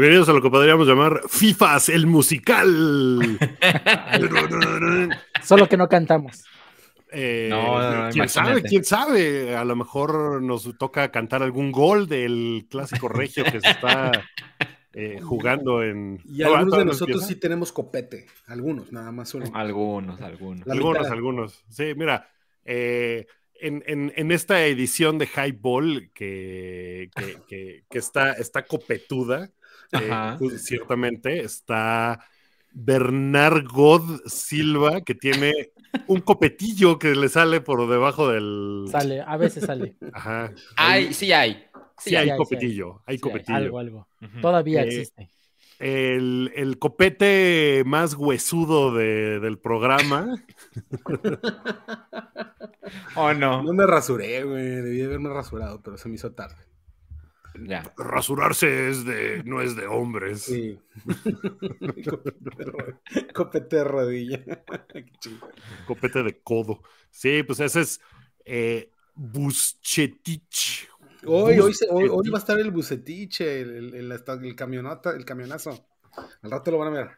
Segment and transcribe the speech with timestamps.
[0.00, 3.36] Bienvenidos a lo que podríamos llamar FIFAs, el musical.
[5.42, 6.44] Solo que no cantamos.
[7.10, 9.56] Eh, No, no, no, quién sabe, quién sabe.
[9.56, 14.12] A lo mejor nos toca cantar algún gol del clásico regio que se está
[14.92, 16.20] eh, jugando en.
[16.24, 18.26] Y algunos de ¿Todavía no nosotros sí tenemos copete.
[18.46, 19.46] Algunos, nada más uno.
[19.52, 20.64] Algunos, algunos.
[20.64, 21.12] La algunos, mitad.
[21.12, 21.64] algunos.
[21.70, 22.30] Sí, mira,
[22.64, 23.26] eh,
[23.60, 29.50] en, en- en esta edición de Highball que, que, que- que está, está copetuda,
[29.92, 32.20] eh, pues, ciertamente, está
[32.72, 35.70] Bernard God Silva, que tiene
[36.06, 38.84] un copetillo que le sale por debajo del...
[38.90, 39.96] Sale, a veces sale.
[40.12, 40.52] Ajá.
[40.76, 41.64] Hay, sí hay.
[41.98, 43.56] Sí, hay hay, sí copetillo, hay Sí, copetillo.
[43.56, 44.08] algo, algo.
[44.40, 45.30] Todavía Eh, existe.
[45.80, 50.36] El, el copete más huesudo de- del programa.
[53.16, 53.62] ¿O no?
[53.62, 54.64] No me rasuré, güey.
[54.66, 56.56] Debí haberme rasurado, pero se me hizo tarde.
[57.66, 57.92] Ya.
[57.96, 60.42] Rasurarse es de, no es de hombres.
[60.42, 60.78] Sí.
[63.34, 64.44] Copete de rodilla.
[65.86, 66.82] Copete de codo.
[67.10, 68.00] Sí, pues ese es
[68.44, 70.88] eh, Buschetich.
[71.26, 75.24] Hoy, hoy, hoy, va a estar el bucetiche, el, el, el, hasta el camionata, el
[75.24, 75.84] camionazo.
[76.42, 77.08] Al rato lo van a ver.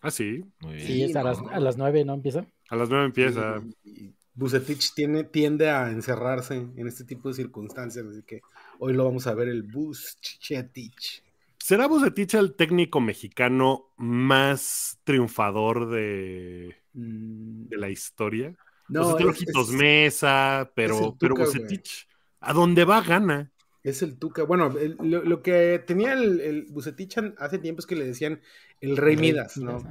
[0.00, 0.44] Ah, sí.
[0.60, 0.86] Muy bien.
[0.86, 2.46] Sí, es a las, a las nueve, ¿no empieza?
[2.68, 3.62] A las nueve empieza.
[3.84, 8.40] Y- y Bucetich tiene, tiende a encerrarse en este tipo de circunstancias, así que
[8.78, 11.22] hoy lo vamos a ver el Bucetich.
[11.58, 18.54] ¿Será Bucetich el técnico mexicano más triunfador de, Mm, de la historia?
[18.88, 22.08] No, es de es, Mesa, es pero, el pero Tuca, Bucetich,
[22.40, 23.52] a donde va, gana.
[23.82, 24.44] es el Tuca.
[24.44, 28.40] Bueno, el- lo, lo que tenía el, el Bucetich hace tiempo es que le decían
[28.80, 29.82] el Rey Midas, ¿no?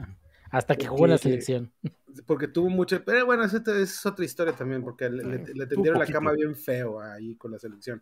[0.49, 1.71] Hasta que jugó en la selección.
[2.25, 3.03] Porque tuvo mucho.
[3.03, 6.55] Pero bueno, esa es otra historia también, porque le, le- le tendieron la cama bien
[6.55, 8.01] feo ahí con la selección.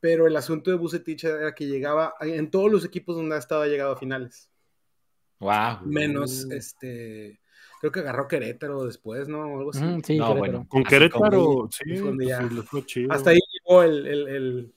[0.00, 3.62] Pero el asunto de Bucetich era que llegaba en todos los equipos donde ha estado,
[3.62, 4.50] ha llegado a finales.
[5.40, 5.80] Wow.
[5.84, 6.52] Menos, Uh.
[6.52, 7.40] este.
[7.80, 9.40] Creo que agarró Querétaro después, ¿no?
[9.40, 9.80] O algo así.
[10.04, 10.38] Sí, No, Querétaro.
[10.38, 10.66] bueno.
[10.68, 13.12] Con Querétaro, sí, pues, le fue chido.
[13.12, 14.06] Hasta ahí llegó el.
[14.06, 14.74] el, el,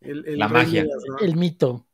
[0.00, 0.86] el- el La magia.
[1.20, 1.86] El mito.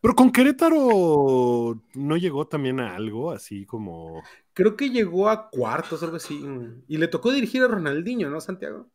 [0.00, 4.22] Pero con Querétaro no llegó también a algo así como.
[4.52, 6.34] Creo que llegó a cuartos, algo así.
[6.34, 6.82] mm.
[6.88, 8.88] Y le tocó dirigir a Ronaldinho, ¿no, Santiago?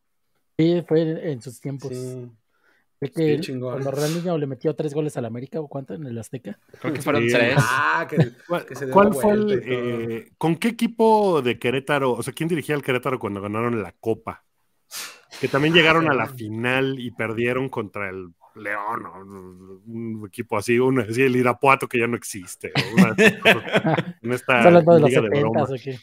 [0.57, 1.89] Sí, fue en sus tiempos.
[1.89, 2.29] Sí.
[3.01, 3.71] Sí, que chingón.
[3.73, 5.93] cuando Ronaldinho le metió tres goles al América, ¿o cuánto?
[5.93, 6.59] En el Azteca.
[6.81, 7.29] Creo que fueron Sí.
[7.33, 7.55] tres.
[7.57, 8.17] Ah, que,
[8.47, 12.11] ¿Cuál, que se cuál fue el, eh, ¿Con qué equipo de Querétaro?
[12.11, 14.43] O sea, ¿quién dirigía al Querétaro cuando ganaron la Copa?
[15.39, 20.77] Que también llegaron a la final y perdieron contra el León, o un equipo así,
[20.79, 22.73] un, así el Irapuato que ya no existe.
[22.75, 23.15] o una
[24.21, 25.63] en esta ¿Estás hablando de los liga de 70 broma.
[25.63, 25.99] o qué?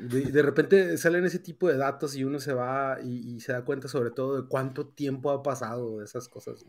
[0.00, 3.52] De, de repente salen ese tipo de datos y uno se va y, y se
[3.52, 6.64] da cuenta sobre todo de cuánto tiempo ha pasado de esas cosas.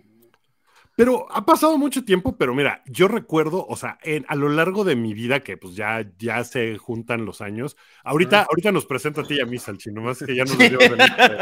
[0.96, 4.84] Pero ha pasado mucho tiempo, pero mira, yo recuerdo, o sea, en- a lo largo
[4.84, 8.48] de mi vida, que pues ya, ya se juntan los años, ahorita, Ah.
[8.50, 11.00] ahorita nos presenta a ti y a mí, Salchi, nomás que ya nos dio en
[11.00, 11.34] este,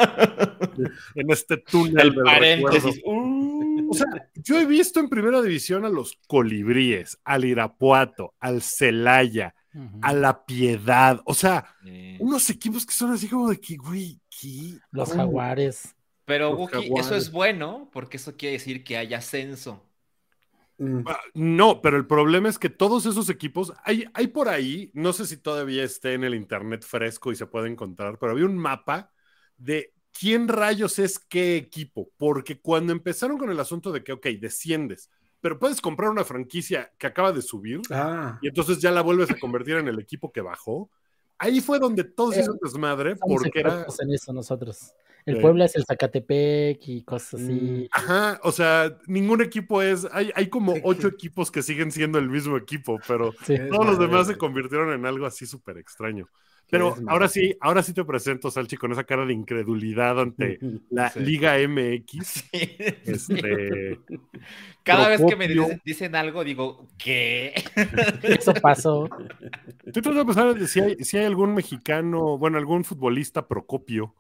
[1.16, 3.02] en este túnel El paréntesis.
[3.04, 3.90] Uh.
[3.90, 9.56] O sea, yo he visto en primera división a los colibríes, al Irapuato, al Celaya,
[10.02, 14.20] A la Piedad, o sea, Eh, unos equipos que son así como de que, güey,
[14.30, 14.80] ¿qué?
[14.92, 15.18] Los ¿Cómo?
[15.18, 15.96] jaguares.
[16.26, 19.82] Pero, Los Wookie, eso es bueno, porque eso quiere decir que hay ascenso.
[20.78, 21.02] Mm.
[21.06, 25.14] Ah, No, pero el problema es que todos esos equipos, hay, hay por ahí, no
[25.14, 28.58] sé si todavía esté en el internet fresco y se puede encontrar, pero había un
[28.58, 29.12] mapa
[29.58, 34.28] de quién rayos es qué equipo, porque cuando empezaron con el asunto de que, ok,
[34.40, 35.10] desciendes,
[35.48, 39.32] pero puedes comprar una franquicia que acaba de subir Ah, y entonces ya la vuelves
[39.32, 40.90] a convertir en el equipo que bajó,
[41.38, 43.86] ahí fue donde todo se Eh, hizo desmadre, Estamos porque era...
[44.00, 44.94] en eso nosotros.
[45.26, 45.42] El Sí.
[45.42, 47.88] Puebla es el Zacatepec y cosas así.
[47.94, 50.82] Ajá, o sea, ningún equipo es, hay, hay como Sí.
[50.84, 53.56] ocho equipos que siguen siendo el mismo equipo, pero Sí.
[53.70, 56.28] Todos los demás se convirtieron en algo así súper extraño.
[56.70, 60.60] Pero ahora sí, ahora sí te presento, Salchi, con esa cara de incredulidad ante
[60.90, 61.20] la Sí.
[61.22, 62.46] Liga MX.
[62.52, 62.78] Sí.
[63.06, 64.00] Este,
[64.84, 67.54] Cada vez que me dicen, dicen algo, digo, ¿qué?
[68.24, 69.10] Eso pasó.
[69.86, 74.16] estoy tratando de pensar de si hay, si hay algún mexicano, bueno, algún futbolista Procopio.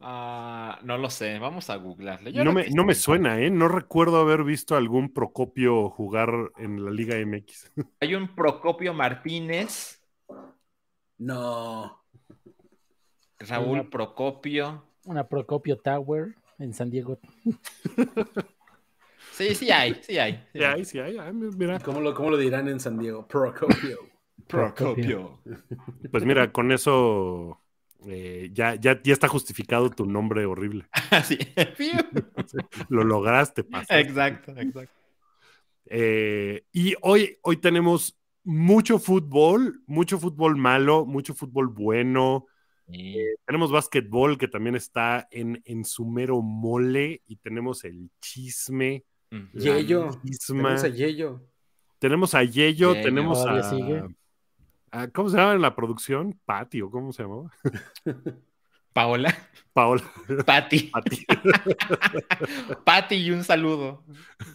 [0.00, 2.32] Ah, no lo sé, vamos a googlearle.
[2.32, 3.50] Yo No me, no me suena, ¿eh?
[3.50, 7.72] No recuerdo haber visto algún Procopio jugar en la Liga MX.
[8.00, 9.97] Hay un Procopio Martínez,
[11.18, 12.02] No.
[13.40, 14.84] Raúl Una- Procopio.
[15.04, 17.18] Una Procopio Tower en San Diego.
[19.32, 20.32] Sí, sí hay, sí hay.
[20.52, 20.84] sí Sí hay.
[20.84, 21.16] sí hay.
[21.32, 23.26] mira, ¿Cómo lo, cómo lo dirán en San Diego?
[23.28, 23.98] Procopio.
[24.48, 25.40] Procopio.
[26.10, 27.60] pues mira, con eso
[28.06, 30.88] eh, ya, ya, ya está justificado tu nombre horrible.
[31.10, 31.38] Así.
[32.88, 34.00] Lo lograste pasar.
[34.00, 34.92] exacto, exacto.
[35.86, 38.17] Eh, y hoy, hoy tenemos
[38.48, 42.46] mucho fútbol, mucho fútbol malo, mucho fútbol bueno.
[42.90, 43.18] Sí.
[43.44, 49.04] Tenemos básquetbol que también está en, en su mero mole y tenemos el chisme.
[49.30, 49.58] Mm.
[49.58, 50.10] Yello.
[50.46, 51.42] Tenemos a Yello.
[51.98, 53.04] Tenemos a Yello, Yello.
[53.04, 54.02] tenemos a, sigue.
[54.92, 56.40] a- ¿Cómo se llama en la producción?
[56.46, 57.50] Patio, ¿cómo se llamaba?
[58.94, 59.36] Paola,
[59.74, 60.02] Paola.
[60.46, 61.26] Pati, Pati.
[62.84, 64.04] Pati y un saludo.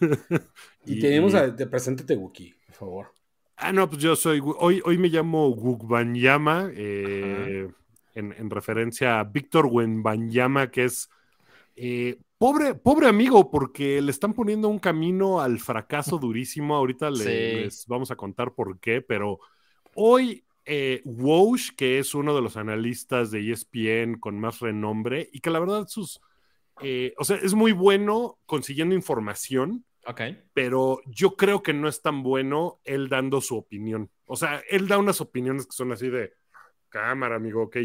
[0.85, 1.55] Y, tenemos a.
[1.55, 3.13] Te preséntate, Wookie, por favor.
[3.55, 4.41] Ah, no, pues yo soy.
[4.43, 7.69] Hoy, hoy me llamo Gugbanyama, eh,
[8.15, 11.09] en, en referencia a Víctor Wenbanyama, que es
[11.75, 16.75] eh, pobre, pobre amigo, porque le están poniendo un camino al fracaso durísimo.
[16.75, 17.23] Ahorita Sí.
[17.25, 19.39] les vamos a contar por qué, pero
[19.95, 25.39] hoy eh, Woj, que es uno de los analistas de ESPN con más renombre, y
[25.39, 26.19] que la verdad sus.
[26.81, 30.21] eh, o sea, es muy bueno consiguiendo información Ok.
[30.53, 34.09] pero yo creo que no es tan bueno él dando su opinión.
[34.25, 36.33] O sea, él da unas opiniones que son así de
[36.89, 37.77] cámara, amigo, ok.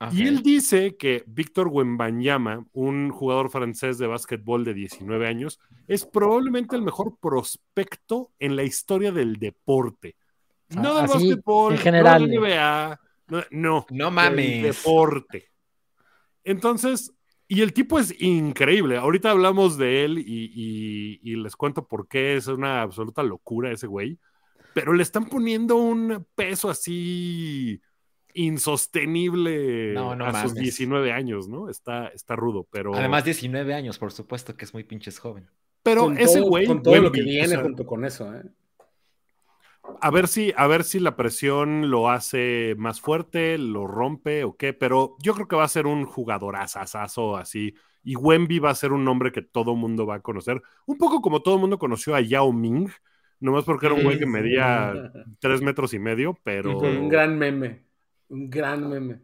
[0.00, 0.12] ok.
[0.12, 6.04] Y él dice que Víctor Wembanyama, un jugador francés de básquetbol de 19 años, es
[6.04, 10.16] probablemente el mejor prospecto en la historia del deporte.
[10.70, 12.22] No del así, básquetbol, en general.
[12.22, 14.62] no del NBA, no, no, No del mames.
[14.62, 15.48] deporte.
[16.44, 17.12] Entonces,
[17.54, 18.96] y el tipo es increíble.
[18.96, 20.22] Ahorita hablamos de él y,
[20.54, 24.18] y- y les cuento por qué es una absoluta locura ese güey.
[24.74, 27.80] Pero le están poniendo un peso así
[28.34, 30.54] insostenible No, no a sus mames.
[30.62, 31.68] 19 años, ¿no?
[31.68, 32.94] Está, está rudo, pero.
[32.94, 35.46] Además, 19 años, por supuesto, que es muy pinches joven.
[35.82, 36.66] pero Con ese todo- güey.
[36.66, 38.42] Con todo lo que o viene sea, junto con eso, ¿eh?
[40.00, 44.56] A ver si, a ver si la presión lo hace más fuerte, lo rompe o
[44.56, 47.74] qué, pero yo creo que va a ser un jugadorazazazo así.
[48.04, 50.60] Y Wemby va a ser un nombre que todo mundo va a conocer.
[50.86, 52.88] Un poco como todo el mundo conoció a Yao Ming,
[53.38, 56.78] nomás porque era un güey que medía tres metros y medio, pero.
[56.78, 57.84] Un gran meme.
[58.28, 59.20] Un gran meme.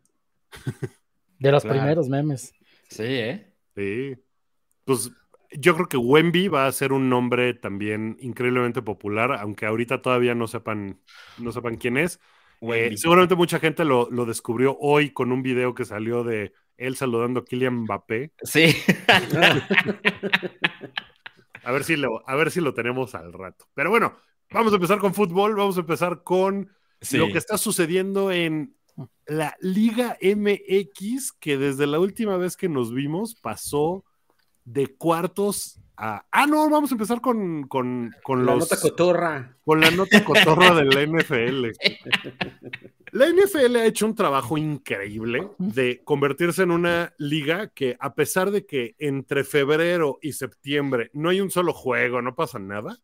[1.38, 1.78] De los Claro.
[1.81, 2.52] primeros memes.
[2.88, 3.52] Sí, ¿eh?
[3.75, 4.16] Sí.
[4.84, 5.11] Pues
[5.53, 10.35] yo creo que Wemby va a ser un nombre también increíblemente popular, aunque ahorita todavía
[10.35, 11.00] no sepan,
[11.39, 12.21] no sepan quién es.
[12.61, 16.97] Eh, seguramente mucha gente lo, lo descubrió hoy con un video que salió de él
[16.97, 18.33] saludando a Kylian Mbappé.
[18.43, 18.75] Sí.
[21.65, 23.67] A ver si lo, a ver si lo tenemos al rato.
[23.75, 24.17] Pero bueno,
[24.50, 27.19] vamos a empezar con fútbol, vamos a empezar con Sí.
[27.19, 28.75] lo que está sucediendo en
[29.27, 34.05] la Liga MX, que desde la última vez que nos vimos pasó
[34.73, 36.25] de cuartos a...
[36.31, 38.70] Ah, no, vamos a empezar con, con, con La los...
[38.70, 39.56] nota cotorra.
[39.65, 41.67] con la nota cotorra de la NFL.
[43.12, 48.50] La NFL ha hecho un trabajo increíble de convertirse en una liga que, a pesar
[48.50, 52.99] de que entre febrero y septiembre no hay un solo juego, no pasa nada,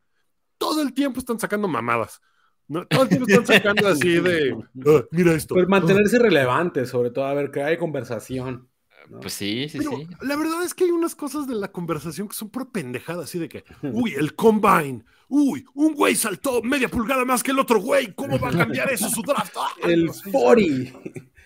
[0.59, 2.21] todo el tiempo están sacando mamadas.
[2.69, 2.87] ¿no?
[2.87, 5.55] Todo el tiempo están sacando así de, "Ah, mira esto.
[5.55, 5.71] Pues Ah".
[5.71, 8.69] mantenerse relevante, sobre todo, a ver, que hay conversación.
[9.11, 9.21] ¿No?
[9.21, 10.07] Pues sí, sí, Pero sí.
[10.21, 13.39] la verdad es que hay unas cosas de la conversación que son pura pendejada, así
[13.39, 17.81] de que, uy, el combine, uy, un güey saltó media pulgada más que el otro
[17.81, 19.55] güey, ¿cómo va a cambiar eso su draft?
[19.57, 20.31] Ah, El no sé.
[20.31, 20.99] 40.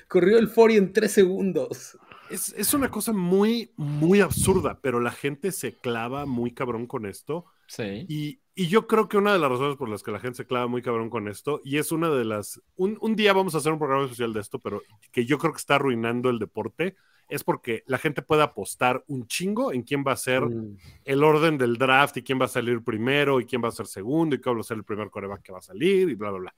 [0.09, 1.99] Corrió el 40 en 3 segundos.
[2.31, 7.07] Es, es una cosa muy, muy absurda, pero la gente se clava muy cabrón con
[7.07, 7.47] esto.
[7.67, 8.05] Sí.
[8.09, 10.47] Y, y yo creo que una de las razones por las que la gente se
[10.47, 12.61] clava muy cabrón con esto, y es una de las.
[12.77, 15.53] Un, un día vamos a hacer un programa especial de esto, pero que yo creo
[15.53, 16.97] que está arruinando el deporte,
[17.29, 20.77] es porque la gente puede apostar un chingo en quién va a ser Mm.
[21.05, 23.87] el orden del draft y quién va a salir primero y quién va a ser
[23.87, 26.31] segundo y cuál va a ser el primer coreback que va a salir y bla,
[26.31, 26.55] bla, bla.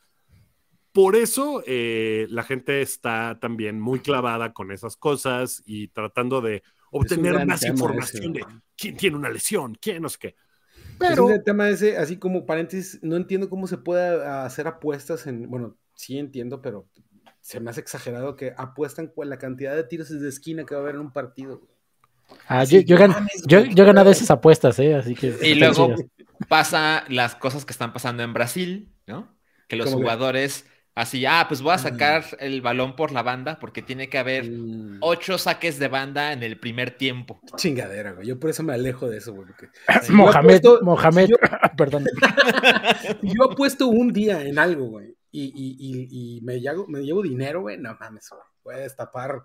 [0.92, 6.62] Por eso eh, la gente está también muy clavada con esas cosas y tratando de
[6.90, 8.46] obtener más información ese, de
[8.76, 10.28] quién tiene una lesión, quién no sé qué.
[10.28, 10.34] Es
[10.98, 15.48] Pero un tema ese, así como paréntesis, no entiendo cómo se puede hacer apuestas en,
[15.48, 16.88] bueno, sí entiendo, pero
[17.40, 20.80] se me hace exagerado que apuestan con la cantidad de tiros de esquina que va
[20.80, 21.62] a haber en un partido.
[22.47, 23.75] Ah, Sí, yo, yo, gan- yo, güey.
[23.75, 24.94] yo he ganado esas apuestas, ¿eh?
[24.94, 25.35] Así que.
[25.42, 26.04] Y luego chidas.
[26.49, 29.35] pasa las cosas que están pasando en Brasil, ¿no?
[29.68, 33.80] Que los jugadores así, ah, pues voy a sacar el balón por la banda porque
[33.82, 37.40] tiene que haber Mm, ocho saques de banda en el primer tiempo.
[37.56, 38.26] Chingadera, güey.
[38.26, 39.47] Yo por eso me alejo de eso, güey.
[39.47, 39.68] porque.
[40.12, 41.37] Mohamed, apuesto- Mohamed, yo-
[41.76, 42.04] perdón.
[43.23, 47.22] Yo apuesto un día en algo, güey, y, y, y, y me, llevo, me llevo
[47.22, 48.42] dinero, güey, no mames, güey.
[48.62, 49.42] Voy a destapar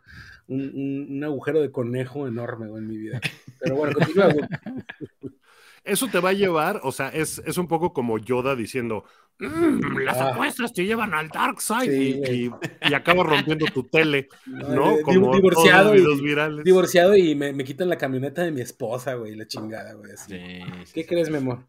[0.48, 3.22] un, un- un agujero de conejo enorme, güey, en mi vida.
[3.60, 4.46] Pero bueno, continúa, güey.
[5.84, 9.04] eso te va a llevar, o sea, es, es un poco como Yoda diciendo,
[9.39, 10.30] "Mm, las Ah.
[10.32, 12.51] apuestas te llevan al dark side Sí, y, y,
[12.89, 14.98] y acabas rompiendo tu tele, ¿no?
[15.04, 16.63] Como divorciado, y, virales.
[16.65, 20.12] divorciado y me, me quitan la camioneta de mi esposa, güey, la chingada, güey.
[20.13, 20.32] así.
[20.34, 21.08] Sí, sí, ¿Qué sí.
[21.08, 21.60] crees, mi amor?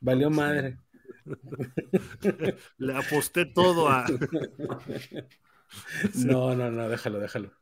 [0.00, 0.78] Valió madre.
[2.78, 4.06] Le aposté todo a.
[6.14, 7.52] No, no, no, déjalo, déjalo.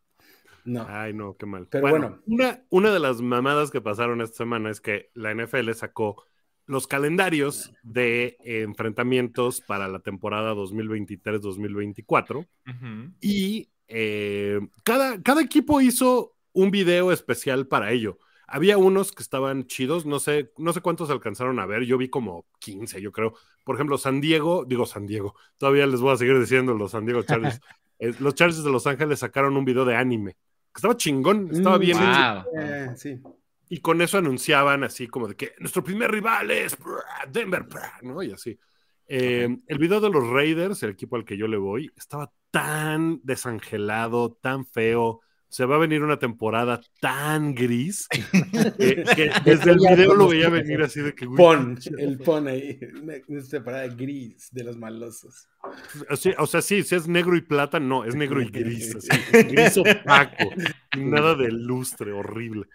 [0.64, 0.86] No.
[0.88, 1.66] Ay, no, qué mal.
[1.68, 2.22] Pero bueno.
[2.26, 6.24] Una, una de las mamadas que pasaron esta semana es que la NFL sacó
[6.66, 13.12] los calendarios de enfrentamientos para la temporada 2023-2024 Ujú.
[13.20, 18.18] y eh, cada, cada equipo hizo un video especial para ello.
[18.46, 22.08] Había unos que estaban chidos, no sé, no sé cuántos alcanzaron a ver, yo vi
[22.08, 23.34] como 15, yo creo.
[23.64, 27.04] Por ejemplo, San Diego, digo San Diego, todavía les voy a seguir diciendo los San
[27.06, 27.60] Diego Chargers.
[27.98, 31.78] Eh, los Chargers de Los Ángeles sacaron un video de anime, que estaba chingón, estaba
[31.78, 32.44] Mm, bien hecho.
[32.52, 32.60] Wow.
[32.60, 33.20] Eh, sí.
[33.70, 36.76] Y con eso anunciaban así como de que nuestro primer rival es
[37.32, 37.64] Denver,
[38.02, 38.22] ¿no?
[38.22, 38.58] Y así.
[39.08, 43.20] Eh, El video de los Raiders, el equipo al que yo le voy, estaba tan
[43.22, 45.22] desangelado, tan feo.
[45.48, 48.08] Se va a venir una temporada tan gris
[48.78, 51.26] que, que desde el video lo veía venir así de que...
[51.26, 52.78] güey, Pon, el pon ahí.
[53.00, 53.14] Una,
[53.48, 55.48] temporada gris de los malosos.
[56.08, 58.96] así, o sea, sí, si es negro y plata, no, es negro y gris.
[58.96, 60.50] así, gris opaco.
[60.98, 62.66] Nada de lustre, horrible.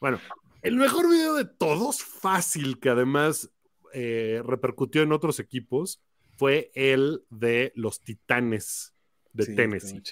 [0.00, 0.20] Bueno,
[0.62, 3.50] el mejor video de todos, fácil, que además
[3.92, 6.00] eh, repercutió en otros equipos,
[6.36, 8.94] fue el de los Titanes
[9.32, 10.02] de Sí, Tennessee.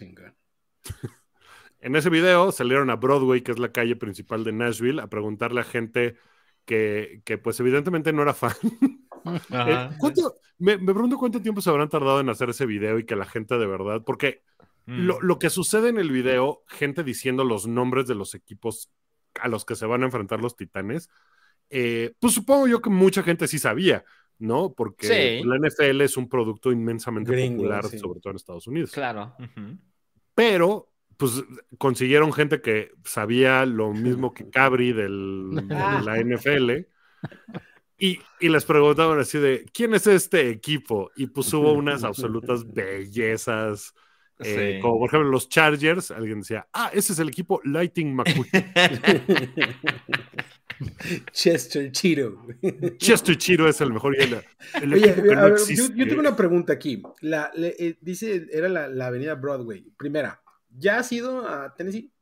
[1.80, 5.61] En ese video salieron a Broadway, que es la calle principal de Nashville, a preguntarle
[5.61, 6.16] a gente
[6.64, 8.52] que, que pues evidentemente no era fan.
[9.50, 13.04] Eh, ¿cuánto- me, me pregunto cuánto tiempo se habrán tardado en hacer ese video y
[13.04, 14.42] que la gente de verdad, porque
[14.87, 15.04] Mm.
[15.06, 18.90] lo, lo que sucede en el video, gente diciendo los nombres de los equipos
[19.38, 21.11] a los que se van a enfrentar los titanes,
[21.68, 24.02] eh, pues supongo yo que mucha gente sí sabía,
[24.38, 24.73] ¿no?
[24.73, 25.06] Porque
[25.42, 25.47] Sí.
[25.47, 27.99] la NFL es un producto inmensamente Gringo, popular, sí.
[27.99, 28.92] sobre todo en Estados Unidos.
[28.92, 29.35] Claro.
[30.35, 31.44] Pero, pues
[31.76, 36.87] consiguieron gente que sabía lo mismo que Cabri del, de la NFL.
[38.00, 41.10] Y, y les preguntaban así de, ¿quién es este equipo?
[41.16, 43.92] Y pues hubo unas absolutas bellezas.
[44.38, 44.80] eh, Sí.
[44.80, 48.46] Como por ejemplo los Chargers, alguien decía, ah, ese es el equipo Lighting McQueen.
[51.32, 52.46] Chester Chiro.
[52.98, 54.16] Chester Chiro es el mejor.
[54.16, 54.44] y el,
[54.82, 55.58] el Oye, equipo que a no ver,
[55.96, 57.02] yo, tengo una pregunta aquí.
[57.20, 59.90] La, le- eh, dice, era la, la avenida Broadway.
[59.96, 60.40] Primera,
[60.78, 62.12] ¿ya has ido a Tennessee?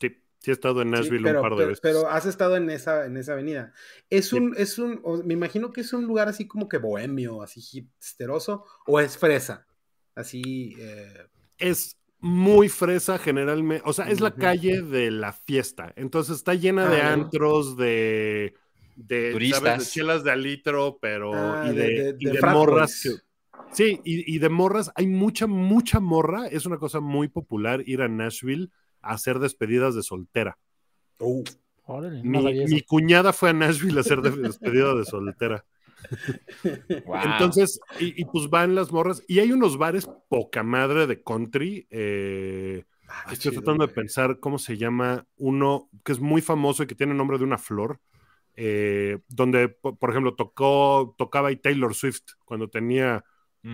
[0.00, 0.08] Sí,
[0.40, 1.80] sí he estado en Sí, Nashville pero, un par de pero- veces.
[1.80, 3.72] pero has estado en esa, en esa avenida.
[4.10, 4.36] Es Sí.
[4.36, 8.64] un, es un, me imagino que es un lugar así como que bohemio, así hipsteroso,
[8.86, 9.66] o es fresa.
[10.14, 11.26] Así, eh,
[11.58, 16.88] es muy fresa generalmente, o sea, es la calle de la fiesta, entonces está llena
[16.88, 17.12] Ah, de ya.
[17.12, 18.54] antros, de,
[18.96, 19.62] de, Turistas.
[19.62, 19.84] ¿sabes?
[19.86, 23.00] de chelas de alitro, pero ah, y de, y de frat morras.
[23.04, 23.27] que-
[23.72, 28.02] sí, y, y de morras, hay mucha, mucha morra, es una cosa muy popular ir
[28.02, 28.70] a Nashville
[29.02, 30.58] a hacer despedidas de soltera.
[31.20, 31.44] Uh,
[31.86, 35.64] Órale, no Mi, cuñada fue a Nashville a hacer de- despedida de soltera.
[37.04, 37.16] Wow.
[37.24, 41.86] Entonces, y, y pues van las morras, y hay unos bares poca madre de country.
[41.90, 46.82] eh, ah, Estoy chido, tratando de pensar cómo se llama uno que es muy famoso
[46.82, 48.00] y que tiene el nombre de una flor,
[48.56, 53.24] eh, donde, po- por ejemplo, tocó, tocaba ahí Taylor Swift cuando tenía.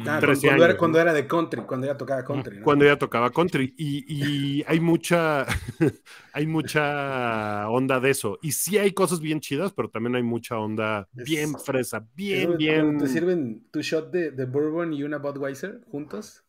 [0.06, 1.02] Ah, 13 cuando, era, años, cuando ¿no?
[1.02, 2.58] era de country, cuando ella tocaba country.
[2.58, 2.64] ¿no?
[2.64, 3.74] cuando ella tocaba country.
[3.76, 5.46] Y, y hay mucha,
[6.32, 8.38] hay mucha onda de eso.
[8.42, 12.56] Y sí hay cosas bien chidas, pero también hay mucha onda Es- bien fresa, bien,
[12.56, 12.98] bien.
[12.98, 16.44] ¿Te sirven tu shot de, de bourbon y una Budweiser juntos?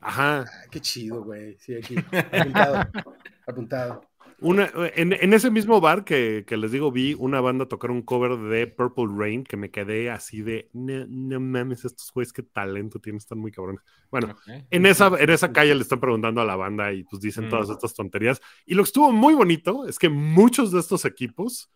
[0.00, 0.44] Ajá.
[0.46, 1.56] Ah, qué chido, güey.
[1.58, 1.96] Sí, aquí.
[1.96, 2.90] Apuntado.
[3.46, 4.07] apuntado.
[4.40, 8.02] Una, en, en ese mismo bar que, que les digo, vi una banda tocar un
[8.02, 12.44] cover de Purple Rain que me quedé así de, no, no mames, estos güeyes qué
[12.44, 13.82] talento tienen, están muy cabrones.
[14.12, 14.36] Bueno,
[14.70, 17.50] en esa, en esa calle le están preguntando a la banda y pues dicen Mm.
[17.50, 18.40] todas estas tonterías.
[18.64, 21.70] Y lo que estuvo muy bonito es que muchos de estos equipos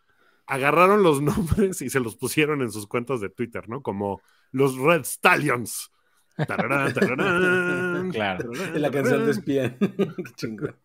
[0.47, 1.21] agarraron los
[1.69, 3.83] nombres y se los pusieron en sus cuentas de Twitter, ¿no?
[3.83, 4.21] Como
[4.53, 5.91] los Red Stallions.
[6.37, 8.51] Tararán, tararán, Claro.
[8.51, 9.35] tararán, En la canción de.
[9.35, 9.77] Spien.
[9.81, 10.77] qué chingón.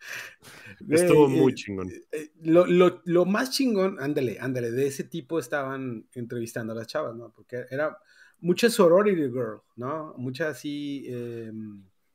[0.90, 1.90] Estuvo Güey, muy eh, chingón.
[2.12, 6.88] eh, Lo, lo- lo más chingón, ándale, ándale, de ese tipo estaban entrevistando a las
[6.88, 7.32] chavas, ¿no?
[7.32, 7.98] Porque era
[8.40, 10.14] mucha sorority girl, ¿no?
[10.18, 11.52] Mucha así, eh,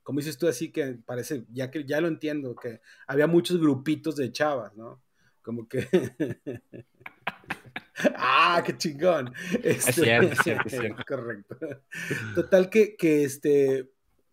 [0.02, 4.16] como dices tú, así que parece, ya que ya lo entiendo, que había muchos grupitos
[4.16, 5.02] de chavas, ¿no?
[5.42, 5.88] Como que...
[8.16, 9.32] ah, qué chingón.
[9.62, 11.02] Este, cierto, es cierto, es cierto.
[11.06, 11.56] Correcto.
[12.34, 13.90] Total que, que este,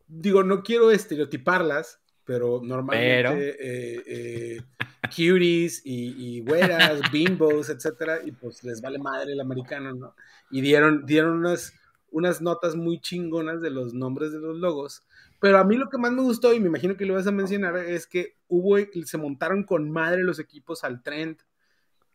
[0.07, 3.57] digo, no quiero estereotiparlas, pero normalmente Pero.
[3.59, 4.61] eh, eh,
[5.07, 10.15] cuties y, y güeras, bimbos, etcétera, y pues les vale madre el americano, ¿no?
[10.51, 11.73] Y dieron, dieron unas,
[12.11, 15.03] unas notas muy chingonas de los nombres de los logos.
[15.39, 17.31] Pero a mí lo que más me gustó, y me imagino que lo vas a
[17.31, 21.39] mencionar, es que hubo, se montaron con madre los equipos al trend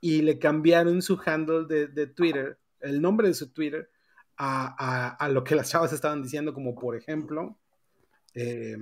[0.05, 3.89] y le cambiaron su handle de, de Twitter, el nombre de su Twitter,
[4.37, 7.57] a, a- a lo que las chavas estaban diciendo, como por ejemplo,
[8.35, 8.77] eh,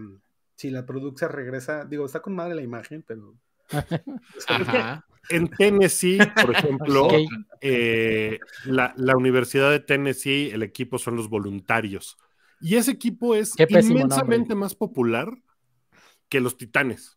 [0.56, 3.36] si la Produxa regresa, digo, está con madre la imagen, pero...
[4.48, 5.06] Ajá.
[5.30, 7.06] En Tennessee, por ejemplo,
[7.60, 12.16] eh, la, la Universidad de Tennessee, el equipo son los voluntarios.
[12.60, 14.54] Y ese equipo es inmensamente nombre.
[14.56, 15.30] más popular
[16.28, 17.14] que los Titanes.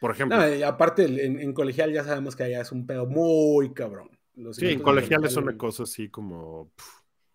[0.00, 0.38] Por ejemplo.
[0.38, 4.10] No, y aparte, en, en colegial ya sabemos que allá es un pedo muy cabrón.
[4.34, 6.70] Los sí, en colegiales son una cosa así como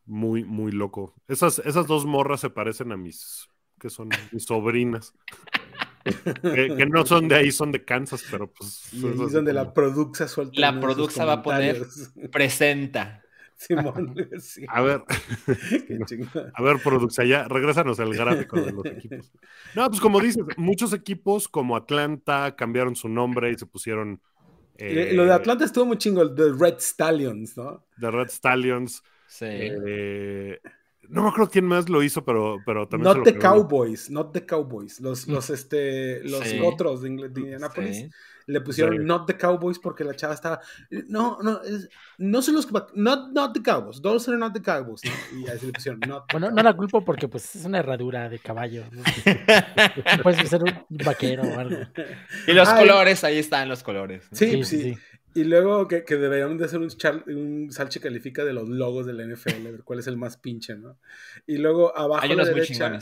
[0.06, 1.16] muy, muy loco.
[1.28, 3.48] Esas, esas dos morras se parecen a mis,
[3.80, 5.14] que son mis sobrinas.
[6.04, 8.92] que, que no son de ahí, son de Kansas, pero pues.
[8.94, 10.60] Y es ahí es donde como- la Produxa suelta.
[10.60, 11.86] La Produxa va a poner-.
[12.32, 13.21] Presenta.
[13.62, 14.66] Simón, sí.
[14.68, 15.04] A ver,
[15.88, 16.00] Qué
[16.54, 19.32] a ver, Produxa, ya, regrésanos el gráfico de los equipos.
[19.76, 24.20] No, pues como dices, muchos equipos como Atlanta cambiaron su nombre y se pusieron.
[24.80, 27.86] eh, Lo de Atlanta estuvo muy chingo, el de Red Stallions, ¿no?
[28.00, 29.04] The Red Stallions.
[29.28, 29.46] Sí.
[29.48, 30.60] eh,
[31.10, 33.12] no me acuerdo quién más lo hizo, pero, pero también.
[33.14, 33.40] se Not lo the.
[33.40, 35.00] Cowboys, not the Cowboys.
[35.02, 36.60] Los, los, este, los Sí.
[36.64, 38.10] otros de, Ingl- de Indianapolis Sí.
[38.48, 39.04] le pusieron Sí.
[39.04, 40.62] not the Cowboys porque la chava estaba.
[41.08, 42.68] No, no, es- no son los.
[42.94, 45.02] Not, not the Cowboys, those are not the Cowboys.
[45.04, 45.40] ¿no?
[45.40, 48.30] Y así le pusieron not the Bueno, no la culpo porque pues es una herradura
[48.30, 48.84] de caballo.
[48.92, 49.04] ¿no?
[50.24, 51.78] Puedes ser un vaquero o algo.
[52.48, 52.88] y los Ay.
[52.88, 54.24] colores, ahí están los colores.
[54.32, 54.38] ¿no?
[54.38, 54.98] Sí, sí.
[55.34, 59.06] Y luego que, que deberían de hacer un, char- un salche califica de los logos
[59.06, 60.98] de la NFL, a ver cuál es el más pinche, ¿no?
[61.48, 63.00] Y luego abajo Hay a la derecha,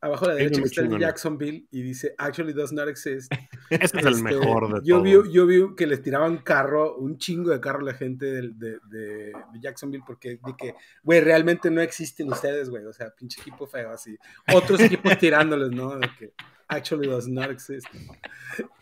[0.00, 1.08] abajo a la derecha está el chingones.
[1.08, 3.32] Jacksonville y dice actually does not exist.
[3.70, 5.24] Ese es el Este, mejor de yo todos.
[5.26, 8.42] Vi, yo vi que les tiraban carro, un chingo de carro a la gente de,
[8.54, 12.84] de- de Jacksonville porque di que, güey, realmente no existen ustedes, güey.
[12.84, 14.16] O sea, pinche equipo feo así.
[14.54, 15.96] Otros equipos tirándoles, ¿no?
[15.98, 16.34] De que
[16.68, 17.86] actually does not exist.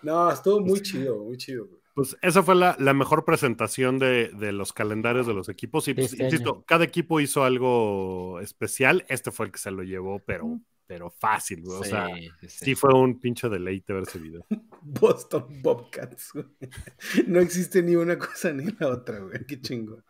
[0.03, 1.82] No, estuvo muy chido, muy chido, güey.
[1.95, 5.87] Pues esa fue la, la mejor presentación de, de los calendarios de los equipos.
[5.89, 6.65] Y pues, este insisto, año.
[6.67, 9.05] cada equipo hizo algo especial.
[9.09, 11.81] Este fue el que se lo llevó, pero, pero fácil, güey.
[11.81, 12.65] O sea, Sí, sí, sí.
[12.65, 14.47] sí fue un pinche deleite ver ese video.
[14.83, 16.47] Boston Bobcats, güey.
[17.27, 19.45] No existe ni una cosa ni la otra, güey.
[19.47, 20.03] Qué chingo.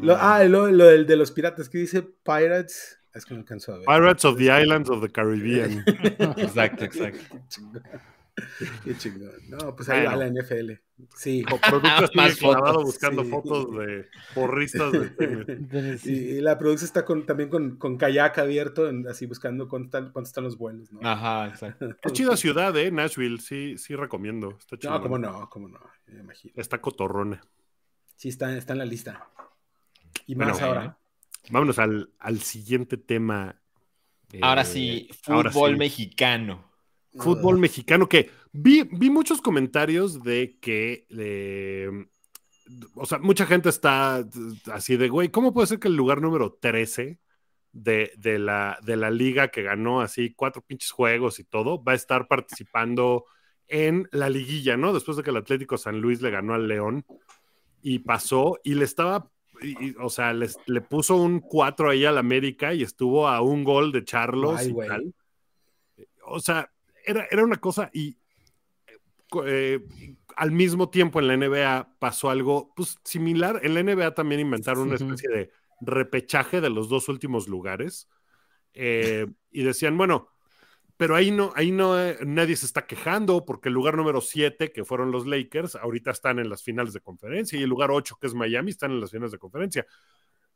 [0.00, 2.98] Lo- ah, lo, lo del de los piratas, que dice Pirates.
[3.14, 3.86] Es que no alcanzó a ver.
[3.86, 5.84] Pirates of the Islands of the Caribbean.
[6.36, 7.38] Exacto, exacto.
[7.48, 7.98] Qué.
[8.84, 9.30] Qué chingón.
[9.48, 10.32] No, pues ahí va Bueno.
[10.34, 10.72] la NFL.
[11.16, 11.44] Sí.
[11.52, 13.30] O producto Más clavado fotos, buscando sí.
[13.30, 15.44] fotos de porristas de tenis.
[15.48, 19.68] Entonces, Y, y la producción está con, también con, con kayak abierto, en- así buscando
[19.68, 21.00] cuánto están, cuánto están los vuelos, ¿no?
[21.02, 21.88] Ajá, exacto.
[22.02, 22.90] Es chida ciudad, ¿eh?
[22.90, 24.56] Nashville, sí, sí recomiendo.
[24.58, 24.92] Está chido.
[24.94, 26.54] No, cómo no, cómo no, me imagino.
[26.56, 27.42] Está cotorrona.
[28.16, 29.28] Sí, está, está en la lista.
[30.26, 30.98] Y Bueno, más ahora.
[31.50, 33.60] Vámonos al, al siguiente tema.
[34.32, 35.76] Eh, Ahora sí, fútbol ahora sí.
[35.76, 36.72] mexicano.
[37.18, 41.90] Fútbol mexicano que vi, vi muchos comentarios de que, eh,
[42.94, 44.26] o sea, mucha gente está
[44.72, 47.18] así de, güey, ¿cómo puede ser que el lugar número 13
[47.72, 51.92] de, de la, de la liga que ganó así cuatro pinches juegos y todo, va
[51.92, 53.26] a estar participando
[53.68, 54.92] en la liguilla, ¿no?
[54.94, 57.04] Después de que el Atlético San Luis le ganó al León
[57.82, 62.04] y pasó y le estaba, y- y, o sea, les- le puso un 4 ahí
[62.04, 65.14] al América y estuvo a un gol de Charlos Ay, y tal.
[66.24, 66.72] O sea,
[67.06, 68.18] era, era una cosa y
[69.44, 69.80] eh,
[70.36, 73.60] al mismo tiempo en la NBA pasó algo pues, similar.
[73.62, 78.08] En la NBA también inventaron una especie de repechaje de los dos últimos lugares
[78.74, 80.28] eh, y decían, bueno,
[80.96, 84.72] pero ahí no, ahí no, eh, nadie se está quejando porque el lugar número 7,
[84.72, 88.16] que fueron los Lakers, ahorita están en las finales de conferencia y el lugar 8,
[88.20, 89.86] que es Miami, están en las finales de conferencia.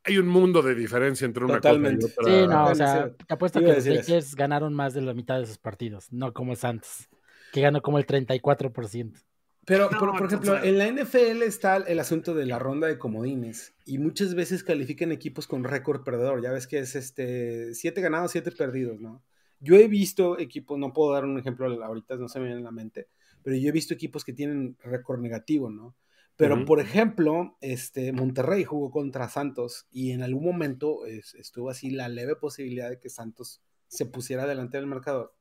[0.03, 2.07] Hay un mundo de diferencia entre una Totalmente.
[2.15, 2.41] cosa y otra.
[2.41, 3.93] Sí, no, o sea, te apuesto que a los eso.
[3.93, 7.09] Lakers ganaron más de la mitad de sus partidos, no como Santos,
[7.51, 9.23] que ganó como el 34%.
[9.65, 12.97] Pero, No, por, por ejemplo, en la NFL está el asunto de la ronda de
[12.97, 16.41] comodines y muchas veces califican equipos con récord perdedor.
[16.41, 19.23] Ya ves que es este siete ganados, siete perdidos, ¿no?
[19.59, 22.65] Yo he visto equipos, no puedo dar un ejemplo ahorita, no se me viene en
[22.65, 23.07] la mente,
[23.43, 25.95] pero yo he visto equipos que tienen récord negativo, ¿no?
[26.41, 31.89] Pero, por ejemplo, este, Monterrey jugó contra Santos y en algún momento es- estuvo así
[31.91, 35.33] la leve posibilidad de que Santos se pusiera delante del marcador.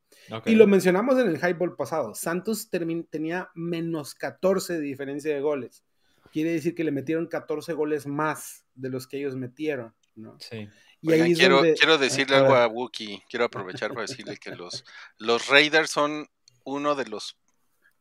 [0.45, 2.15] Y lo mencionamos en el highball pasado.
[2.15, 5.85] Santos termin- tenía menos 14 de diferencia de goles.
[6.33, 10.37] Quiere decir que le metieron 14 goles más de los que ellos metieron, ¿no?
[10.41, 10.69] Sí.
[11.01, 13.23] Y Oigan, es quiero, donde- quiero decirle a algo a Wookie.
[13.31, 14.85] Quiero aprovechar para decirle que los,
[15.19, 16.27] los Raiders son
[16.65, 17.37] uno de los,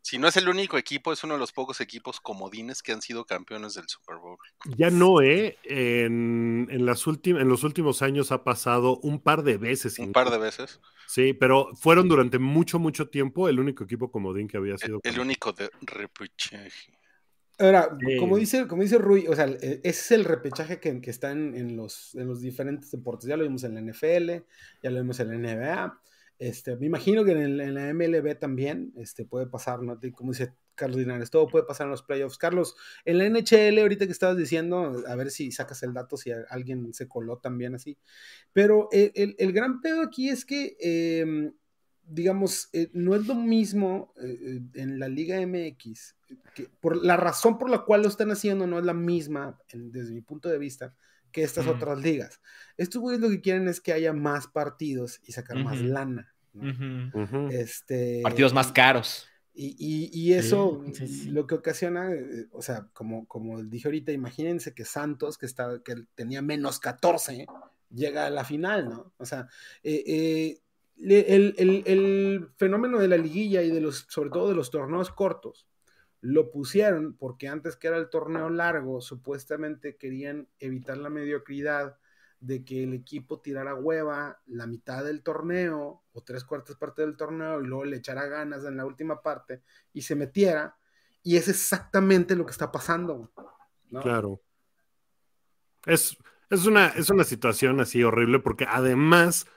[0.02, 3.02] si no es el único equipo, es uno de los pocos equipos comodines que han
[3.02, 4.38] sido campeones del Super Bowl.
[4.78, 5.58] Ya no, ¿eh?
[5.64, 10.00] En, en, las en los últimos años ha pasado un par de veces.
[10.00, 10.80] Un par de veces.
[11.08, 15.00] Sí, pero fueron durante mucho, mucho tiempo el único equipo comodín que había sido.
[15.04, 16.98] El, único de repechaje.
[17.58, 18.18] Ahora, Sí.
[18.18, 21.56] como dice, como dice Rui, o sea, ese es el repechaje que, que está en,
[21.56, 23.28] en los, en los diferentes deportes.
[23.28, 24.46] Ya lo vimos en la NFL,
[24.82, 26.00] ya lo vimos en la NBA.
[26.40, 30.00] Este, me imagino que en, la MLB también este, puede pasar, ¿no?
[30.16, 32.38] Como dice Carlos Linares, todo puede pasar en los playoffs.
[32.38, 36.32] Carlos, en la NHL, ahorita que estabas diciendo, a ver si sacas el dato, si
[36.50, 37.98] alguien se coló también así.
[38.54, 41.52] Pero el, el- el gran pedo aquí es que, eh,
[42.04, 46.16] digamos, eh, no es lo mismo eh, eh, en la Liga MX,
[46.56, 50.14] que por la razón por la cual lo están haciendo no es la misma, desde
[50.14, 50.96] mi punto de vista,
[51.32, 52.40] que estas otras ligas.
[52.78, 56.34] Estos güeyes lo que quieren es que haya más partidos y sacar más lana.
[57.52, 59.28] Este, Partidos más caros.
[59.54, 61.30] y, y- y eso Sí, sí, sí.
[61.32, 65.84] lo que ocasiona, eh, o sea, como, como dije ahorita, imagínense que Santos, que, estaba,
[65.84, 67.46] que tenía menos 14,
[67.94, 69.12] llega a la final, ¿no?
[69.18, 69.48] O sea,
[69.84, 70.62] eh, eh,
[71.02, 75.12] el, el- el fenómeno de la liguilla y de los, sobre todo de los torneos
[75.12, 75.66] cortos,
[76.22, 81.98] lo pusieron porque antes que era el torneo largo, supuestamente querían evitar la mediocridad
[82.40, 87.18] de que el equipo tirara hueva la mitad del torneo o tres cuartas partes del
[87.18, 89.62] torneo y luego le echara ganas en la última parte
[89.94, 90.78] y se metiera.
[91.22, 93.32] Y es exactamente lo que está pasando.
[94.02, 94.42] Claro.
[95.86, 96.18] Es,
[96.50, 99.48] es, una, es una situación así horrible porque además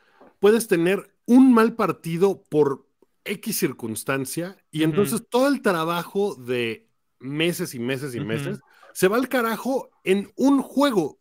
[0.41, 2.87] puedes tener un mal partido por
[3.25, 6.89] X circunstancia y entonces todo el trabajo de
[7.21, 8.59] meses y meses y meses
[8.95, 11.19] se va al carajo en un juego.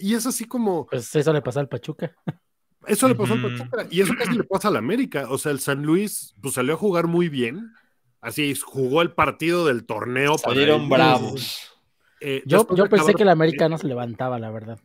[0.00, 2.14] Y es así como, Pues eso le pasó al Pachuca.
[2.86, 3.42] eso le pasó al.
[3.42, 5.26] Pachuca y eso casi le pasa al América.
[5.30, 7.72] O sea, el San Luis pues salió a jugar muy bien.
[8.20, 10.36] Así jugó el partido del torneo.
[10.38, 11.72] Salieron bravos.
[12.20, 14.80] Eh, Yo, yo pensé que el América no se levantaba, la verdad.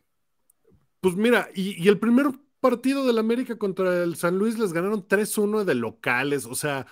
[1.00, 2.26] Pues mira, y, y el primer
[2.62, 6.86] partido del América contra el San Luis les ganaron 3-1 de locales, o sea,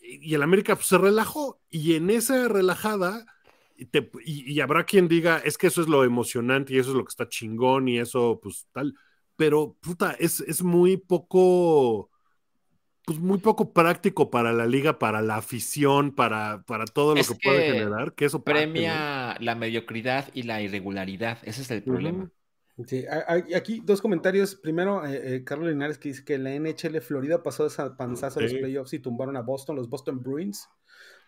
[0.00, 3.26] y, el América pues, se relajó, y en esa relajada,
[3.76, 6.90] y, te- y- y habrá quien diga, es que eso es lo emocionante y eso
[6.92, 8.94] es lo que está chingón y eso, pues tal,
[9.36, 12.10] pero puta, es, es muy poco,
[13.06, 17.26] pues muy poco práctico para la liga, para la afición, para, para todo lo Es
[17.26, 18.44] que, puede generar, que eso.
[18.44, 21.38] Premia la mediocridad y la irregularidad.
[21.44, 22.30] Ese es el problema.
[22.88, 23.04] Sí,
[23.54, 24.56] aquí dos comentarios.
[24.56, 28.42] Primero, eh, eh, Carlos Linares que dice que la NHL Florida pasó esa panzazo a
[28.42, 30.68] los playoffs y tumbaron a Boston, los Boston Bruins,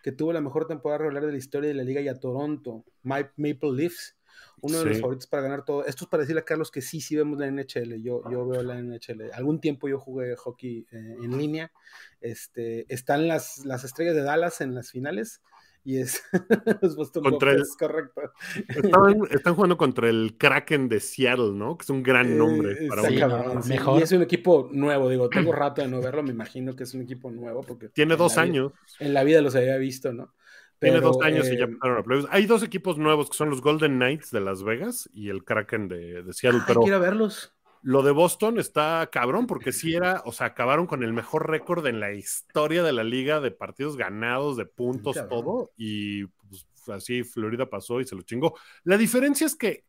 [0.03, 2.83] que tuvo la mejor temporada regular de la historia de la liga y a Toronto,
[3.03, 4.17] Ma- Maple Leafs,
[4.61, 5.85] uno de los favoritos para ganar todo.
[5.85, 8.01] Esto es para decirle a Carlos que sí, sí vemos la NHL.
[8.03, 9.31] Yo, yo veo la NHL.
[9.33, 11.71] Algún tiempo yo jugué hockey eh, en línea.
[12.19, 15.41] Este, están las, las estrellas de Dallas en las finales
[15.87, 16.21] y es
[16.81, 18.21] los Boston Contra el- correcto.
[18.67, 21.77] Estaban- están jugando contra el Kraken de Seattle, ¿no?
[21.77, 23.69] Que es un gran nombre Eh, para está un Sí, cabrón, no, sí.
[23.69, 23.99] mejor.
[23.99, 26.93] Y es un equipo nuevo, digo, tengo rato de no verlo, me imagino que es
[26.93, 28.71] un equipo nuevo porque Tiene en dos vida- años.
[28.99, 30.33] en la vida los había visto, ¿no?
[30.79, 32.27] Tiene dos años y ya eh, pasaron a playoffs.
[32.31, 35.87] Hay dos equipos nuevos que son los Golden Knights de Las Vegas y el Kraken
[35.87, 36.59] de, de Seattle.
[36.59, 37.53] ay, pero quiero verlos.
[37.87, 41.87] Lo de Boston está cabrón porque sí era, o sea, acabaron con el mejor récord
[41.87, 45.29] en la historia de la liga de partidos ganados, de puntos, Cabrón.
[45.29, 45.71] todo.
[45.77, 48.57] Y pues, así Florida pasó y se lo chingó.
[48.83, 49.85] La diferencia es que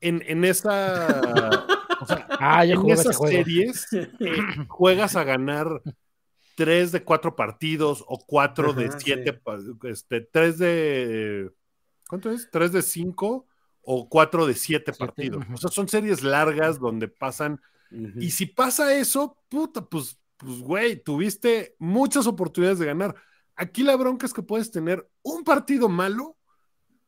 [0.00, 1.66] en, en esa.
[2.00, 4.08] o sea, Ah, en esas series eh,
[4.68, 5.82] juegas a ganar
[6.56, 9.88] tres de cuatro partidos o cuatro Ajá, de siete, sí.
[9.90, 11.50] este, tres de
[12.08, 12.48] ¿cuánto es?
[12.50, 13.46] Tres de cinco
[13.82, 15.44] o cuatro de siete Siete, partidos.
[15.52, 17.60] O sea, son series largas donde pasan.
[18.18, 23.14] Y si pasa eso, puta, pues, pues, güey, tuviste muchas oportunidades de ganar.
[23.54, 26.36] Aquí la bronca es que puedes tener un partido malo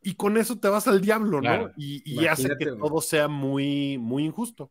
[0.02, 1.70] y con eso te vas al diablo, ¿no?
[1.76, 4.70] Y, y hace que todo sea muy, muy injusto.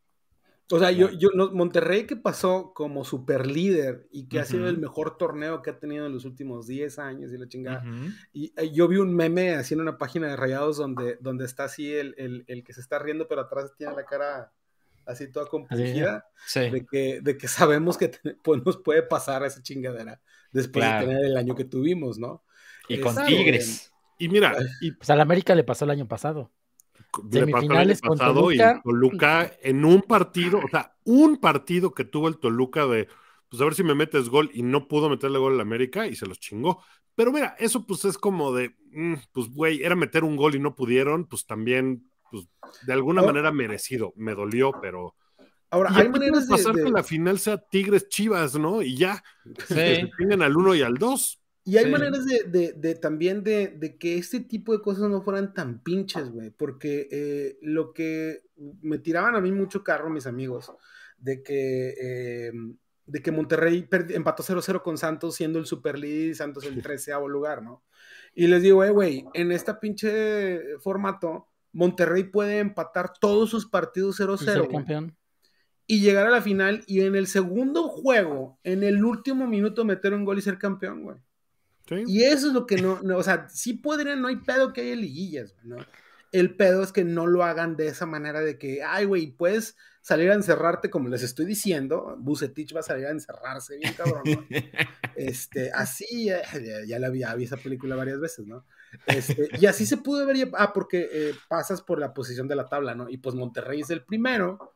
[0.71, 4.67] O sea, yo, yo, no- Monterrey que pasó como super líder y que ha sido
[4.69, 7.83] el mejor torneo que ha tenido en los últimos 10 años y la chingada.
[8.31, 11.65] Y eh, yo vi un meme así en una página de Rayados donde, donde está
[11.65, 14.51] así el, el, el que se está riendo, pero atrás tiene la cara
[15.05, 16.25] así toda compungida.
[16.47, 16.61] Sí.
[16.69, 20.21] de que, de que sabemos que te- pues, nos puede pasar esa chingadera
[20.53, 21.07] después Claro.
[21.07, 22.43] de tener el año que tuvimos, ¿no?
[22.87, 23.15] Y con.
[23.25, 23.91] Tigres.
[24.17, 26.51] Y mira, y Pues al América le pasó el año pasado.
[27.31, 28.75] Le pasó el pasado Toluca.
[28.79, 33.07] y Toluca en un partido, o sea, un partido que tuvo el Toluca de,
[33.49, 36.15] pues a ver si me metes gol y no pudo meterle gol al América y
[36.15, 36.83] se los chingó.
[37.15, 40.59] Pero mira, eso pues es como de, mm, pues güey, era meter un gol y
[40.59, 42.47] no pudieron, pues también, pues
[42.87, 45.15] de alguna Ahora- manera merecido, me dolió, pero...
[45.69, 48.81] Ahora, hay maneras de, pasar de- que la final sea Tigres Chivas, ¿no?
[48.83, 49.23] Y ya,
[49.67, 50.11] que se Sí.
[50.19, 51.39] chinguen al uno y al dos.
[51.65, 51.91] Y hay sí.
[51.91, 55.81] maneras de, de- de también de, de que este tipo de cosas no fueran tan
[55.83, 58.41] pinches, güey, porque eh, lo que
[58.81, 60.71] me tiraban a mí mucho carro mis amigos,
[61.17, 62.51] de que, eh,
[63.05, 67.13] de que Monterrey empató 0-0 con Santos, siendo el super líder y Santos el 13
[67.29, 67.83] lugar, ¿no?
[68.35, 74.19] Y les digo, eh, güey, en esta pinche formato, Monterrey puede empatar todos sus partidos
[74.19, 75.15] Y 0-0 ser güey, campeón.
[75.87, 80.13] y llegar a la final y en el segundo juego, en el último minuto, meter
[80.13, 81.17] un gol y ser campeón, güey.
[81.87, 82.03] Sí.
[82.07, 84.81] Y eso es lo que no, no, o sea, sí podrían, no hay pedo que
[84.81, 85.77] haya liguillas, ¿no?
[86.31, 89.75] El pedo es que no lo hagan de esa manera de que, ay, güey, puedes
[90.01, 94.23] salir a encerrarte, como les estoy diciendo, Bucetich va a salir a encerrarse bien cabrón,
[94.25, 94.45] ¿no?
[95.15, 98.65] Este, así, ya, ya- ya la vi, ya vi esa película varias veces, ¿no?
[99.05, 102.65] Este, y así se pudo ver, ah, porque eh, pasas por la posición de la
[102.65, 103.07] tabla, ¿no?
[103.09, 104.73] Y pues Monterrey es el primero,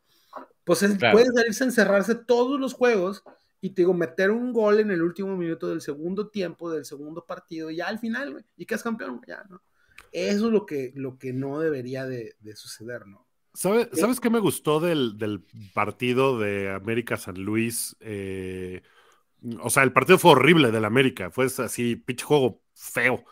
[0.63, 1.17] pues es- Claro.
[1.34, 3.24] salirse a encerrarse todos los juegos
[3.62, 7.26] y te digo, meter un gol en el último minuto del segundo tiempo, del segundo
[7.26, 9.62] partido, y ya al final, güey, y quedas campeón, ya, ¿no?
[10.12, 13.26] Eso es lo que, lo que no debería de, de suceder, ¿no?
[13.54, 15.43] ¿Sabe- ¿Sabes qué me gustó del, del
[15.74, 17.96] partido de América San Luis?
[18.00, 18.82] Eh,
[19.62, 23.26] o sea, el partido fue horrible del América, fue así, pinche juego feo,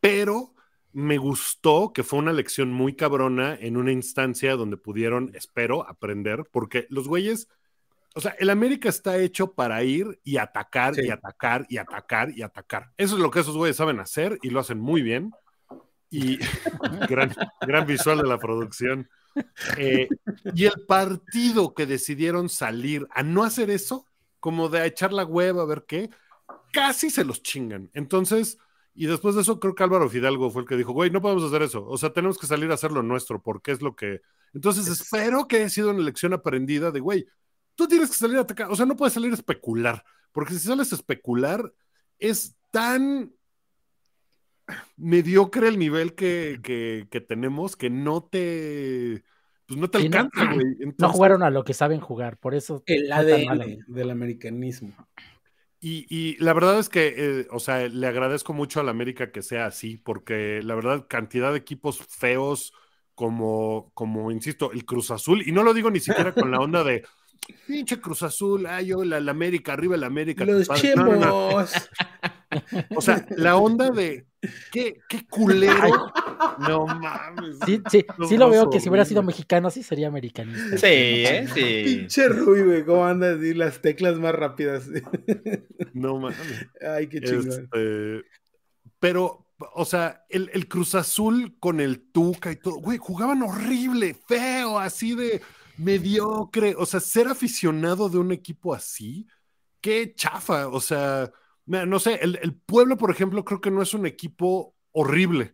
[0.00, 0.54] pero
[0.92, 6.44] me gustó que fue una lección muy cabrona en una instancia donde pudieron, espero, aprender,
[6.52, 7.48] porque los güeyes,
[8.14, 11.02] o sea, el América está hecho para ir y atacar Sí.
[11.06, 12.92] y atacar y atacar y atacar.
[12.96, 15.32] Eso es lo que esos güeyes saben hacer y lo hacen muy bien.
[16.10, 16.38] Y
[17.08, 19.08] gran, gran visual de la producción.
[19.78, 20.08] Eh,
[20.54, 24.06] y el partido que decidieron salir a no hacer eso,
[24.40, 26.10] como de a echar la hueva a ver qué,
[26.72, 27.90] casi se los chingan.
[27.94, 28.58] Entonces,
[28.94, 31.44] y después de eso, creo que Álvaro Fidalgo fue el que dijo, güey, no podemos
[31.44, 31.86] hacer eso.
[31.86, 34.20] O sea, tenemos que salir a hacer lo nuestro, porque es lo que.
[34.52, 37.26] Entonces, espero que haya sido una lección aprendida de, güey,
[37.74, 38.70] tú tienes que salir a atacar.
[38.70, 41.72] O sea, no puedes salir a especular, porque si sales a especular,
[42.18, 43.32] es tan
[44.96, 49.24] mediocre el nivel que, que- que tenemos que no te.
[49.66, 50.66] Pues no te Sí, alcanza, güey.
[50.66, 52.82] No Entonces, jugaron a lo que saben jugar, por eso.
[52.86, 53.10] El.
[53.12, 54.92] ADN del americanismo.
[55.80, 59.32] Y, y la verdad es que, eh, o sea, le agradezco mucho a la América
[59.32, 62.72] que sea así, porque la verdad, cantidad de equipos feos,
[63.16, 66.84] como, como insisto, el Cruz Azul, y no lo digo ni siquiera con la onda
[66.84, 67.04] de
[67.66, 70.44] pinche Cruz Azul, ay, yo, la, la América, arriba la América.
[70.44, 70.94] Los compadre".
[70.96, 71.48] No, no, no.
[71.50, 71.90] chemos.
[72.94, 74.26] O sea, la onda de
[74.70, 76.12] qué, qué culero.
[76.58, 77.56] No mames.
[77.64, 80.76] Sí, sí, No, sí lo veo que si hubiera sido mexicano, sí sería americanista.
[80.76, 81.46] Sí, ¿eh?
[81.52, 81.82] Sí.
[81.84, 84.88] Pinche Rui, güey, cómo andas y las teclas más rápidas.
[85.94, 86.38] No mames.
[86.86, 87.48] Ay, qué chingón.
[87.48, 88.24] Este,
[88.98, 94.14] pero, o sea, el, el Cruz Azul con el Tuca y todo, güey, jugaban horrible,
[94.14, 95.40] feo, así de
[95.76, 96.74] mediocre.
[96.78, 99.26] O sea, ser aficionado de un equipo así,
[99.80, 100.68] qué chafa.
[100.68, 101.30] O sea,
[101.66, 105.52] mira, no sé, el, el Pueblo, por ejemplo, creo que no es un equipo horrible.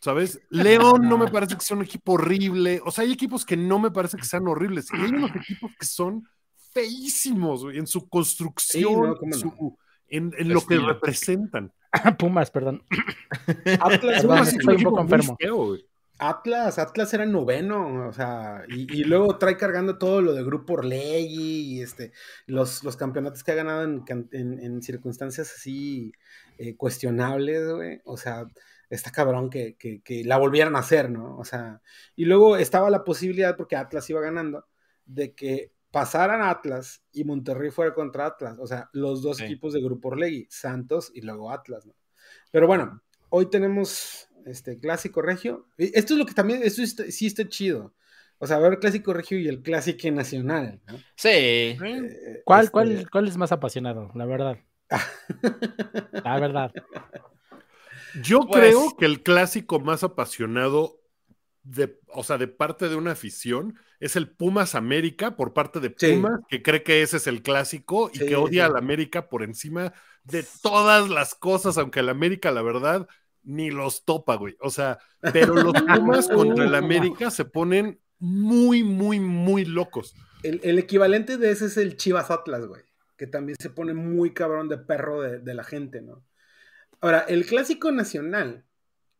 [0.00, 0.40] ¿Sabes?
[0.50, 2.80] León no me parece que sea un equipo horrible.
[2.84, 4.88] O sea, hay equipos que no me parece que sean horribles.
[4.92, 6.26] Y hay unos equipos que son
[6.72, 9.36] feísimos, güey, en su construcción, Sí, no, en, no.
[9.36, 11.72] su- en- en lo que representan.
[12.18, 12.82] Pumas, perdón.
[13.80, 15.36] Atlas, Pumas es estoy un un equipo poco muy enfermo.
[15.38, 15.84] feo, güey.
[16.20, 20.74] Atlas, Atlas era noveno, o sea, y, y luego trae cargando todo lo de Grupo
[20.74, 22.12] Orlegui y este,
[22.46, 26.12] los, los campeonatos que ha ganado en, en- en circunstancias así
[26.58, 28.46] eh, cuestionables, güey, o sea,
[28.90, 31.36] está cabrón que, que- que la volvieran a hacer, ¿no?
[31.38, 31.80] O sea,
[32.16, 34.66] y luego estaba la posibilidad, porque Atlas iba ganando,
[35.06, 39.44] de que pasaran Atlas y Monterrey fuera contra Atlas, o sea, los dos Sí.
[39.44, 41.94] equipos de Grupo Orlegui, Santos y luego Atlas, ¿no?
[42.52, 45.66] Pero bueno, hoy tenemos este clásico regio.
[45.78, 47.94] Esto es lo que también, esto está- sí está chido.
[48.38, 50.80] O sea, ver el clásico regio y el clásico nacional.
[50.86, 50.96] ¿no?
[51.16, 51.28] Sí.
[51.28, 54.10] Eh, ¿Cuál, este, cuál, ¿Cuál es más apasionado?
[54.14, 54.58] La verdad.
[56.24, 56.72] La verdad.
[58.22, 60.96] Yo Pues- creo que el clásico más apasionado
[61.62, 65.94] de, o sea, de parte de una afición es el Pumas América por parte de
[65.96, 66.14] Sí.
[66.14, 68.70] Pumas, que cree que ese es el clásico y Sí, que odia sí.
[68.70, 69.92] al América por encima
[70.24, 73.06] de todas las cosas, aunque el América, la verdad,
[73.42, 74.56] ni los topa, güey.
[74.60, 74.98] O sea,
[75.32, 80.14] pero los Pumas contra el América se ponen muy, muy, muy locos.
[80.42, 82.82] el, el equivalente de ese es el Chivas Atlas, güey.
[83.16, 86.24] Que también se pone muy cabrón de perro de, de la gente, ¿no?
[87.00, 88.64] Ahora, el clásico nacional.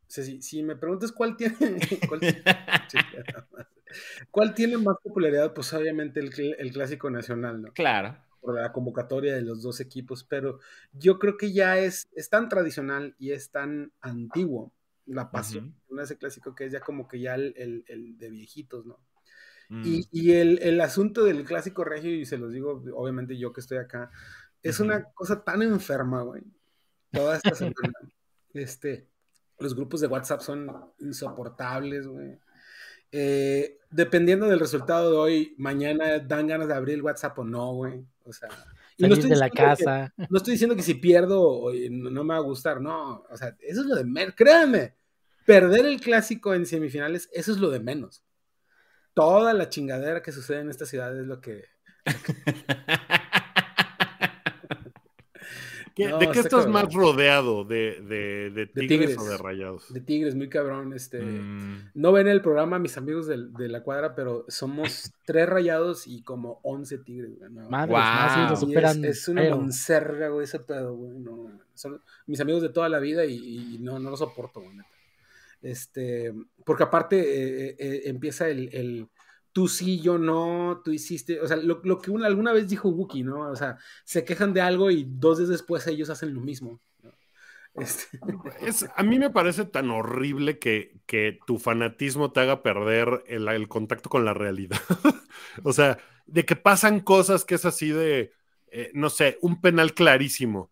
[0.02, 1.56] O sea, si, si me preguntas cuál tiene.
[2.08, 3.66] cuál, chingada madre.
[4.30, 7.72] ¿Cuál tiene más popularidad, pues obviamente el, el clásico nacional, ¿no?
[7.72, 8.16] Claro.
[8.40, 10.58] Por la convocatoria de los dos equipos, pero
[10.92, 14.72] yo creo que ya es, es tan tradicional y es tan antiguo
[15.06, 18.30] la pasión de ese clásico que es ya como que ya el, el- el de
[18.30, 18.98] viejitos, ¿no?
[19.68, 19.82] Mm.
[19.84, 23.60] Y, y el, el asunto del clásico regio, y se los digo, obviamente yo que
[23.60, 24.10] estoy acá,
[24.62, 26.42] es una cosa tan enferma, güey.
[27.12, 27.92] Toda esta semana.
[28.54, 29.06] este,
[29.58, 32.38] los grupos de WhatsApp son insoportables, güey.
[33.12, 37.72] Eh, dependiendo del resultado de hoy, mañana dan ganas de abrir el WhatsApp o no,
[37.74, 38.04] güey.
[38.24, 38.48] O sea,
[38.96, 40.14] Y no estoy de la diciendo que- casa.
[40.28, 43.24] No estoy diciendo que si pierdo no me va a gustar, no.
[43.30, 44.34] O sea, eso es lo de menos.
[44.36, 44.94] Créanme,
[45.46, 48.22] perder el clásico en semifinales, eso es lo de menos.
[49.14, 51.64] Toda la chingadera que sucede en esta ciudad es lo que.
[55.94, 56.72] ¿Qué- No, ¿De qué está estás cabrón.
[56.72, 57.64] más rodeado?
[57.64, 59.18] ¿De, de, de tigres, Tigres.
[59.18, 59.92] o de rayados?
[59.92, 60.92] De Tigres, muy cabrón.
[60.92, 65.48] Este, Mm, No ven el programa mis amigos del- de, la cuadra, pero somos tres
[65.48, 67.50] rayados y como 11 Tigres, güey.
[67.52, 67.68] no.
[67.68, 68.64] Madres, Wow.
[69.04, 69.56] es, es una feo.
[69.56, 71.18] monserga, güey, ese pedo, güey.
[71.18, 74.76] No, son mis amigos de toda la vida y, y no, no lo soporto, güey,
[74.76, 74.88] neta.
[75.62, 76.32] Este,
[76.64, 79.08] porque aparte eh, eh, empieza el, el
[79.52, 82.88] tú sí, yo no, tú hiciste, o sea, lo, lo que una- alguna vez dijo
[82.90, 83.50] Wookie, ¿no?
[83.50, 86.80] O sea, se quejan de algo y dos días después ellos hacen lo mismo.
[87.02, 87.12] ¿no?
[87.74, 88.18] Este,
[88.60, 93.48] Es, a mí me parece tan horrible que, que tu fanatismo te haga perder el,
[93.48, 94.78] el contacto con la realidad.
[95.64, 98.32] o sea, de que pasan cosas que es así de,
[98.70, 100.70] eh, no sé, un penal clarísimo.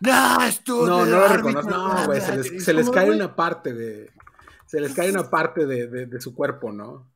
[0.00, 2.36] ¡No, esto no, no lo reconozco, no, güey, se nada".
[2.36, 4.10] les, Es se les cae una parte de,
[4.66, 7.10] se les cae una parte de, de- de su cuerpo, ¿no?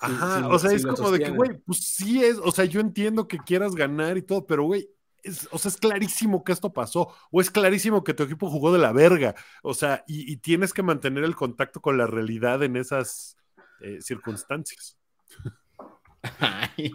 [0.00, 2.64] Ajá, sí, o sea, sí es como de que, güey, pues sí es, o sea,
[2.64, 4.88] yo entiendo que quieras ganar y todo, pero, güey,
[5.22, 8.72] es, o sea, es clarísimo que esto pasó, o es clarísimo que tu equipo jugó
[8.72, 12.62] de la verga, o sea, y, y tienes que mantener el contacto con la realidad
[12.62, 13.36] en esas
[13.80, 14.96] eh, circunstancias.
[16.40, 16.90] ay.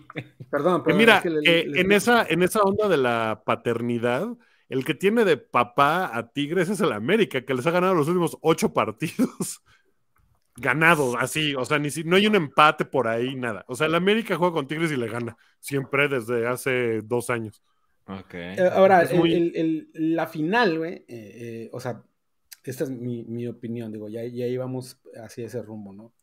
[0.49, 3.43] Perdón, pero mira, es que le- que le- en, esa, en esa onda de la
[3.45, 4.27] paternidad,
[4.67, 8.07] el que tiene de papá a Tigres es el América, que les ha ganado los
[8.07, 9.61] últimos ocho partidos.
[10.59, 13.63] Ganados, así, o sea, ni si, no hay un empate por ahí, nada.
[13.67, 17.61] O sea, el América juega con Tigres y le gana, siempre desde hace dos años.
[18.07, 18.33] Ok.
[18.33, 22.03] Eh, Ahora, el- muy- el- el- la final, güey, eh, eh, o sea,
[22.63, 26.13] esta es mi, mi opinión, digo, ya, ya íbamos hacia ese rumbo, ¿no?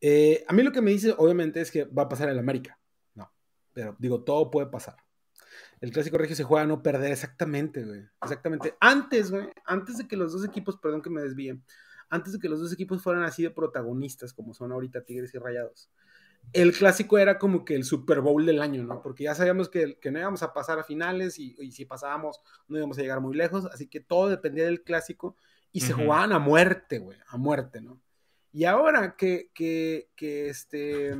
[0.00, 2.78] Eh, a mí lo que me dice, obviamente, es que va a pasar el América,
[3.14, 3.30] no,
[3.72, 4.96] pero digo, todo puede pasar.
[5.80, 8.74] El clásico regio se juega a no perder, exactamente, güey, exactamente.
[8.80, 11.60] Antes, güey, antes de que los dos equipos, perdón que me desvíe,
[12.10, 15.38] antes de que los dos equipos fueran así de protagonistas, como son ahorita Tigres y
[15.38, 15.90] Rayados,
[16.52, 19.00] el clásico era como que el Super Bowl del año, ¿no?
[19.02, 22.40] Porque ya sabíamos que, que no íbamos a pasar a finales y, y si pasábamos
[22.66, 25.36] no íbamos a llegar muy lejos, así que todo dependía del clásico
[25.72, 28.00] y se jugaban a muerte, güey, a muerte, ¿no?
[28.52, 31.16] Y ahora que, que, que, este,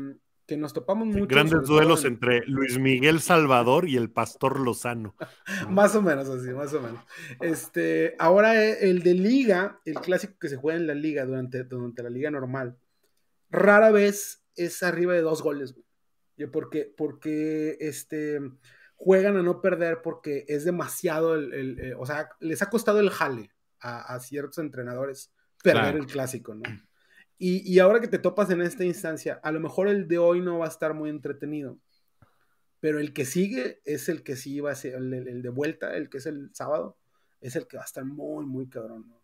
[0.50, 1.28] que nos topamos mucho...
[1.28, 5.14] Grandes duelos en- entre Luis Miguel Salvador y el Pastor Lozano.
[5.70, 7.00] Más o menos así, más o menos.
[7.40, 11.62] Este, ahora eh, el de liga, el clásico que se juega en la liga durante,
[11.62, 12.76] durante la liga normal,
[13.48, 15.86] rara vez es arriba de dos goles, güey.
[16.36, 18.40] Yo porque, porque este,
[18.96, 22.98] juegan a no perder porque es demasiado el, el- eh, o sea, les ha costado
[22.98, 25.32] el jale a, a ciertos entrenadores
[25.62, 25.98] perder Claro.
[25.98, 26.62] el clásico, ¿no?
[27.42, 30.42] Y, y ahora que te topas en esta instancia, a lo mejor el de hoy
[30.42, 31.78] no va a estar muy entretenido,
[32.80, 36.10] pero el que sigue es el que sí va a ser, el, de vuelta, el
[36.10, 36.98] que es el sábado,
[37.40, 39.20] es el que va a estar muy, muy cabrón, ¿no?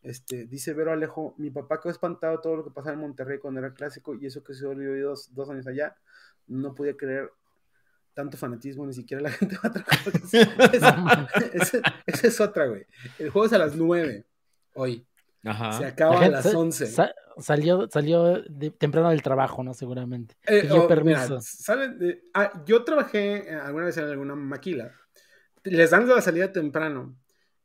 [0.00, 3.60] Este, dice Vero Alejo, mi papá quedó espantado todo lo que pasaba en Monterrey cuando
[3.60, 5.94] era clásico y eso que se olvidó dos, dos años allá,
[6.46, 7.30] no podía creer
[8.14, 10.12] tanto fanatismo, ni siquiera la gente va a trabajar.
[12.06, 12.86] Esa, es otra, güey.
[13.18, 14.26] El juego es a las 9
[14.74, 15.06] hoy,
[15.44, 15.72] Ajá.
[15.72, 16.86] se La acaba a las sa- 11.
[16.86, 19.72] sa- salió salió de- temprano del trabajo, ¿no?
[19.74, 20.34] Seguramente.
[20.46, 21.26] Eh, oh, mira.
[22.00, 24.92] Eh, ah, yo trabajé eh, alguna vez en alguna maquila.
[25.64, 27.16] Les dan la salida temprano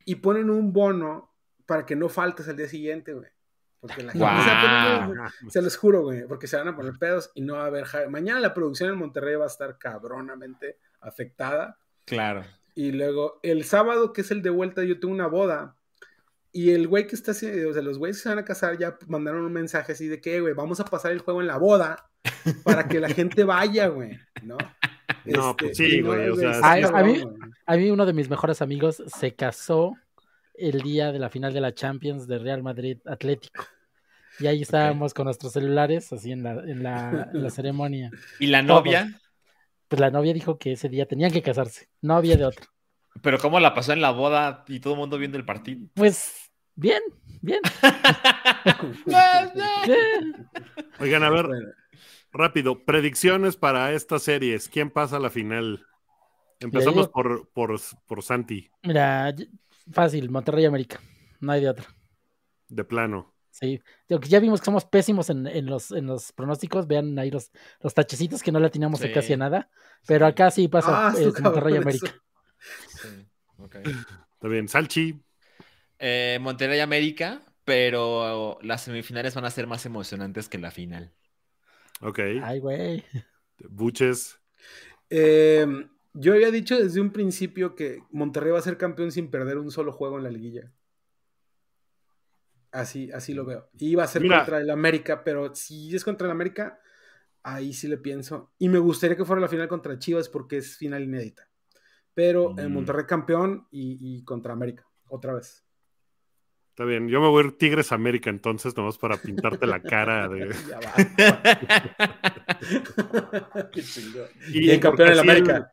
[0.05, 1.33] y ponen un bono
[1.65, 3.29] para que no faltes al día siguiente, güey.
[3.79, 6.75] Porque la gente se, va a poner- se los juro, güey, porque se van a
[6.75, 7.85] poner pedos y no va a haber.
[8.09, 11.77] Mañana la producción en Monterrey va a estar cabronamente afectada.
[12.05, 12.43] Claro.
[12.75, 15.75] Y luego el sábado, que es el de vuelta, yo tengo una boda.
[16.55, 18.77] Y el güey que está haciendo, o sea, los güeyes que se van a casar
[18.77, 21.57] ya mandaron un mensaje así de que, güey, vamos a pasar el juego en la
[21.57, 22.09] boda
[22.63, 24.57] para que la gente vaya, güey, ¿no?
[25.25, 26.59] No, pues sí, y no, güey, o sea, sí.
[26.63, 27.23] A- a mí-.
[27.65, 29.95] A mí uno de mis mejores amigos se casó
[30.53, 33.65] el día de la final de la Champions de Real Madrid Atlético.
[34.39, 38.11] Y ahí estábamos con nuestros celulares, así en la, en la, en la ceremonia.
[38.39, 39.17] ¿Y la novia?
[39.87, 42.67] Pues la novia dijo que ese día tenían que casarse, no había de otro.
[43.21, 45.87] ¿Pero cómo la pasó en la boda y todo el mundo viendo el partido?
[45.93, 46.42] Pues
[46.75, 47.01] bien,
[47.41, 47.61] bien.
[49.85, 50.47] bien.
[50.99, 51.47] Oigan, a ver,
[52.31, 54.69] rápido, predicciones para estas series.
[54.69, 55.85] ¿Quién pasa a la final?
[56.59, 59.33] Empezamos por, por, por Santi, Mira,
[59.91, 61.01] fácil, Monterrey América,
[61.41, 61.85] no hay de otro.
[62.69, 63.33] de plano.
[63.51, 66.87] Sí, ya vimos que somos pésimos en, en los, en los pronósticos.
[66.87, 67.51] Vean ahí los,
[67.81, 69.13] los tachecitos que no le atinamos a Sí.
[69.13, 69.69] casi a nada.
[70.07, 72.15] Pero acá sí pasa Ah, eh, Monterrey América.
[72.87, 73.27] Sí.
[73.59, 73.75] ok.
[73.75, 75.21] Está bien, Salchi,
[76.05, 81.13] Eh, Monterrey América, pero las semifinales van a ser más emocionantes que la final.
[82.01, 82.19] ok.
[82.41, 83.03] Ay, güey.
[83.69, 84.37] Buches,
[85.09, 85.65] Eh,
[86.13, 89.71] Yo había dicho desde un principio que Monterrey va a ser campeón sin perder un
[89.71, 90.71] solo juego en la liguilla.
[92.71, 93.69] Así, así lo veo.
[93.79, 94.39] Iba a ser Mira.
[94.39, 96.79] contra el América, pero si es contra el América,
[97.43, 98.51] ahí sí le pienso.
[98.57, 101.47] Y me gustaría que fuera la final contra Chivas porque es final inédita.
[102.15, 102.73] Pero en Mm.
[102.73, 105.63] Monterrey campeón y, y contra América, otra vez.
[106.73, 110.27] Está bien, yo me voy a ir Tigres América entonces, nomás para pintarte la cara
[110.27, 110.49] de...
[110.67, 110.91] Ya va.
[113.71, 114.25] Qué chingón.
[114.51, 115.57] Y Y el campeón así América.
[115.57, 115.65] el-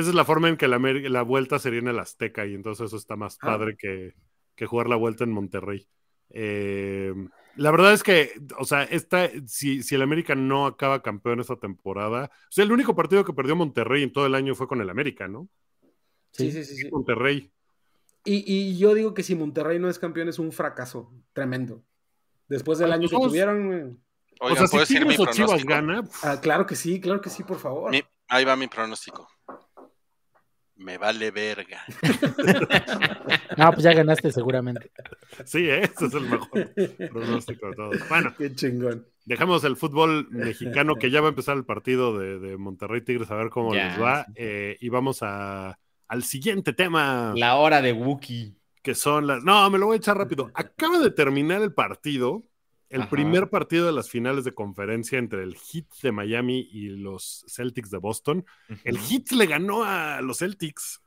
[0.00, 2.86] esa es la forma en que la, la vuelta sería en el Azteca y entonces
[2.88, 3.46] eso está más Ah.
[3.46, 4.12] padre que,
[4.56, 5.88] que jugar la vuelta en Monterrey.
[6.30, 7.14] Eh,
[7.56, 11.56] la verdad es que, o sea, esta, si, si el América no acaba campeón esta
[11.56, 14.80] temporada, o sea, el único partido que perdió Monterrey en todo el año fue con
[14.80, 15.48] el América, ¿no?
[16.32, 16.74] Sí, sí, sí.
[16.76, 16.90] sí.
[16.90, 17.50] Monterrey.
[18.24, 21.82] Y, y yo digo que si Monterrey no es campeón es un fracaso tremendo.
[22.48, 23.66] Después del Ah, año que pues tuvieron.
[23.66, 23.82] güey.
[23.82, 23.96] o
[24.46, 27.20] Oigan, sea, ¿puedo si decir mi Tigres o Chivas gana, Ah, claro que sí, claro
[27.20, 27.90] que sí, por favor.
[27.90, 29.28] Mi- ahí va mi pronóstico.
[30.76, 31.82] Me vale verga.
[33.56, 34.90] No, pues ya ganaste seguramente.
[35.44, 35.82] sí, ¿eh?
[35.84, 36.72] ese es el mejor
[37.10, 38.08] pronóstico de todos.
[38.08, 39.06] Bueno, Qué chingón.
[39.24, 43.30] Dejamos el fútbol mexicano, que ya va a empezar el partido de, de Monterrey Tigres,
[43.30, 44.24] a ver cómo Ya, les va.
[44.26, 44.32] sí.
[44.36, 45.78] eh, y vamos a,
[46.08, 48.54] al siguiente tema, La hora de Wookiee.
[48.82, 49.42] que son las...
[49.44, 50.50] No, me lo voy a echar rápido.
[50.54, 52.44] Acaba de terminar el partido,
[52.90, 53.10] el Ajá.
[53.10, 57.90] primer partido de las finales de conferencia entre el Heat de Miami y los Celtics
[57.90, 58.44] de Boston.
[58.84, 61.00] El Heat le ganó a los Celtics,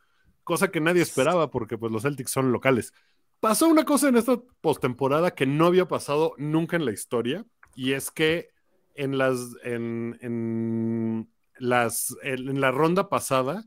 [0.43, 2.93] cosa que nadie esperaba porque pues los Celtics son locales.
[3.39, 7.45] Pasó una cosa en esta postemporada que no había pasado nunca en la historia
[7.76, 8.50] y es que
[8.95, 13.64] en las en, en las en, en la ronda pasada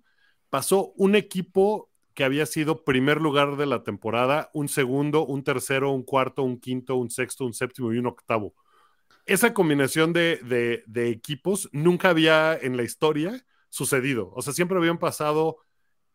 [0.50, 5.90] pasó un equipo que había sido primer lugar de la temporada, un segundo, un tercero,
[5.92, 8.54] un cuarto, un quinto, un sexto, un séptimo y un octavo.
[9.26, 14.32] Esa combinación de, de- de equipos nunca había en la historia sucedido.
[14.34, 15.58] O sea, siempre habían pasado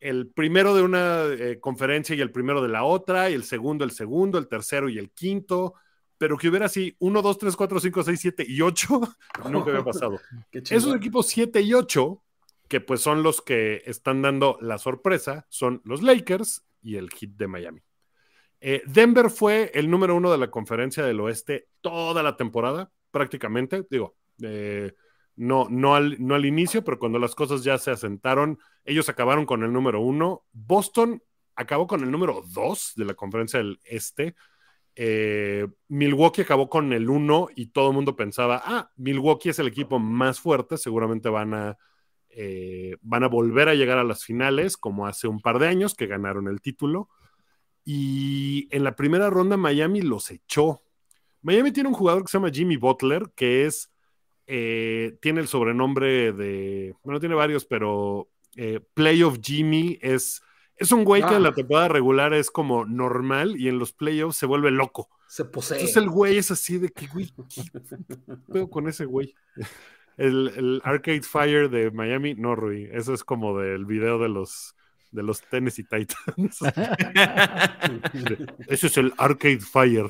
[0.01, 3.85] el primero de una eh, conferencia y el primero de la otra, y el segundo,
[3.85, 5.75] el segundo, el tercero y el quinto,
[6.17, 8.99] pero que hubiera así 1, 2, 3, 4, 5, 6, 7 y 8,
[9.49, 10.19] nunca había pasado.
[10.75, 12.21] Esos equipos 7 y 8,
[12.67, 17.31] que pues son los que están dando la sorpresa, son los Lakers y el Heat
[17.31, 17.81] de Miami.
[18.61, 23.85] Eh, Denver fue el número uno de la conferencia del oeste toda la temporada, prácticamente.
[23.89, 24.93] Digo, eh,
[25.35, 29.45] no, no, al, no al inicio, pero cuando las cosas ya se asentaron, ellos acabaron
[29.45, 30.45] con el número uno.
[30.51, 31.21] Boston
[31.55, 34.35] acabó con el número dos de la conferencia del este.
[34.95, 39.67] Eh, Milwaukee acabó con el 1 y todo el mundo pensaba, ah, Milwaukee es el
[39.67, 41.77] equipo más fuerte, seguramente van a,
[42.37, 45.95] eh, van a volver a llegar a las finales, como hace un par de años
[45.95, 47.09] que ganaron el título.
[47.83, 50.81] Y en la primera ronda Miami los echó.
[51.41, 53.91] Miami tiene un jugador que se llama Jimmy Butler, que es,
[54.47, 60.41] eh, tiene el sobrenombre de, bueno, tiene varios, pero eh, Play of Jimmy es...
[60.77, 61.37] Es un güey que Ah.
[61.37, 65.09] en la temporada regular es como normal y en los playoffs se vuelve loco.
[65.25, 65.77] Se posee.
[65.77, 67.31] Entonces el güey es así de que, güey,
[68.51, 69.33] ¿qué con ese güey?
[70.17, 72.87] El, el Arcade Fire de Miami, no, Rui.
[72.91, 74.75] Eso es como del video de los,
[75.11, 76.59] de los Tennessee Titans.
[78.67, 80.09] Ese es el Arcade Fire.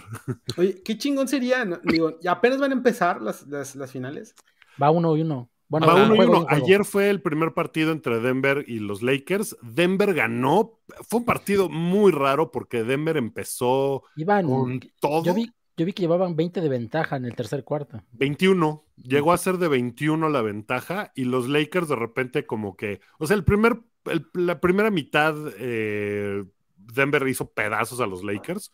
[0.57, 1.65] Oye, qué chingón sería.
[1.65, 1.79] no?
[1.83, 4.35] Digo, ya apenas van a empezar las, las, las finales.
[4.81, 5.49] Va uno y uno.
[5.67, 6.45] Bueno, Va un uno y juego y uno.
[6.49, 9.57] Ayer fue el primer partido entre Denver y los Lakers.
[9.63, 10.79] Denver ganó.
[11.07, 15.23] Fue un partido muy raro porque Denver empezó Iban, con todo.
[15.23, 18.01] yo vi, yo vi que llevaban 20 de ventaja en el tercer cuarto.
[18.13, 18.83] 21.
[18.97, 23.27] Llegó a ser de 21 la ventaja y los Lakers de repente como que, o
[23.27, 26.43] sea, el primer, el- la primera mitad eh,
[26.77, 28.71] Denver hizo pedazos a los Lakers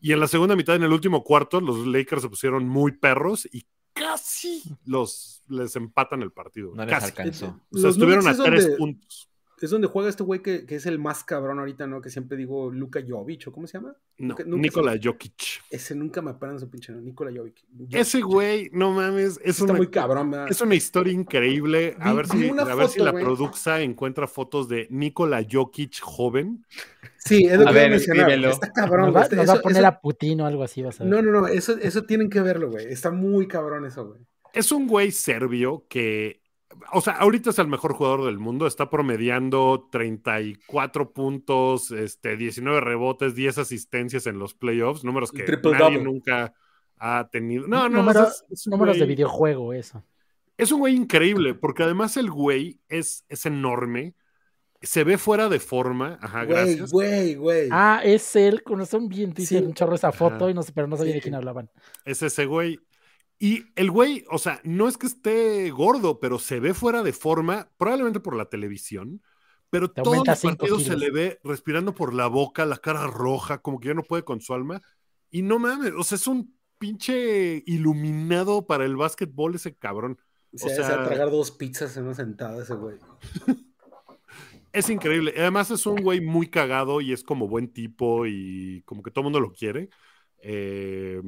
[0.00, 3.46] y en la segunda mitad, en el último cuarto, los Lakers se pusieron muy perros
[3.52, 6.72] y casi los les empatan el partido.
[6.74, 7.06] No les casi.
[7.06, 7.46] alcanzó.
[7.46, 9.27] O sea, Los estuvieron a tres donde- puntos.
[9.60, 12.00] Es donde juega este güey que, que es el más cabrón ahorita, ¿no?
[12.00, 13.96] Que siempre digo Luka Jovic, ¿o cómo se llama?
[14.18, 15.62] No, Nunca- nunca Nikola Jokic.
[15.70, 17.64] Ese nunca me apagan su pinche nombre, Nikola Jovic.
[17.90, 20.46] Ese güey, no mames, es está una, muy cabrón, ¿verdad?
[20.50, 21.96] Es una historia increíble.
[22.00, 23.24] A Vi- ver vi si, a ver si la güey.
[23.24, 26.64] Produxa encuentra fotos de Nikola Jokic joven.
[27.18, 27.92] Sí, es lo que a ver.
[27.92, 29.36] Está cabrón, Nos va, güey.
[29.38, 31.12] Nos va a poner eso- a Putin o algo así, vas a ver.
[31.12, 32.86] No, no, no, eso, eso tienen que verlo, güey.
[32.86, 34.20] Está muy cabrón eso, güey.
[34.54, 36.40] Es un güey serbio que,
[36.92, 38.66] o sea, ahorita es el mejor jugador del mundo.
[38.66, 45.60] Está promediando 34 puntos, este, 19 rebotes, 10 asistencias en los playoffs, números que nadie
[45.72, 46.02] double.
[46.02, 46.54] nunca
[46.98, 47.66] ha tenido.
[47.68, 50.04] No, no, Número- o sea, es- es Números de güey- videojuego, eso.
[50.56, 54.14] Es un güey increíble, porque además el güey es, es enorme,
[54.82, 56.18] se ve fuera de forma.
[56.20, 56.90] Ajá, Güey, gracias.
[56.92, 57.68] güey, güey.
[57.72, 59.64] Ah, es él, con razón bien Twitter, Sí.
[59.66, 60.50] un chorro esa foto, Ajá.
[60.50, 61.22] y no sé, pero no sabía de Sí.
[61.22, 61.70] quién hablaban.
[62.04, 62.78] Es ese güey.
[63.38, 67.12] Y el güey, o sea, no es que esté gordo, pero se ve fuera de
[67.12, 69.22] forma, probablemente por la televisión,
[69.70, 73.58] pero Te todo el partido se le ve respirando por la boca, la cara roja,
[73.58, 74.82] como que ya no puede con su alma.
[75.30, 80.18] Y no mames, o sea, es un pinche iluminado para el básquetbol ese cabrón.
[80.54, 82.96] Se sea- tragar dos pizzas en una sentada ese güey.
[84.72, 85.32] Es increíble.
[85.36, 89.22] Además es un güey muy cagado y es como buen tipo y como que todo
[89.22, 89.88] el mundo lo quiere.
[90.42, 91.22] Eh,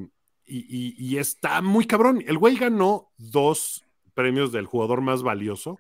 [0.51, 2.23] y, y- y está muy cabrón.
[2.27, 3.85] El güey ganó dos
[4.15, 5.79] premios del jugador más valioso.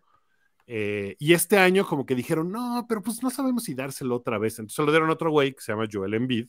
[0.72, 4.38] eh, y este año como que dijeron, no, pero pues no sabemos si dárselo otra
[4.38, 4.58] vez.
[4.60, 6.46] Entonces lo dieron a otro güey que se llama Joel Embiid,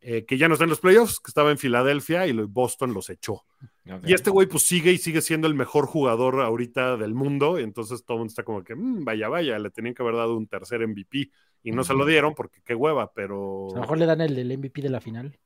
[0.00, 3.10] eh, que ya no está en los playoffs, que estaba en Filadelfia y Boston los
[3.10, 3.42] echó.
[4.08, 7.62] Y este güey pues sigue y sigue siendo el mejor jugador ahorita del mundo, y
[7.62, 10.34] entonces todo el mundo está como que, "Mm, vaya, vaya, le tenían que haber dado
[10.36, 11.30] un tercer MVP
[11.62, 14.34] y no se lo dieron porque qué hueva, pero A lo mejor le dan el
[14.34, 15.38] del MVP de la final.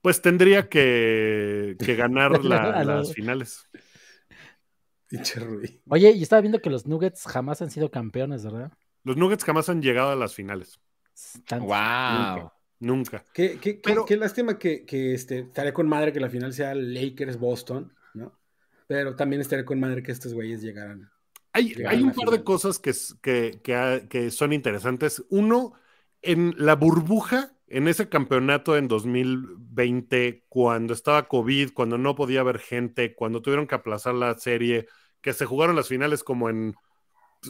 [0.00, 3.68] Pues tendría que, que ganar la- las finales.
[5.88, 8.72] Oye, y estaba viendo que los Nuggets jamás han sido campeones, ¿verdad?
[9.04, 10.78] Los Nuggets jamás han llegado a las finales,
[11.46, 12.50] Tan- Wow.
[12.80, 13.24] nunca.
[13.32, 16.52] Qué, qué- qué- Pero- qué lástima que, que, este, estaría con madre que la final
[16.52, 18.38] sea Lakers-Boston, ¿no?
[18.86, 21.10] Pero también estaría con madre que estos güeyes llegaran.
[21.54, 22.34] Hay, un par final.
[22.38, 25.24] de cosas que, es- que, que ha- que son interesantes.
[25.30, 25.72] Uno,
[26.22, 32.58] en la burbuja, en ese campeonato en 2020, cuando estaba COVID, cuando no podía haber
[32.58, 34.86] gente, cuando tuvieron que aplazar la serie,
[35.20, 36.74] que se jugaron las finales como en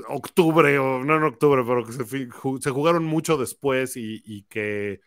[0.08, 5.00] octubre, o no en octubre, pero que se, jugaron mucho después y, y que,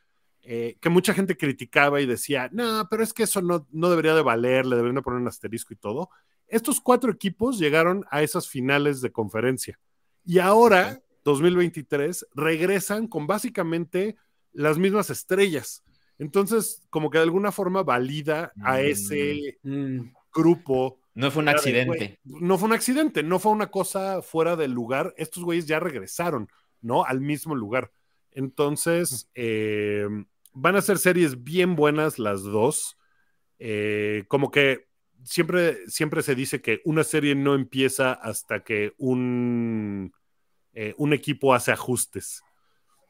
[0.44, 4.16] eh, que mucha gente criticaba y decía, no, pero es que eso no, no debería
[4.16, 6.10] de valer, le deberían de poner un asterisco y todo.
[6.48, 9.80] Estos cuatro equipos llegaron a esas finales de conferencia
[10.26, 14.16] y ahora, 2023, regresan con básicamente
[14.54, 15.84] las mismas estrellas.
[16.20, 18.86] Entonces, como que de alguna forma valida a Mm.
[18.86, 22.20] ese Mm, grupo No fue un accidente.
[22.24, 25.14] güey, no fue un accidente, no fue una cosa fuera del lugar.
[25.18, 26.48] Estos güeyes ya regresaron,
[26.82, 27.04] ¿no?
[27.06, 27.92] Al mismo lugar.
[28.32, 30.08] Entonces, eh,
[30.54, 32.98] van a ser series bien buenas las dos.
[33.60, 34.88] Eh, como que
[35.24, 40.14] siempre, siempre se dice que una serie no empieza hasta que un,
[40.74, 42.42] eh, un equipo hace ajustes.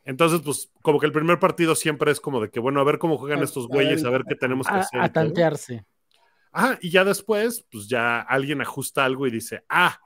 [0.05, 2.97] Entonces, pues, como que el primer partido siempre es como de que, bueno, a ver
[2.97, 5.01] cómo juegan A- estos a güeyes, ver, a ver qué tenemos que A, hacer.
[5.01, 5.85] a tantearse.
[6.51, 9.97] Ajá, y ya después, pues ya alguien ajusta algo y dice, ah,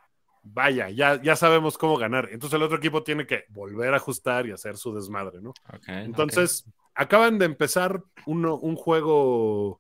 [0.44, 2.30] vaya, ya, ya sabemos cómo ganar.
[2.32, 5.54] Entonces el otro equipo tiene que volver a ajustar y hacer su desmadre, ¿no?
[5.88, 9.80] Entonces, acaban de empezar uno, un juego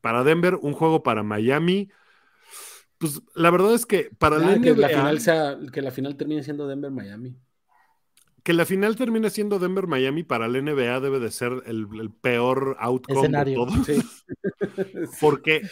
[0.00, 1.88] para Denver, un juego para Miami.
[2.98, 5.90] Pues la verdad es que para la ah, que la NBA, final sea, que la
[5.90, 7.36] final termine siendo Denver-Miami.
[8.42, 12.76] Que la final termine siendo Denver-Miami para la NBA debe de ser el, el peor
[12.80, 13.66] outcome Escenario.
[13.66, 13.84] de todo.
[13.84, 14.02] Sí.
[15.20, 15.62] Porque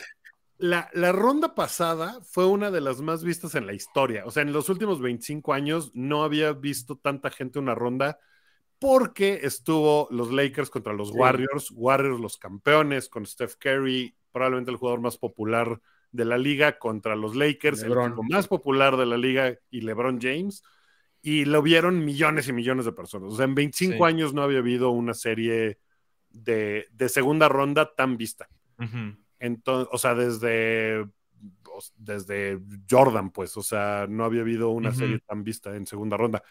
[0.58, 4.24] la, la ronda pasada fue una de las más vistas en la historia.
[4.26, 8.18] O sea, en los últimos 25 años no había visto tanta gente una ronda
[8.78, 11.14] porque estuvo los Lakers contra los Sí.
[11.18, 15.80] Warriors, Warriors los campeones con Steph Curry, probablemente el jugador más popular
[16.12, 18.04] de la liga contra los Lakers, LeBron.
[18.04, 20.62] el equipo más popular de la liga y LeBron James.
[21.22, 23.32] Y lo vieron millones y millones de personas.
[23.32, 24.02] O sea, en 25 Sí.
[24.02, 25.78] años no había habido una serie
[26.30, 28.48] de, de segunda ronda tan vista.
[29.38, 31.06] Entonces, o sea, desde,
[31.96, 32.58] desde
[32.88, 36.42] Jordan, pues, o sea, no había habido una serie tan vista en segunda ronda.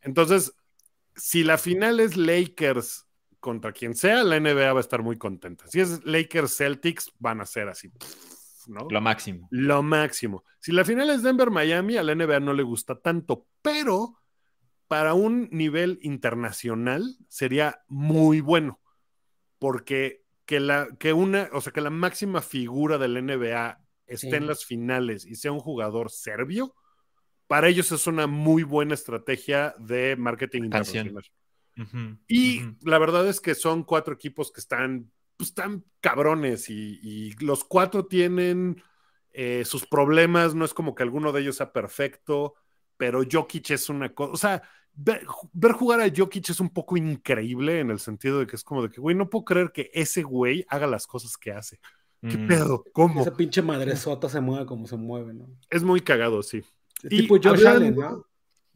[0.00, 0.54] Entonces,
[1.16, 3.06] si la final es Lakers
[3.40, 5.66] contra quien sea, la NBA va a estar muy contenta.
[5.68, 7.90] Si es Lakers Celtics, van a ser así,
[8.68, 8.86] ¿no?
[8.90, 9.48] Lo máximo.
[9.50, 10.44] Lo máximo.
[10.60, 14.18] Si la final es Denver-Miami, a la NBA no le gusta tanto, pero
[14.88, 18.80] para un nivel internacional sería muy bueno,
[19.58, 24.36] porque que la, que una, o sea, que la máxima figura del NBA esté Sí.
[24.36, 26.74] en las finales y sea un jugador serbio,
[27.46, 31.06] para ellos es una muy buena estrategia de marketing Canción.
[31.06, 32.18] internacional.
[32.28, 37.32] Y la verdad es que son cuatro equipos que están, pues, están cabrones y, y
[37.44, 38.82] los cuatro tienen
[39.32, 40.54] eh, sus problemas.
[40.54, 42.54] No es como que alguno de ellos sea perfecto,
[42.96, 44.32] pero Jokic es una cosa.
[44.32, 44.62] O sea,
[44.94, 48.64] ver, ver jugar a Jokic es un poco increíble en el sentido de que es
[48.64, 51.80] como de que, güey, no puedo creer que ese güey haga las cosas que hace.
[52.20, 52.46] ¿Qué Ujú.
[52.46, 52.84] pedo?
[52.92, 53.20] ¿Cómo?
[53.20, 55.46] Esa pinche madresota se mueve como se mueve, ¿no?
[55.68, 56.58] Es muy cagado, sí.
[57.02, 58.26] Es Y tipo Josh hablando- Allen, ¿no?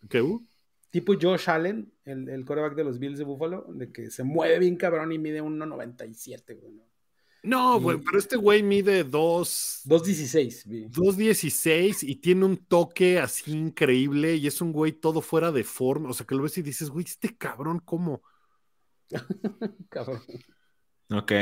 [0.09, 0.21] ¿Qué?
[0.21, 0.47] uh?
[0.91, 4.59] Tipo Josh Allen, el, el quarterback de los Bills de Buffalo, de que se mueve
[4.59, 6.75] bien cabrón y mide 1.97, güey.
[7.43, 7.81] ¿no?
[7.81, 10.85] Güey, pero este güey mide dos, 2.16, vi.
[10.89, 16.11] 2.16 y tiene un toque así increíble y es un güey todo fuera de forma.
[16.11, 18.23] O sea, que lo ves y dices, güey, este cabrón, ¿cómo?
[19.89, 20.21] Cabrón.
[21.11, 21.33] Ok.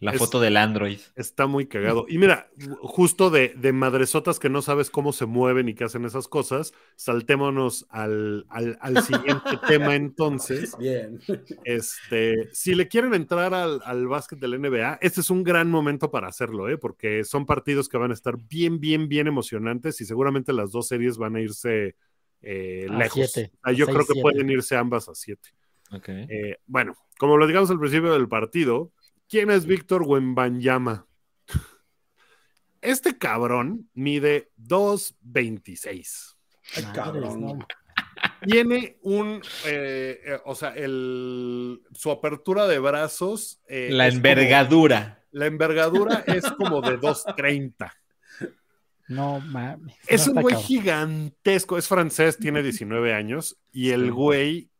[0.00, 0.98] La Es- foto del Android.
[1.14, 2.06] Está muy cagado.
[2.08, 2.48] Y mira,
[2.80, 6.72] justo de, de madresotas que no sabes cómo se mueven y que hacen esas cosas,
[6.96, 10.74] saltémonos al, al- al siguiente tema entonces.
[10.78, 11.20] Bien.
[11.64, 16.10] Este, si le quieren entrar al, al básquet del NBA, este es un gran momento
[16.10, 16.78] para hacerlo, ¿eh?
[16.78, 20.88] porque son partidos que van a estar bien, bien, bien emocionantes y seguramente las dos
[20.88, 21.96] series van a irse
[22.42, 23.30] eh, A lejos.
[23.32, 24.22] siete, O sea, yo seis, creo que siete.
[24.22, 25.50] pueden irse ambas a siete.
[25.92, 26.08] Ok.
[26.08, 28.92] Eh, bueno, como lo digamos al principio del partido,
[29.30, 31.06] ¿quién es Víctor Wembanyama?
[32.82, 36.34] Este cabrón mide 2.26.
[36.76, 37.40] Ay, Madres, cabrón.
[37.40, 37.58] no.
[38.46, 43.60] Tiene un, eh, eh, o sea, el, su apertura de brazos.
[43.66, 44.98] eh, La envergadura.
[45.14, 47.92] como- la envergadura es como de 2.30.
[49.08, 49.96] No mames.
[50.06, 50.66] Es no un güey cabrón.
[50.68, 54.70] gigantesco, es francés, tiene 19 años y el güey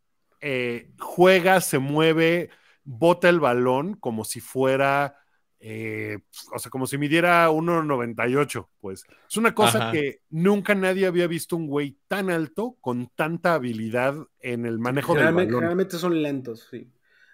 [0.40, 2.50] eh, juega, se mueve,
[2.84, 5.16] bota el balón como si fuera,
[5.60, 6.18] eh,
[6.54, 9.04] o sea, como si midiera 1,98, pues.
[9.28, 9.92] Es una cosa Ajá.
[9.92, 15.12] que nunca nadie había visto un güey tan alto con tanta habilidad en el manejo
[15.12, 15.60] del Generalmente, balón.
[15.60, 16.90] generalmente son lentos, sí.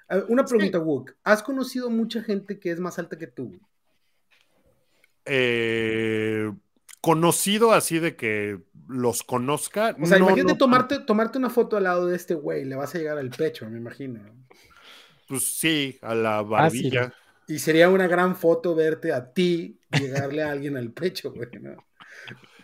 [0.09, 1.13] Ver, Una pregunta, Wook.
[1.25, 3.53] ¿Has conocido mucha gente que es más alta que tú?
[5.25, 6.53] Eh,
[7.01, 9.97] conocido así de que los conozca.
[10.01, 12.77] O sea, no, imagínate no tomarte, tomarte una foto al lado de este güey, le
[12.77, 14.21] vas a llegar al pecho, me imagino.
[15.27, 16.91] Pues sí, a la Fácil.
[16.91, 17.15] barbilla.
[17.49, 21.77] Y sería una gran foto verte a ti llegarle a alguien al pecho, güey, ¿no?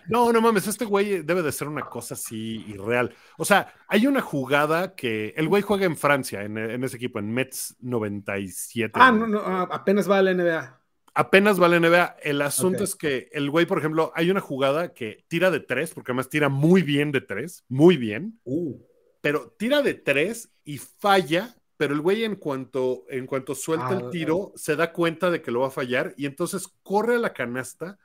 [0.08, 3.14] No, no mames, este güey debe de ser una cosa así irreal.
[3.38, 7.20] O sea, hay una jugada que el güey juega en Francia, en, en ese equipo,
[7.20, 8.92] en Mets 97.
[8.94, 10.80] Ah, no, no, ah, apenas va a la NBA.
[11.14, 12.16] Apenas va a la NBA.
[12.22, 15.92] El asunto es que el güey, por ejemplo, hay una jugada que tira de tres,
[15.94, 18.76] porque además tira muy bien de tres, muy bien, Uh,
[19.20, 21.54] pero tira de tres y falla.
[21.82, 25.42] Pero el güey en cuanto, en cuanto suelta Ah, el tiro, se da cuenta de
[25.42, 27.98] que lo va a fallar y entonces corre a la canasta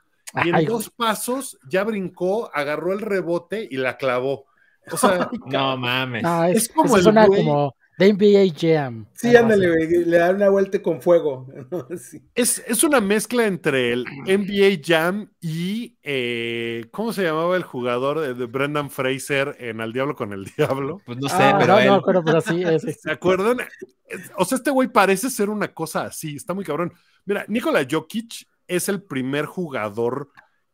[0.44, 4.46] y en Ay, dos pasos ya brincó, agarró el rebote y la clavó.
[4.90, 6.24] O sea, No mames.
[6.24, 9.06] No, es, Es como el güey- como de NBA Jam.
[9.12, 11.46] sí, ándale, güey, le dan una vuelta con fuego.
[11.98, 12.22] Sí.
[12.34, 18.20] es, es una mezcla entre el NBA Jam y eh, ¿cómo se llamaba el jugador
[18.20, 21.00] de, de Brendan Fraser en Al Diablo con el Diablo?
[21.04, 21.86] Pues no sé, Ah, pero no, él.
[21.86, 22.92] no me acuerdo, pero sí, ese.
[22.92, 23.58] ¿Se acuerdan?
[24.06, 26.92] Es- O sea, este güey parece ser una cosa así, está muy cabrón.
[27.26, 30.30] Mira, Nikola Jokic es el primer jugador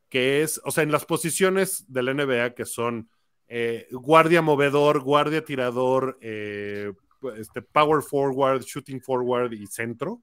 [0.08, 3.08] que es, o sea, en las posiciones de la NBA que son
[3.48, 6.92] eh, guardia movedor, guardia tirador, eh,
[7.36, 10.22] este, power forward, shooting forward y centro,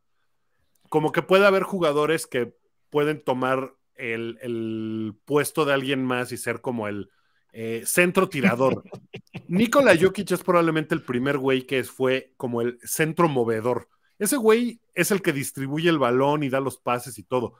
[0.90, 2.56] como que puede haber jugadores que
[2.90, 7.10] pueden tomar el, el puesto de alguien más y ser como el
[7.54, 8.84] eh, centro tirador.
[9.48, 13.90] Nikola Jokic es probablemente el primer güey que fue como el centro movedor.
[14.18, 17.56] Ese güey es el que distribuye el balón y da los pases y todo.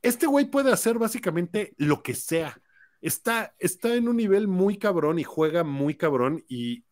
[0.00, 2.60] Este güey puede hacer básicamente lo que sea.
[3.00, 6.84] Está, está en un nivel muy cabrón y juega muy cabrón y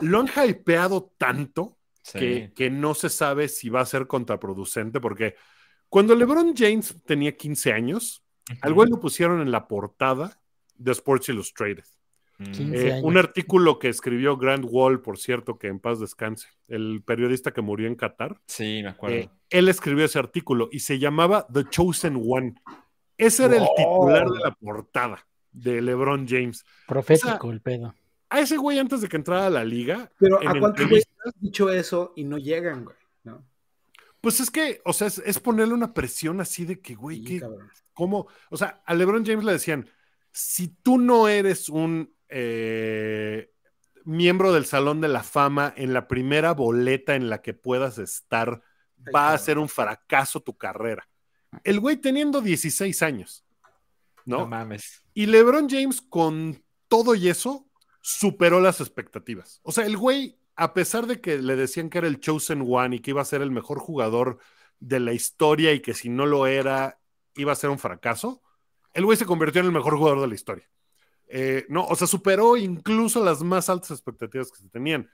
[0.00, 2.18] lo han hypeado tanto Sí.
[2.18, 5.34] que, que no se sabe si va a ser contraproducente porque
[5.88, 8.24] cuando LeBron James tenía 15 años,
[8.62, 10.40] al güey lo pusieron en la portada
[10.76, 11.84] de Sports Illustrated.
[12.38, 12.44] Mm.
[12.52, 17.02] 15 Eh, un artículo que escribió Grant Wall, por cierto, que en paz descanse, el
[17.04, 18.40] periodista que murió en Qatar.
[18.46, 19.16] Sí, me acuerdo.
[19.16, 22.54] eh, él escribió ese artículo y se llamaba The Chosen One.
[23.18, 26.64] Ese era el titular de la portada de LeBron James.
[26.88, 27.94] Profético el pedo.
[28.30, 31.34] A ese güey antes de que entrara a la liga, Pero ¿a cuántos güeyes has
[31.40, 32.96] dicho eso y no llegan, güey?
[33.24, 33.44] ¿No?
[34.20, 37.24] pues es que, o sea, es, es ponerle una presión así de que, güey, Sí,
[37.24, 37.70] ¿qué, cabrón.
[37.92, 38.28] ¿Cómo?
[38.50, 39.88] O sea, a LeBron James le decían,
[40.32, 43.50] si tú no eres un eh,
[44.04, 48.62] miembro del Salón de la Fama en la primera boleta en la que puedas estar,
[49.06, 51.08] Ay, va a ser un fracaso tu carrera.
[51.64, 53.44] El güey teniendo 16 años,
[54.24, 54.46] No ¿no?
[54.46, 55.02] mames.
[55.14, 57.69] Y LeBron James con todo y eso
[58.00, 59.60] superó las expectativas.
[59.62, 62.96] O sea, el güey, a pesar de que le decían que era el chosen one
[62.96, 64.38] y que iba a ser el mejor jugador
[64.78, 67.00] de la historia y que si no lo era,
[67.36, 68.42] iba a ser un fracaso,
[68.94, 70.68] el güey se convirtió en el mejor jugador de la historia.
[71.28, 75.08] Eh, no, o sea, superó incluso las más altas expectativas que se tenían.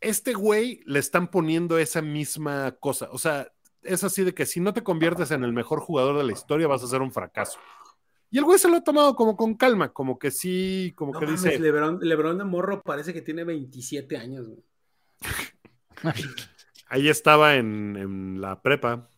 [0.00, 3.08] Este güey le están poniendo esa misma cosa.
[3.12, 3.52] O sea,
[3.82, 6.66] es así de que si no te conviertes en el mejor jugador de la historia,
[6.66, 7.58] vas a ser un fracaso.
[8.30, 11.20] Y el güey se lo ha tomado como con calma, como que sí, como No
[11.20, 14.64] que mames, dice, Lebron, Lebron de Morro parece que tiene 27 años, güey.
[16.88, 19.08] ahí estaba en, en la prepa,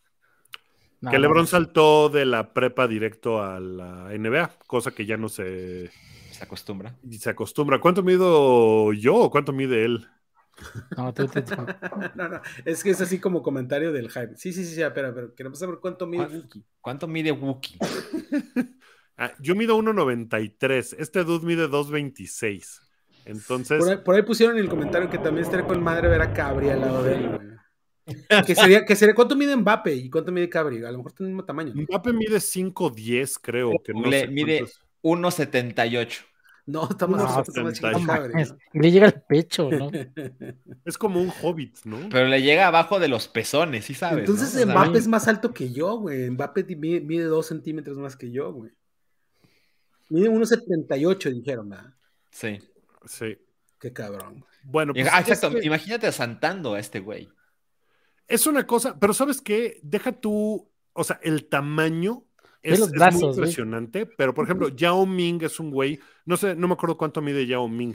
[1.00, 1.46] No, que LeBron no.
[1.46, 5.90] saltó de la prepa directo a la NBA, cosa que ya no se,
[6.30, 6.96] Se acostumbra.
[7.10, 7.80] se acostumbra.
[7.80, 10.06] ¿Cuánto mido yo o cuánto mide él?
[10.96, 11.54] No, tú, tú, tú.
[12.14, 14.36] No, no, es que es así como comentario del hype.
[14.36, 16.28] Sí, sí, sí, sí, pero, pero queremos saber cuánto mide ¿Cuál?
[16.28, 16.64] Wookie.
[16.80, 17.78] ¿Cuánto mide Wookie?
[19.18, 20.96] Ah, yo mido 1.93.
[20.98, 22.80] Este dude mide 2.26.
[23.24, 26.22] Entonces, Por ahí, por ahí pusieron en el comentario que también estaría con madre ver
[26.22, 27.48] a Cabri al lado de él, güey.
[28.46, 30.82] Que sería, que sería, ¿cuánto mide Mbappe y cuánto mide Cabri?
[30.82, 31.74] A lo mejor tiene el mismo tamaño.
[31.74, 31.82] ¿no?
[31.82, 33.72] Mbappé mide 5.10, creo.
[33.84, 34.58] Que no Le sé mide
[35.02, 36.24] cuántos- 1.78.
[36.66, 37.98] No, está más, No, está más chico 70.
[38.00, 38.58] que Cabri, Mames, ¿no?
[38.80, 39.90] Le llega al pecho, ¿no?
[40.84, 41.98] Es como un hobbit, ¿no?
[42.10, 44.20] Pero le llega abajo de los pezones, ¿sí sabes?
[44.20, 44.60] Entonces no?
[44.60, 46.30] O sea, Mbappe es más alto que yo, güey.
[46.30, 48.70] Mbappe di- mide, mide dos centímetros más que yo, güey.
[50.08, 51.94] Mide 1.78, dijeron, ¿verdad?
[52.30, 52.58] Sí.
[53.06, 53.38] Sí.
[53.78, 54.44] Qué cabrón.
[54.64, 55.48] Bueno, pues Ah, exacto.
[55.48, 57.28] este- Imagínate asantando a este güey.
[58.26, 59.80] es una cosa, pero ¿sabes qué?
[59.82, 62.24] Deja tú, o sea, el tamaño
[62.62, 63.38] es, los es brazos, muy güey.
[63.38, 67.22] impresionante, pero por ejemplo, Yao Ming es un güey, no sé, no me acuerdo cuánto
[67.22, 67.94] mide Yao Ming,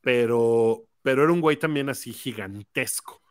[0.00, 3.22] pero, pero era un güey también así gigantesco.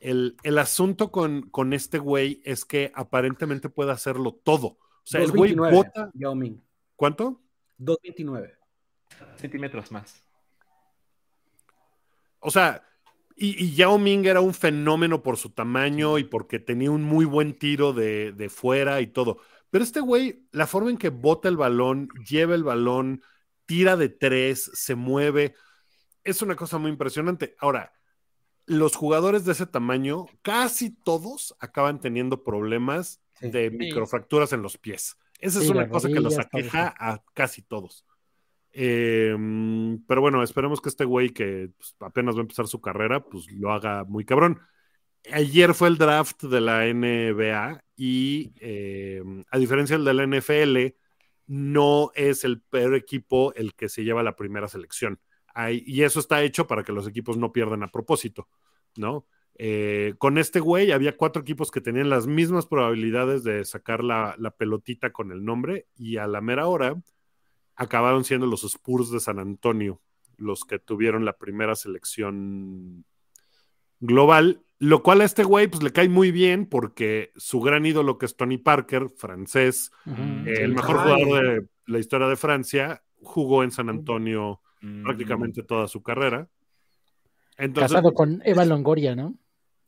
[0.00, 4.66] El, el asunto con, con este güey es que aparentemente puede hacerlo todo.
[4.78, 6.10] O sea, el güey 2.29, bota.
[6.14, 6.60] Yao Ming.
[6.96, 7.40] ¿Cuánto?
[7.84, 8.52] 2.29.
[9.36, 10.22] Centímetros más.
[12.40, 12.84] O sea,
[13.36, 17.24] y, y Yao Ming era un fenómeno por su tamaño y porque tenía un muy
[17.24, 19.38] buen tiro de, de fuera y todo.
[19.70, 23.22] Pero este güey, la forma en que bota el balón, lleva el balón,
[23.66, 25.54] tira de tres, se mueve,
[26.24, 27.56] es una cosa muy impresionante.
[27.58, 27.92] Ahora,
[28.66, 33.50] los jugadores de ese tamaño, casi todos acaban teniendo problemas Sí.
[33.50, 35.16] de microfracturas en los pies.
[35.42, 38.06] Esa es una cosa que los aqueja a casi todos.
[38.72, 39.36] Eh,
[40.06, 43.50] pero bueno, esperemos que este güey que pues, apenas va a empezar su carrera, pues
[43.52, 44.60] lo haga muy cabrón.
[45.30, 50.96] Ayer fue el draft de la NBA y eh, a diferencia del de la NFL,
[51.46, 55.20] no es el peor equipo el que se lleva la primera selección.
[55.54, 58.48] Hay- y eso está hecho para que los equipos no pierdan a propósito,
[58.96, 59.26] ¿no?
[59.58, 64.34] Eh, con este güey había cuatro equipos que tenían las mismas probabilidades de sacar la,
[64.38, 67.00] la pelotita con el nombre y a la mera hora
[67.76, 70.00] acabaron siendo los Spurs de San Antonio
[70.38, 73.04] los que tuvieron la primera selección
[74.00, 78.18] global, lo cual a este güey pues le cae muy bien porque su gran ídolo
[78.18, 83.62] que es Tony Parker, francés, eh, el mejor jugador de la historia de Francia, jugó
[83.62, 85.04] en San Antonio Mm.
[85.04, 86.48] prácticamente toda su carrera.
[87.56, 89.38] Entonces, Casado con Eva Longoria, ¿no?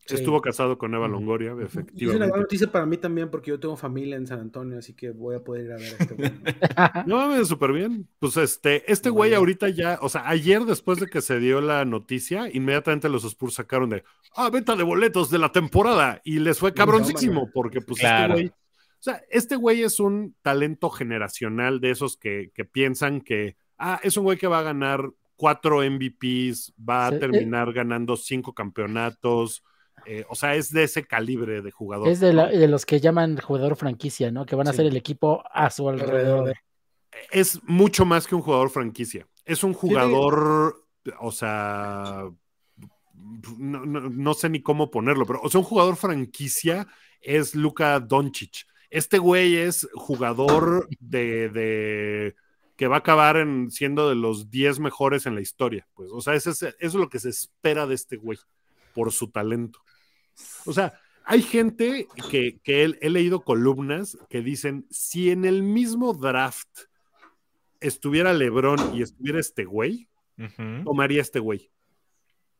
[0.07, 0.16] Sí.
[0.16, 2.38] estuvo casado con Eva Longoria, Y es una buena efectivamente.
[2.38, 5.42] noticia para mí también porque yo tengo familia en San Antonio, así que voy a
[5.42, 6.32] poder ir a ver a este güey.
[7.07, 8.07] No mames, súper bien.
[8.18, 11.84] Pues este, este güey ahorita ya, o sea, ayer después de que se dio la
[11.84, 14.05] noticia, inmediatamente los Spurs sacaron de,
[14.36, 18.34] ah, venta de boletos de la temporada y les fue cabroncísimo porque pues Claro.
[18.34, 23.20] este güey, o sea, este güey es un talento generacional de esos que, que piensan
[23.20, 27.20] que, ah, es un güey que va a ganar cuatro MVPs, va Sí, a eh.
[27.20, 29.62] terminar ganando cinco campeonatos.
[30.07, 32.09] Eh, o sea, es de ese calibre de jugador.
[32.09, 32.59] Es de, la- ¿no?
[32.59, 34.45] de los que llaman jugador franquicia, ¿no?
[34.47, 34.78] Que van a Sí.
[34.78, 36.55] ser el equipo a su alrededor.
[37.30, 39.26] es mucho más que un jugador franquicia.
[39.45, 40.84] Es un jugador,
[41.20, 42.28] o sea,
[43.59, 46.86] no, no- no sé ni cómo ponerlo, pero o sea, un jugador franquicia
[47.20, 48.66] es Luka Doncic.
[48.90, 52.34] Este güey es jugador de, de-
[52.76, 55.86] que va a acabar en, siendo de los 10 mejores en la historia.
[55.95, 58.38] Pues, o sea, eso es, eso es lo que se espera de este güey
[58.95, 59.80] por su talento.
[60.64, 65.62] O sea, hay gente que, que he, he leído columnas que dicen, si en el
[65.62, 66.68] mismo draft
[67.80, 70.09] estuviera LeBron y estuviera este güey,
[70.84, 71.70] tomaría este güey.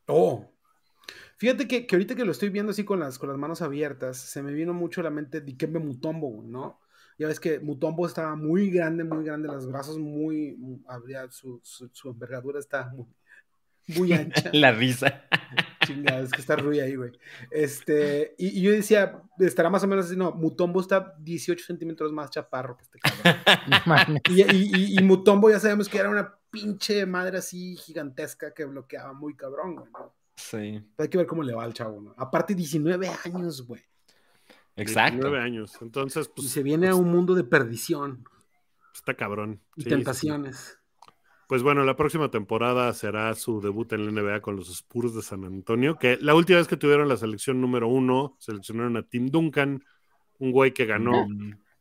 [0.07, 0.51] Oh.
[1.37, 4.19] Fíjate que, que ahorita que lo estoy viendo así con las, con las manos abiertas,
[4.19, 6.81] se me vino mucho a la mente Dikembe Mutombo, ¿no?
[7.19, 11.61] Ya ves que Mutombo estaba muy grande, muy grande, los brazos muy, muy- habría, su,
[11.63, 13.07] su, su envergadura está muy,
[13.89, 14.51] muy ancha.
[14.53, 15.25] La risa.
[15.87, 17.13] Chingada, es que está Rui ahí, güey.
[17.51, 22.11] Este, y, y yo decía, estará más o menos así, no, Mutombo está 18 centímetros
[22.13, 24.21] más chaparro que este cabrón.
[24.31, 28.65] Y, y- y- y Mutombo ya sabemos que era una pinche madre así gigantesca que
[28.65, 29.91] bloqueaba muy cabrón, güey.
[29.93, 30.15] ¿no?
[30.37, 30.83] Sí.
[30.99, 32.15] Hay que ver cómo le va al chavo, ¿no?
[32.17, 33.83] Aparte, 19 años, güey.
[34.77, 35.17] Exacto.
[35.17, 35.73] 19 años.
[35.83, 38.25] Entonces, Y pues, se viene a un mundo de perdición
[38.95, 39.61] está cabrón.
[39.77, 39.97] y Sí, sí.
[41.49, 45.23] Pues bueno, la próxima temporada será su debut en la NBA con los Spurs de
[45.23, 49.29] San Antonio, que la última vez que tuvieron la selección número uno, seleccionaron a Tim
[49.29, 49.85] Duncan,
[50.39, 51.27] un güey que ganó.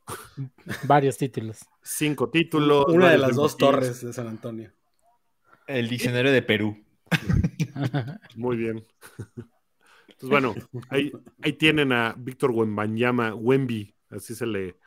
[0.83, 1.61] Varios títulos.
[1.81, 2.85] cinco títulos.
[2.89, 4.71] Una de las dos torres de San Antonio.
[5.65, 6.77] El diccionario de Perú.
[8.35, 8.83] Muy bien.
[10.19, 10.55] Pues bueno,
[10.89, 11.11] ahí,
[11.41, 14.77] ahí tienen a Víctor Wembanyama, Wemby, así se le,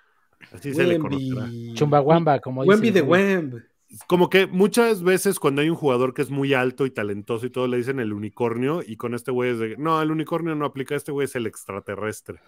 [0.53, 1.49] así se le conocerá.
[1.75, 2.75] Chumbawamba, como dice.
[2.75, 3.63] Wemby de Wemb.
[4.07, 7.51] Como que muchas veces cuando hay un jugador que es muy alto y talentoso y
[7.51, 10.65] todo le dicen el unicornio y con este güey es de, no, el unicornio no
[10.65, 12.41] aplica, este güey es el extraterrestre.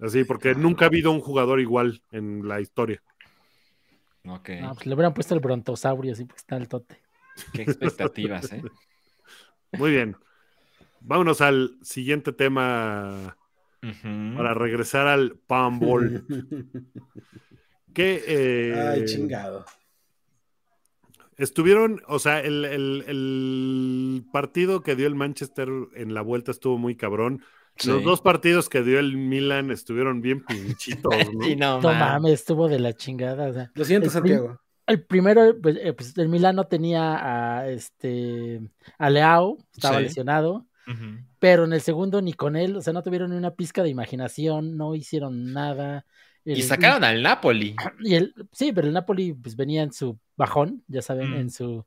[0.00, 3.02] Así, porque nunca ha habido un jugador igual en la historia.
[4.24, 4.50] Ok.
[4.60, 7.00] No, pues le hubieran puesto el brontosaurio, así porque está el tote.
[7.52, 8.62] Qué expectativas, ¿eh?
[9.72, 10.16] Muy bien.
[11.00, 13.36] Vámonos al siguiente tema
[13.80, 16.26] para regresar al Pambol.
[17.94, 19.64] que eh, Ay, chingado.
[21.38, 26.78] Estuvieron, o sea, el, el- el partido que dio el Manchester en la vuelta estuvo
[26.78, 27.42] muy cabrón.
[27.84, 31.40] Los dos partidos que dio el Milan estuvieron bien pinchitos, ¿no?
[31.44, 33.48] Sí, no, No mames, estuvo de la chingada.
[33.48, 34.60] o sea, Lo siento, el Santiago.
[34.88, 38.60] el primero, pues, eh, pues, el Milano tenía a este
[38.98, 40.04] a Leao, estaba Sí.
[40.04, 40.66] lesionado,
[41.38, 43.90] pero en el segundo ni con él, o sea, no tuvieron ni una pizca de
[43.90, 46.04] imaginación, no hicieron nada.
[46.44, 47.76] Y sacaron al Napoli.
[48.00, 51.34] y el, sí, pero el Napoli pues venía en su bajón, ya saben, Mm.
[51.40, 51.84] en su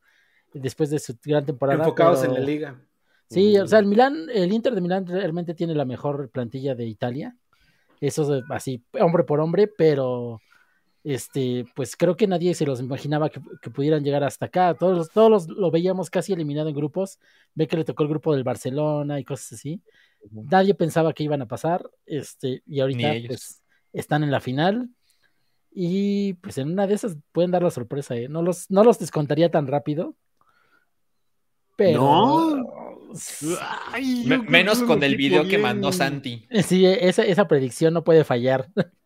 [0.54, 1.80] después de su gran temporada.
[1.80, 2.80] Enfocados en la liga.
[3.30, 6.86] Sí, o sea, el Milán, el Inter de Milán realmente tiene la mejor plantilla de
[6.86, 7.36] Italia.
[8.02, 10.42] Eso es así, hombre por hombre, pero
[11.04, 14.74] este, pues creo que nadie se los imaginaba que, que pudieran llegar hasta acá.
[14.76, 17.18] Todos, los- todos los- lo veíamos casi eliminado en grupos.
[17.56, 19.82] Ve que le tocó el grupo del Barcelona y cosas así.
[20.32, 21.90] Nadie pensaba que iban a pasar.
[22.06, 23.28] Este, y ahorita ellos.
[23.30, 23.61] pues
[23.94, 24.90] están en la final.
[25.74, 28.28] Y pues en una de esas pueden dar la sorpresa, ¿eh?
[28.28, 30.16] No los, no los descontaría tan rápido.
[31.76, 32.68] Pero.
[33.92, 36.48] Ay, Me- yo creo menos con el video que mandó Santi.
[36.66, 38.68] Sí, esa, esa predicción no puede fallar.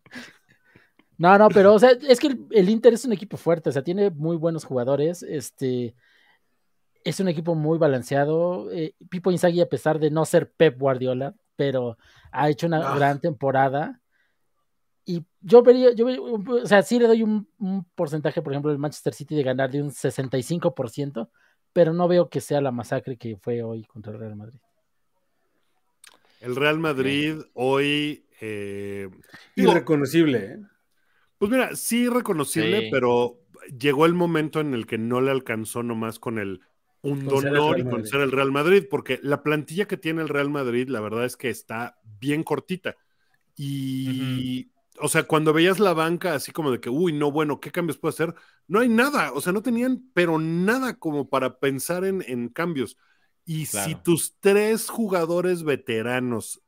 [1.18, 3.72] No, no, pero o sea, es que el, el Inter es un equipo fuerte, o
[3.72, 5.96] sea, tiene muy buenos jugadores, este,
[7.06, 8.70] es un equipo muy balanceado.
[8.74, 11.98] eh, Pipo Inzaghi, a pesar de no ser Pep Guardiola, pero
[12.34, 12.96] ha hecho una Ah.
[12.98, 14.02] gran temporada.
[15.06, 18.72] Y yo vería, yo vería- o sea, sí le doy un, un porcentaje, por ejemplo,
[18.72, 21.30] el Manchester City de ganar de un 65%,
[21.74, 24.60] pero no veo que sea la masacre que fue hoy contra el Real Madrid.
[26.42, 28.26] El Real Madrid hoy.
[28.42, 29.10] eh,
[29.56, 30.60] Irreconocible, ¿eh?
[31.38, 32.88] Pues mira, sí reconocible, Sí.
[32.92, 33.40] pero
[33.80, 36.62] llegó el momento en el que no le alcanzó nomás con el
[37.02, 40.50] un honor y con ser el Real Madrid, porque la plantilla que tiene el Real
[40.50, 42.96] Madrid, la verdad es que está bien cortita.
[43.56, 44.70] Y,
[45.02, 47.98] o sea, cuando veías la banca así como de que, uy, no, bueno, ¿qué cambios
[47.98, 48.34] puede hacer?
[48.68, 52.98] No hay nada, o sea, no tenían, pero nada como para pensar en, en cambios.
[53.46, 56.62] Y si tus tres jugadores veteranos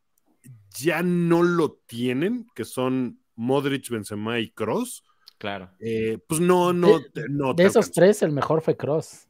[0.77, 5.03] ya no lo tienen, que son Modric, Benzema y Cross,
[5.39, 5.69] Claro.
[6.27, 7.91] pues no, no, De- te- no De esos alcanza.
[7.93, 9.27] tres, el mejor fue Cross.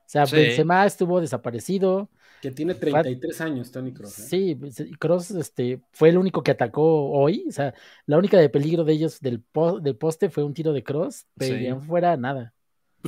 [0.00, 0.36] O sea, Sí.
[0.36, 2.08] Benzema estuvo desaparecido.
[2.48, 4.16] Que tiene 33 años, Tony Kroos.
[4.20, 4.22] ¿eh?
[4.70, 7.44] Sí, Cross este, fue el único que atacó hoy.
[7.48, 7.74] O sea,
[8.06, 11.26] la única de peligro de ellos del, po- del poste fue un tiro de Cross,
[11.36, 11.86] pero Sí.
[11.86, 12.52] fuera nada.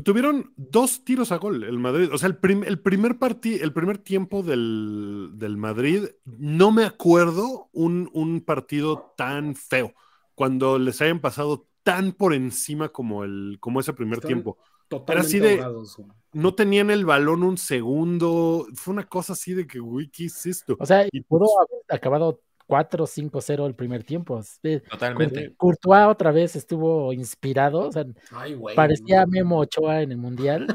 [0.03, 2.09] Tuvieron dos tiros a gol el Madrid.
[2.13, 6.85] O sea, el, prim- el primer partido, el primer tiempo del, del Madrid, no me
[6.85, 9.93] acuerdo un, un partido tan feo.
[10.35, 14.59] Cuando les hayan pasado tan por encima como el, como ese primer tiempo.
[14.89, 16.09] Totalmente así de- ahogados, güey.
[16.33, 18.67] No tenían el balón un segundo.
[18.75, 20.77] Fue una cosa así de que, uy, ¿qué es esto?
[20.79, 24.39] O sea, Y pudo pues- haber acabado 4-5-0 el primer tiempo.
[24.63, 25.55] Eh, Totalmente.
[25.57, 27.89] Courtois otra vez estuvo inspirado.
[27.89, 28.77] O sea, Ay, güey.
[28.77, 29.29] parecía no.
[29.33, 30.67] Memo Ochoa en el mundial,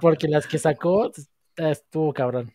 [0.00, 2.52] porque las que sacó eh, estuvo cabrón.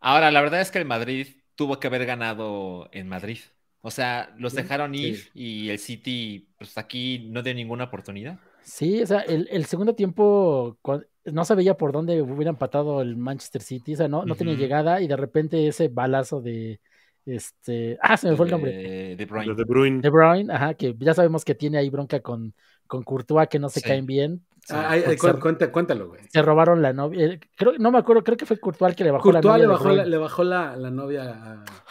[0.00, 3.38] Ahora, la verdad es que el Madrid tuvo que haber ganado en Madrid.
[3.82, 5.30] O sea, los dejaron ir Sí.
[5.34, 8.38] y el City, pues aquí no dio ninguna oportunidad.
[8.64, 10.78] Sí, o sea, el, el segundo tiempo
[11.24, 14.54] no se veía por dónde hubiera empatado el Manchester City, o sea, no, no tenía
[14.54, 16.80] llegada y de repente ese balazo de
[17.24, 19.54] este, ah, se me fue el nombre, De, de De Bruyne.
[19.54, 20.00] De Bruyne.
[20.00, 22.54] De Bruyne, ajá, que ya sabemos que tiene ahí bronca con,
[22.92, 23.88] con Courtois que no se Sí.
[23.88, 24.42] caen bien.
[24.68, 26.20] Ah, ay, ay, Porque cu- se- cuenta- cuéntalo, güey.
[26.28, 29.02] Se robaron la novia, eh, creo, no me acuerdo, creo que fue Courtois el que
[29.04, 31.22] le bajó la Courtois novia le bajó, la, le bajó la, la novia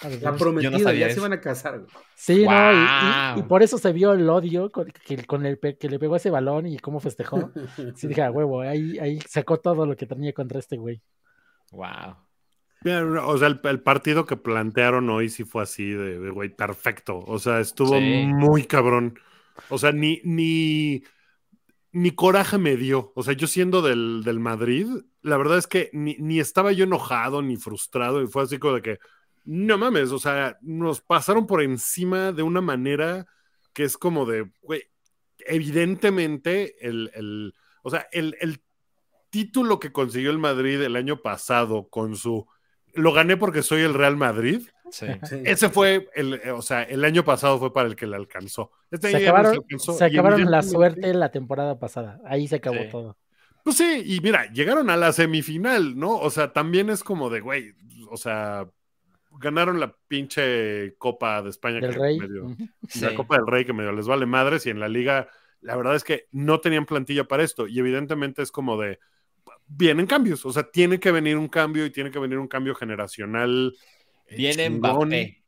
[0.02, 1.16] a la prometida, sabía ya eso.
[1.16, 1.90] se iban a casar, güey.
[2.16, 2.72] Sí, ¿no?
[2.72, 3.48] Y- Y, y ¡Guau!
[3.50, 6.30] por eso se vio el odio con, que, con el pe- que le pegó ese
[6.30, 7.52] balón y cómo festejó.
[7.98, 11.02] Sí, dije, a huevo, ahí, ahí sacó todo lo que tenía contra este güey.
[11.72, 12.16] Wow.
[13.26, 17.20] O sea, el, el partido que plantearon hoy sí fue así de, de, güey, perfecto.
[17.20, 18.26] O sea, estuvo Sí.
[18.28, 19.20] muy cabrón.
[19.70, 21.04] O sea, ni, ni,
[21.92, 23.12] ni coraje me dio.
[23.16, 24.88] O sea, yo siendo del, del Madrid,
[25.22, 28.22] la verdad es que ni, ni estaba yo enojado ni frustrado.
[28.22, 29.00] Y fue así como de que,
[29.44, 33.28] no mames, o sea, nos pasaron por encima de una manera
[33.74, 34.52] que es como de,
[35.40, 38.62] evidentemente el, el o sea, el, el
[39.30, 42.48] título que consiguió el Madrid el año pasado con su
[42.94, 44.68] lo gané porque soy el Real Madrid.
[44.92, 45.08] Sí.
[45.24, 45.42] Sí.
[45.46, 48.72] Ese fue el, eh, o sea, el año pasado fue para el que le alcanzó.
[48.92, 52.20] Este Se acabaron, alcanzó, se acabaron la suerte la temporada pasada.
[52.26, 52.90] Ahí se acabó Sí.
[52.92, 53.18] todo.
[53.64, 56.18] Pues sí, y mira, llegaron a la semifinal, ¿no?
[56.18, 57.74] O sea, también es como de, güey,
[58.10, 58.68] o sea,
[59.40, 62.20] ganaron la pinche Copa de España Del que Rey.
[62.20, 62.56] medio-.
[62.90, 63.02] Sí.
[63.02, 65.28] la Copa del Rey que medio les vale madres y en la liga
[65.62, 68.98] la verdad es que no tenían plantilla para esto y evidentemente es como de
[69.68, 72.74] vienen cambios, o sea, tiene que venir un cambio y tiene que venir un cambio
[72.76, 73.74] generacional.
[74.36, 74.70] Viene.
[74.70, 75.44] Mbappé.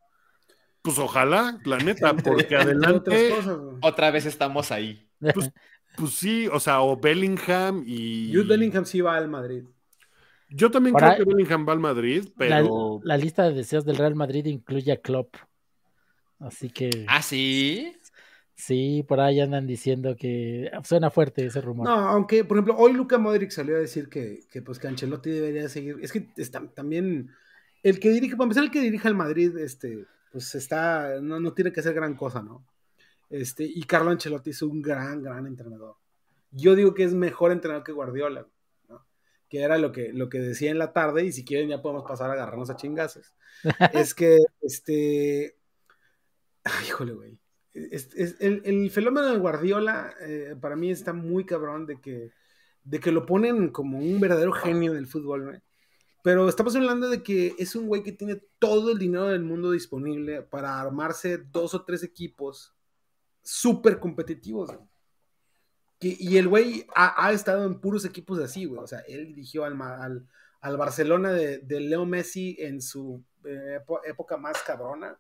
[0.82, 2.14] Pues ojalá, la neta,
[2.48, 3.58] porque adelante, cosas.
[3.82, 5.08] Otra vez estamos ahí.
[5.34, 5.52] pues,
[5.96, 9.64] pues sí, o sea, o Bellingham y Jude Bellingham sí va al Madrid.
[10.50, 13.86] Yo también Ahora- creo que Bellingham va al Madrid, La, pero la lista de deseos
[13.86, 15.36] del Real Madrid incluye a Klopp.
[16.40, 17.96] Así que ¿Ah, sí?
[18.54, 21.88] sí, por ahí andan diciendo que suena fuerte ese rumor.
[21.88, 25.30] No, aunque, por ejemplo, hoy Luca Modric salió a decir que, que, pues, que Ancelotti
[25.30, 25.98] debería seguir.
[26.02, 27.32] Es que está, también
[27.84, 31.54] el que dirige, para empezar, el que dirige al Madrid, este, pues está, no, no
[31.54, 32.66] tiene que hacer gran cosa, ¿no?
[33.30, 35.96] Este, y Carlo Ancelotti es un gran, gran entrenador.
[36.52, 38.48] Yo digo que es mejor entrenador que Guardiola,
[38.90, 39.06] ¿no?
[39.50, 42.04] Que era lo que, lo que decía en la tarde, y si quieren ya podemos
[42.08, 43.34] pasar a agarrarnos a chingazos.
[43.94, 45.58] es que, este,
[46.64, 47.40] ay, híjole, güey.
[47.74, 52.32] Es- es- el, el fenómeno de Guardiola eh, para mí está muy cabrón de que,
[52.84, 55.60] de que lo ponen como un verdadero genio del fútbol, güey.
[56.24, 59.72] Pero estamos hablando de que es un güey que tiene todo el dinero del mundo
[59.72, 62.74] disponible para armarse dos o tres equipos
[63.44, 64.72] súper competitivos.
[66.00, 68.80] y el güey ha, estado en puros equipos así, güey.
[68.82, 69.78] O sea, él dirigió al,
[70.62, 75.20] al, Barcelona de, Leo Messi en su eh, época más cabrona.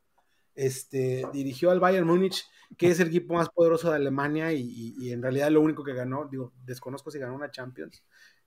[0.56, 2.45] Este, dirigió al Bayern Múnich,
[2.78, 5.93] que es el equipo más poderoso de Alemania y- y en realidad lo único que
[5.93, 8.04] ganó, digo, desconozco si ganó una Champions.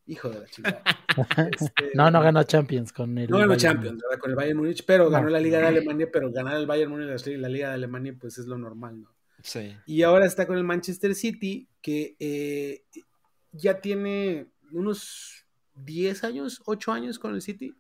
[0.07, 0.83] Hijo de la chingada.
[1.61, 3.29] Este, No, no ganó Champions con el.
[3.31, 3.61] no ganó Bayern.
[3.75, 4.21] Champions, ¿verdad?
[4.21, 5.11] Con el Bayern Múnich, pero No.
[5.11, 8.15] ganó la Liga de Alemania, pero ganar el Bayern Múnich y la Liga de Alemania,
[8.21, 9.15] pues es lo normal, ¿no?
[9.43, 9.75] Sí.
[9.87, 12.85] Y ahora está con el Manchester City, que eh,
[13.53, 17.75] ya tiene unos 10 años, 8 años con el City.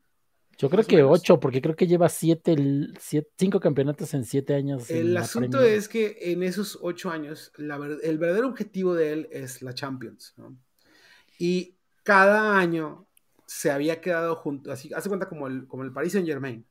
[0.58, 1.20] Yo creo que menos.
[1.20, 4.88] ocho, porque creo que lleva siete, el- siete- cinco campeonatos en siete años.
[4.90, 5.76] en El asunto Premier.
[5.78, 10.32] es que en esos 8 años, la el verdadero objetivo de él es la Champions,
[10.38, 10.56] ¿no?
[11.38, 11.75] Y
[12.06, 13.08] cada año
[13.46, 16.64] se había quedado junto, así, hace cuenta como el, como el Paris Saint Germain,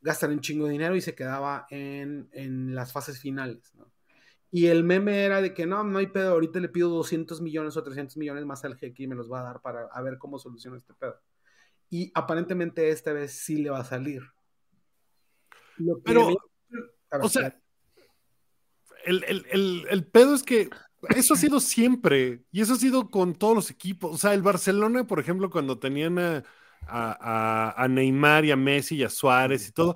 [0.00, 3.92] gastan un chingo de dinero y se quedaba en, en las fases finales, ¿no?
[4.50, 7.76] Y el meme era de que no, no hay pedo, ahorita le pido 200 millones
[7.76, 10.16] o 300 millones más al jeque y me los va a dar para a ver
[10.18, 11.20] cómo soluciona este pedo.
[11.90, 14.22] Y aparentemente esta vez sí le va a salir.
[15.76, 16.36] Lo que Pero, me-
[17.10, 17.58] a ver, o sea,
[19.04, 20.70] el, el- el- el pedo es que
[21.16, 24.12] eso ha sido siempre y eso ha sido con todos los equipos.
[24.14, 26.42] O sea, el Barcelona, por ejemplo, cuando tenían a,
[26.86, 29.94] a- a- Neymar y a Messi y a Suárez y todo,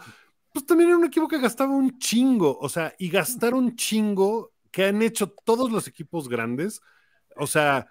[0.53, 2.59] pues también era un equipo que gastaba un chingo.
[2.61, 6.81] O sea, y gastar un chingo que han hecho todos los equipos grandes.
[7.37, 7.87] O sea,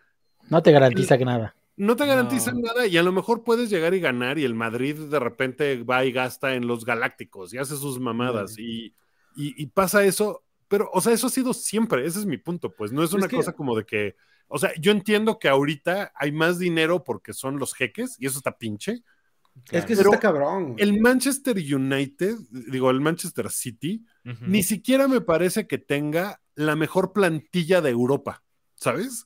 [0.49, 1.55] No te garantiza que nada.
[1.77, 2.61] no te garantizan No.
[2.61, 6.05] nada y a lo mejor puedes llegar y ganar y el Madrid de repente va
[6.05, 8.95] y gasta en los Galácticos y hace sus mamadas y,
[9.35, 12.73] y- y pasa eso, pero o sea, eso ha sido siempre, ese es mi punto,
[12.73, 14.15] pues no es Es una que- cosa como de que,
[14.47, 18.37] o sea, yo entiendo que ahorita hay más dinero porque son los jeques y eso
[18.37, 19.03] está pinche.
[19.71, 20.75] Es que eso está cabrón.
[20.77, 24.03] El Manchester United, digo, el Manchester City,
[24.41, 28.43] ni siquiera me parece que tenga la mejor plantilla de Europa,
[28.75, 29.25] ¿sabes?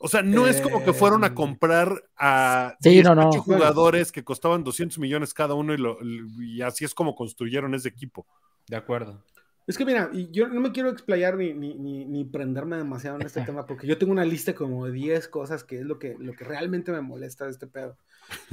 [0.00, 3.42] O sea, no es como que fueron a Eh, comprar a Sí, 18 no, no.
[3.42, 7.88] jugadores que costaban 200 millones cada uno y, lo- y así es como construyeron ese
[7.88, 8.26] equipo.
[8.68, 9.24] De acuerdo.
[9.68, 13.26] Es que mira, yo no me quiero explayar ni, ni, ni, ni prenderme demasiado en
[13.26, 16.16] este tema, porque yo tengo una lista como de 10 cosas que es lo que,
[16.18, 17.96] lo que realmente me molesta de este pedo.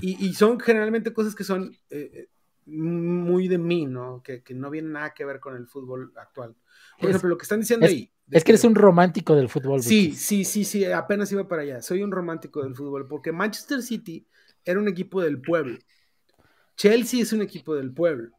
[0.01, 2.27] Y, y son generalmente cosas que son eh,
[2.65, 4.21] muy de mí, ¿no?
[4.23, 6.53] Que, que no vienen nada que ver con el fútbol actual.
[6.99, 8.11] Por Es- ejemplo, lo que están diciendo es- ahí.
[8.31, 9.81] Es que eres un romántico del fútbol.
[9.83, 11.81] Sí, sí, sí, sí, apenas iba para allá.
[11.81, 14.27] Soy un romántico del fútbol, porque Manchester City
[14.65, 15.77] era un equipo del pueblo.
[16.75, 18.31] Chelsea es un equipo del pueblo.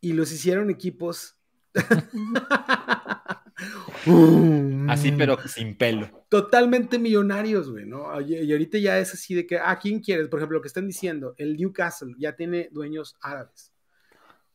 [0.00, 1.36] Y los hicieron equipos.
[4.88, 6.26] Así, pero sin pelo.
[6.28, 8.20] Totalmente millonarios, güey, ¿no?
[8.20, 10.28] Y, y ahorita ya es así de que, ¿a quién quieres?
[10.28, 13.72] Por ejemplo, lo que están diciendo, el Newcastle ya tiene dueños árabes.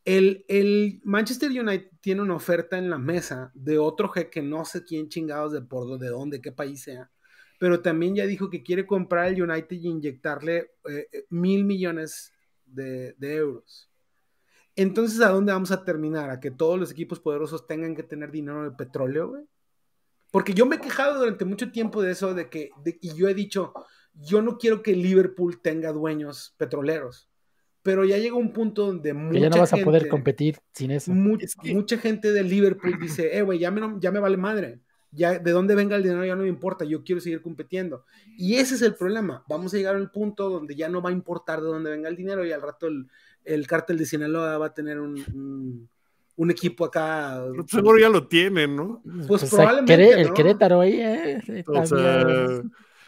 [0.08, 4.86] El, el Manchester United tiene una oferta en la mesa de otro jeque, no sé
[4.86, 7.12] quién chingados de por dónde, de dónde, qué país sea,
[7.60, 12.32] pero también ya dijo que quiere comprar el United y inyectarle eh, eh, mil millones
[12.66, 13.87] de, de euros.
[14.78, 16.30] Entonces, ¿a dónde vamos a terminar?
[16.30, 19.44] ¿A que todos los equipos poderosos tengan que tener dinero de petróleo, güey?
[20.32, 23.28] Porque yo me he quejado durante mucho tiempo de eso, de que, de- y yo
[23.28, 23.74] he dicho,
[24.14, 27.28] yo no quiero que Liverpool tenga dueños petroleros,
[27.82, 30.92] pero ya llega un punto donde Que mucha ya no vas a poder competir sin
[30.92, 31.12] eso.
[31.12, 34.20] mu- Es que- mucha gente de Liverpool dice, eh, güey, ya me, no- ya me
[34.20, 34.80] vale madre.
[35.12, 38.04] Ya, de dónde venga el dinero ya no me importa, yo quiero seguir compitiendo.
[38.38, 39.44] Y ese es el problema.
[39.48, 42.18] Vamos a llegar al punto donde ya no va a importar de dónde venga el
[42.18, 43.08] dinero y al rato el,
[43.48, 45.90] el cártel de Sinaloa va a tener un, un-
[46.36, 47.44] un equipo acá.
[47.68, 49.02] Seguro ya lo tienen, ¿no?
[49.28, 50.34] Pues a probablemente, el ¿no?
[50.36, 52.62] Querétaro ahí, eh, sí, O sea, todavía-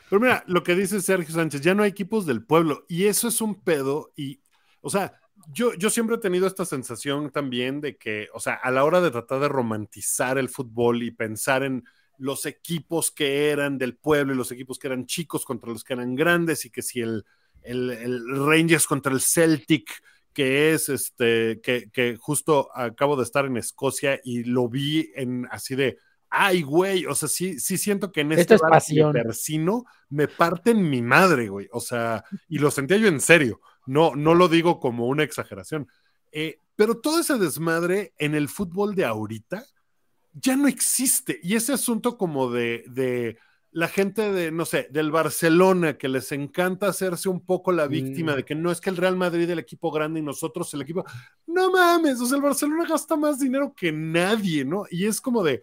[0.10, 3.28] pero mira, lo que dice Sergio Sánchez, ya no hay equipos del pueblo y eso
[3.28, 4.42] es un pedo y,
[4.82, 5.14] o sea,
[5.54, 9.00] yo, yo siempre he tenido esta sensación también de que, o sea, a la hora
[9.02, 11.84] de tratar de romantizar el fútbol y pensar en
[12.18, 15.94] los equipos que eran del pueblo y los equipos que eran chicos contra los que
[15.94, 17.24] eran grandes y que si el,
[17.62, 19.90] el, el Rangers contra el Celtic
[20.34, 25.48] que es este, que, que justo acabo de estar en Escocia y lo vi en
[25.52, 25.98] así de,
[26.30, 29.12] ay, güey, o sea, sí, sí siento que en este es pasión.
[29.12, 34.16] persino me parten mi madre, güey, o sea, y lo sentía yo en serio, no,
[34.16, 35.88] no lo digo como una exageración,
[36.32, 39.66] Eh, pero todo ese desmadre en el fútbol de ahorita
[40.34, 43.38] ya no existe, y ese asunto como de, de
[43.72, 48.34] la gente de, no sé, del Barcelona, que les encanta hacerse un poco la víctima
[48.34, 48.36] Mm.
[48.38, 51.06] de que no es que el Real Madrid el equipo grande y nosotros el equipo.
[51.46, 54.86] No mames, o sea, el Barcelona gasta más dinero que nadie, ¿no?
[54.90, 55.62] Y es como de,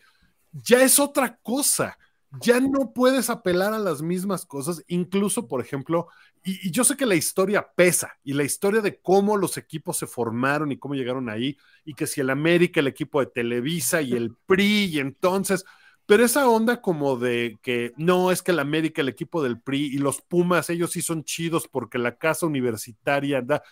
[0.53, 1.99] ya es otra cosa.
[2.43, 6.09] Ya no puedes apelar a las mismas cosas, incluso, por ejemplo,
[6.45, 9.97] y, y yo sé que la historia pesa, y la historia de cómo los equipos
[9.97, 14.03] se formaron y cómo llegaron ahí, y que si el América, el equipo de Televisa
[14.03, 15.65] y el PRI, y entonces,
[16.07, 19.87] pero esa onda como de que no es que el América, el equipo del PRI
[19.97, 23.63] y los Pumas, ellos sí son chidos porque la casa universitaria da.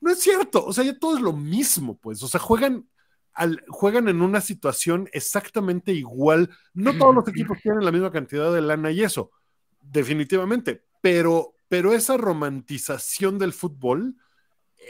[0.00, 2.88] No es cierto, o sea, ya todo es lo mismo, pues, o sea, juegan,
[3.32, 6.50] al, juegan en una situación exactamente igual.
[6.74, 9.32] No todos los equipos tienen la misma cantidad de lana y eso,
[9.80, 14.16] definitivamente, pero, pero esa romantización del fútbol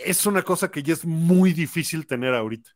[0.05, 2.71] es una cosa que ya es muy difícil tener ahorita.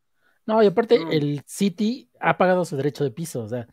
[0.47, 1.11] No, y aparte, No.
[1.11, 3.43] el City ha pagado su derecho de piso.
[3.45, 3.67] O sea,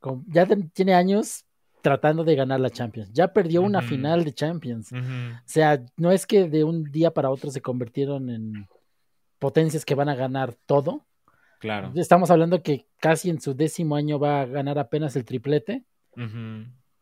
[0.00, 1.44] con- ya ten- tiene años
[1.82, 3.12] tratando de ganar la Champions.
[3.12, 4.92] Ya perdió una final de Champions.
[4.92, 4.96] O
[5.44, 8.68] sea, no es que de un día para otro se convirtieron en
[9.38, 11.06] potencias que van a ganar todo.
[11.60, 11.92] Claro.
[11.94, 15.84] Estamos hablando que casi en su décimo año va a ganar apenas el triplete,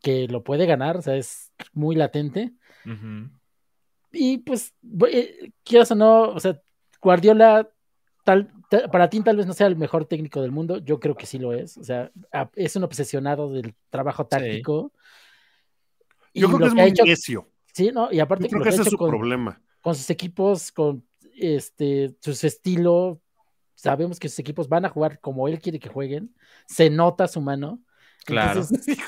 [0.03, 2.53] que lo puede ganar, o sea, es muy latente.
[4.13, 4.75] Y pues,
[5.11, 6.61] eh, quieras o no, o sea,
[7.01, 7.69] Guardiola,
[8.25, 8.54] tal, ta-
[8.91, 11.39] para ti tal vez no sea el mejor técnico del mundo, yo creo que sí
[11.39, 11.77] lo es.
[11.79, 12.11] O sea,
[12.55, 14.93] es un obsesionado del trabajo táctico.
[16.35, 17.49] Yo creo que es que muy hecho- necio.
[17.73, 18.11] Sí, ¿no?
[18.13, 19.61] Y aparte Yo creo que ese es su con, problema.
[19.81, 21.05] con sus equipos, con
[21.37, 23.21] este, su estilo,
[23.75, 26.35] sabemos que sus equipos van a jugar como él quiere que jueguen,
[26.67, 27.81] se nota su mano.
[28.25, 28.63] Claro.
[28.63, 28.99] Entonces,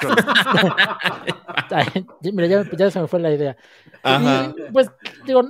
[2.32, 3.56] mira, ya, ya se me fue la idea.
[4.02, 4.54] Ajá.
[4.56, 4.90] Y, pues,
[5.24, 5.42] digo,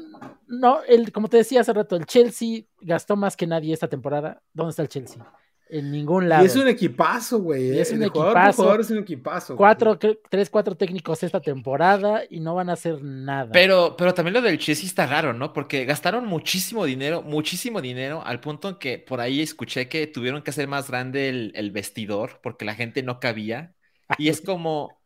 [0.46, 4.42] no, el, como te decía hace rato, el Chelsea gastó más que nadie esta temporada.
[4.52, 5.24] ¿Dónde está el Chelsea?
[5.68, 6.44] En ningún lado.
[6.44, 7.74] Y es un equipazo, güey.
[7.74, 7.94] Y es eh.
[7.94, 8.62] un por equipazo.
[8.62, 9.56] jugador es un equipazo.
[9.56, 13.50] Cuatro, tres, cuatro técnicos esta temporada y no van a hacer nada.
[13.52, 15.52] Pero, pero también lo del Chelsea está raro, ¿no?
[15.52, 20.42] Porque gastaron muchísimo dinero, muchísimo dinero, al punto en que por ahí escuché que tuvieron
[20.42, 23.74] que hacer más grande el, el vestidor porque la gente no cabía.
[24.18, 24.96] Y es como,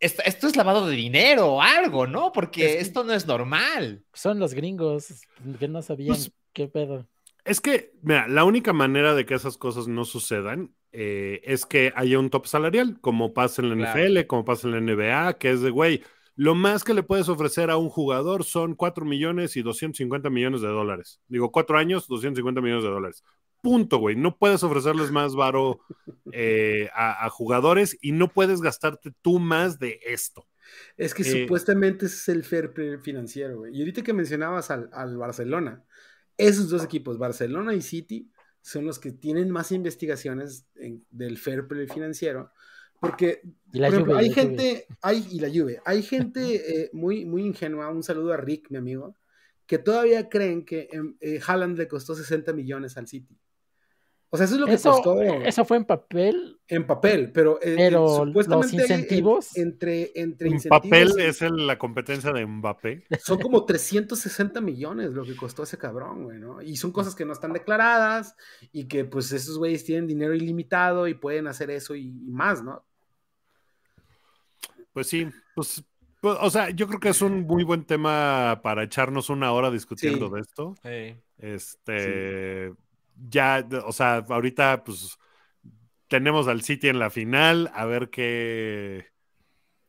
[0.00, 2.32] esto, esto es lavado de dinero o algo, ¿no?
[2.32, 4.04] Porque Es que- esto no es normal.
[4.14, 5.08] Son los gringos
[5.58, 7.06] que no sabían Pues, qué pedo.
[7.46, 11.92] Es que, mira, la única manera de que esas cosas no sucedan eh, es que
[11.94, 13.86] haya un top salarial, como pasa en la Claro.
[13.86, 16.02] NFL, como pasa en la NBA, que es de, güey,
[16.34, 20.60] lo más que le puedes ofrecer a un jugador son 4 millones y 250 millones
[20.60, 21.20] de dólares.
[21.28, 23.24] Digo, 4 años, 250 millones de dólares.
[23.62, 24.16] Punto, güey.
[24.16, 25.80] No puedes ofrecerles más varo
[26.32, 30.46] eh, a, a jugadores y no puedes gastarte tú más de esto.
[30.96, 33.74] Es que Eh, supuestamente ese es el fair play financiero, güey.
[33.76, 35.84] Y ahorita que mencionabas al, al Barcelona,
[36.38, 38.30] esos dos equipos, Barcelona y City,
[38.60, 42.50] son los que tienen más investigaciones en- del fair play financiero.
[43.00, 43.42] Porque,
[43.94, 48.32] ejemplo, hay gente, hay, y la Juve, hay gente eh, muy, muy ingenua, un saludo
[48.32, 49.16] a Rick, mi amigo,
[49.66, 53.36] que todavía creen que em, eh, Haaland le costó 60 millones al City.
[54.36, 56.58] O sea, eso es lo que Eso, costó eso fue en papel.
[56.68, 61.66] en papel, pero, Pero eh, supuestamente los incentivos- entre, entre En incentivos papel es el-
[61.66, 63.04] la competencia de Mbappé.
[63.24, 66.60] son como 360 millones lo que costó ese cabrón, güey, ¿no?
[66.60, 68.36] Y son cosas que no están declaradas
[68.72, 72.62] y que pues esos güeyes tienen dinero ilimitado y pueden hacer eso y, y más,
[72.62, 72.84] ¿no?
[74.92, 75.84] Pues sí, pues,
[76.20, 79.70] pues, o sea, yo creo que es un muy buen tema para echarnos una hora
[79.70, 80.34] discutiendo Sí.
[80.34, 80.74] de esto.
[80.82, 81.16] Sí.
[81.38, 82.72] Este,
[83.16, 85.16] ya, o sea, ahorita pues
[86.08, 89.06] tenemos al City en la final, a ver qué,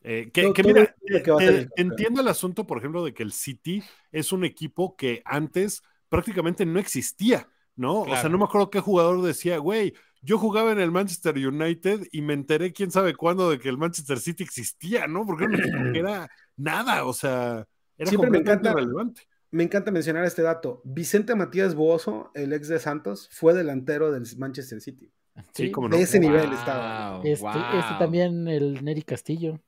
[0.01, 3.03] Eh, que, que mira, el que va a ser eh, entiendo el asunto, por ejemplo,
[3.03, 8.01] de que el City es un equipo que antes prácticamente no existía, ¿no?
[8.01, 12.07] O sea, no me acuerdo qué jugador decía, güey, yo jugaba en el Manchester United
[12.11, 15.25] y me enteré quién sabe cuándo de que el Manchester City existía, ¿no?
[15.25, 17.67] Porque era un equipo que era nada, o sea,
[17.97, 19.21] era Siempre me completamente encanta- irrelevante.
[19.51, 20.81] Me encanta mencionar este dato.
[20.83, 25.11] Vicente Matías Bozo, el ex de Santos, fue delantero del Manchester City.
[25.53, 25.95] Sí, Sí, como no.
[25.97, 27.21] De ese nivel estaba.
[27.23, 27.79] Este, wow.
[27.79, 29.59] este también, el Neri Castillo,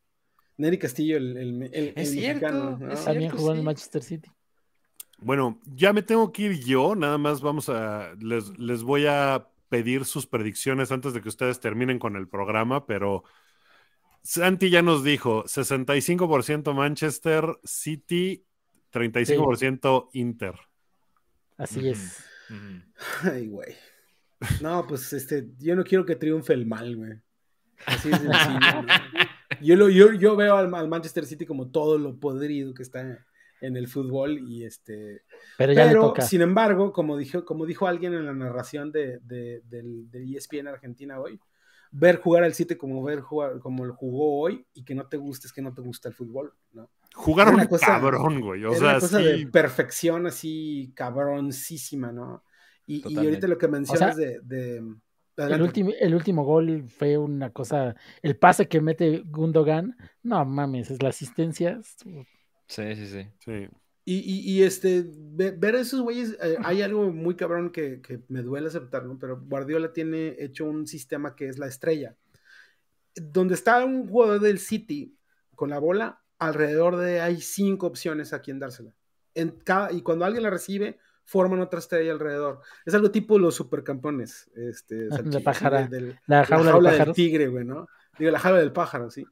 [0.58, 2.78] Neri Castillo, el, el, el- Es el cierto, mexicano.
[2.80, 2.92] ¿no?
[2.94, 4.30] es también cierto, jugó en el Manchester City.
[5.22, 9.48] Bueno, ya me tengo que ir yo, nada más vamos a, les, les voy a
[9.70, 13.24] pedir sus predicciones antes de que ustedes terminen con el programa, pero
[14.24, 18.46] Santi ya nos dijo 65% Manchester City,
[18.92, 20.56] 35% Inter.
[21.58, 22.24] Así es.
[23.24, 23.76] Ay, güey.
[24.62, 27.12] No, pues este, yo no quiero que triunfe el mal, güey.
[27.86, 28.88] Así sencillo, ¿no?
[29.62, 33.26] Yo, lo, yo, yo veo al, al Manchester City como todo lo podrido que está
[33.62, 35.24] en el fútbol y este
[35.58, 36.22] Pero ya le pero toca.
[36.22, 40.68] sin embargo como dijo como dijo alguien en la narración de, de, del, de ESPN
[40.70, 41.40] Argentina hoy
[41.92, 45.18] ver jugar al City como ver jugar como lo jugó hoy y que no te
[45.18, 46.90] guste es que no te gusta el fútbol ¿no?
[47.14, 48.64] Jugaron una cosa- cabrón, güey.
[48.66, 49.24] O Era sea, una cosa sí.
[49.26, 52.44] de perfección así cabroncísima no
[52.88, 54.96] y, ahorita lo que mencionas O sea, de, de-
[55.38, 57.96] El último, el último gol fue una cosa.
[58.22, 61.80] El pase que mete Gundogan, no mames, es la asistencia.
[61.84, 62.26] Sí,
[62.96, 63.28] sí, sí.
[63.40, 63.68] sí.
[64.06, 68.02] Y, y- y, este, ve- ver a esos güeyes, eh, hay algo muy cabrón que,
[68.02, 69.20] que me duele aceptar, ¿no?
[69.20, 72.16] Pero Guardiola tiene hecho un sistema que es la estrella.
[73.16, 75.16] Donde está un jugador del City
[75.56, 78.94] con la bola, alrededor de hay cinco opciones a quien dársela.
[79.36, 82.62] En cada, y cuando alguien la recibe, forman otra estrella alrededor.
[82.86, 84.50] Es algo tipo los supercampeones.
[84.56, 87.88] Este, La salchi- pájara, del- La la jaula, jaula, de del tigre, güey, ¿no?
[88.18, 89.26] Digo, la jaula del pájaro, sí.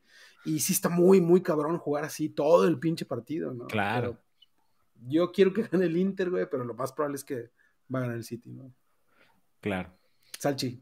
[0.45, 3.65] Y sí está muy, muy cabrón jugar así todo el pinche partido, ¿no?
[3.67, 4.11] Claro.
[4.11, 7.49] Pero yo quiero que gane el Inter, güey, pero lo más probable es que
[7.93, 8.71] va a ganar el City, ¿no?
[9.59, 9.91] Claro.
[10.37, 10.81] Salchi.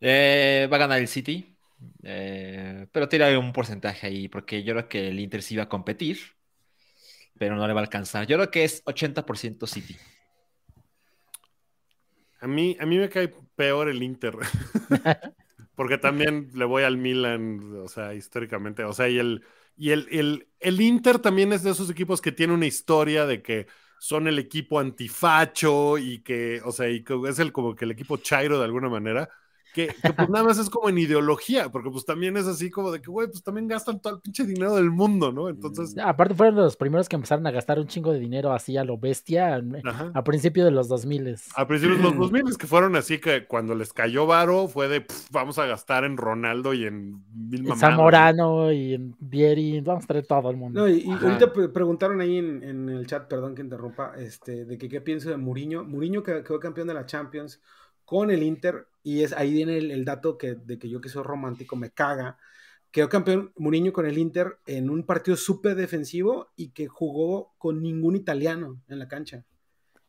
[0.00, 1.54] Eh, va a ganar el City.
[2.02, 5.68] Eh, pero tira un porcentaje ahí, porque yo creo que el Inter sí va a
[5.68, 6.18] competir,
[7.38, 8.26] pero no le va a alcanzar.
[8.26, 9.96] Yo creo que es 80% City.
[12.40, 14.36] A mí, a mí me cae peor el Inter.
[15.74, 18.84] Porque también le voy al Milan, o sea, históricamente.
[18.84, 19.44] O sea, y el,
[19.76, 23.40] y el, el, el Inter también es de esos equipos que tiene una historia de
[23.42, 23.66] que
[23.98, 27.92] son el equipo antifacho y que, o sea, y que es el como que el
[27.92, 29.30] equipo chairo de alguna manera.
[29.74, 32.90] Que, que, pues nada más es como en ideología, porque pues también es así como
[32.90, 35.48] de que, güey, pues también gastan todo el pinche dinero del mundo, ¿no?
[35.48, 38.76] Entonces, Aparte fueron de los primeros que empezaron a gastar un chingo de dinero así
[38.76, 40.10] a lo bestia a, ajá.
[40.14, 43.74] a principio de los 2000 A principios de los 2000 que fueron así que cuando
[43.74, 47.68] les cayó varo fue de "Pff, vamos a gastar en Ronaldo y en mil en
[47.68, 47.80] mamadas".
[47.80, 50.80] Zamorano y en Vieri, vamos a traer todo el mundo.
[50.80, 54.78] No, y, ahorita pre- preguntaron ahí en, en el chat, perdón que interrumpa, este, de
[54.78, 55.84] que qué pienso de Mourinho.
[55.84, 57.60] Mourinho que quedó campeón de la Champions
[58.04, 61.08] con el Inter, y es ahí viene el, el dato que, de que yo que
[61.08, 62.38] soy romántico me caga.
[62.90, 67.82] Quedó campeón Mourinho con el Inter en un partido súper defensivo y que jugó con
[67.82, 69.44] ningún italiano en la cancha.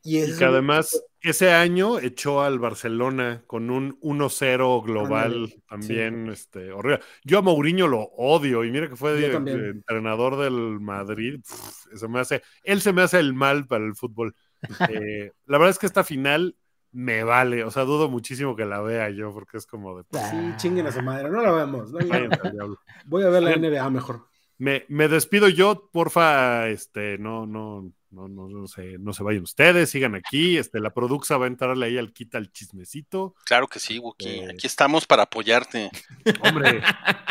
[0.03, 6.72] Y, Y que además ese año echó al Barcelona con un 1-0 global también este,
[6.72, 7.01] horrible.
[7.23, 11.39] Yo a Mourinho lo odio y mira que fue de- de entrenador del Madrid.
[11.47, 14.35] pff, se me hace, él se me hace el mal para el fútbol.
[14.89, 16.55] Eh, la verdad es que esta final
[16.91, 20.03] me vale, o sea, dudo muchísimo que la vea yo porque es como de...
[20.13, 20.30] Ah.
[20.30, 21.91] Sí, chinguen a su madre, no la vemos.
[21.91, 22.76] no la.
[23.05, 24.27] Voy a ver la NBA mejor.
[24.57, 29.41] Me, me despido yo, porfa, este, no, no, no, no, no se, no se vayan
[29.41, 33.34] ustedes, sigan aquí, este, la produxa va a entrarle ahí al quita el chismecito.
[33.45, 34.27] Claro que sí, Wookie.
[34.41, 34.49] Eh.
[34.51, 35.89] Aquí estamos para apoyarte.
[36.43, 36.84] Hombre,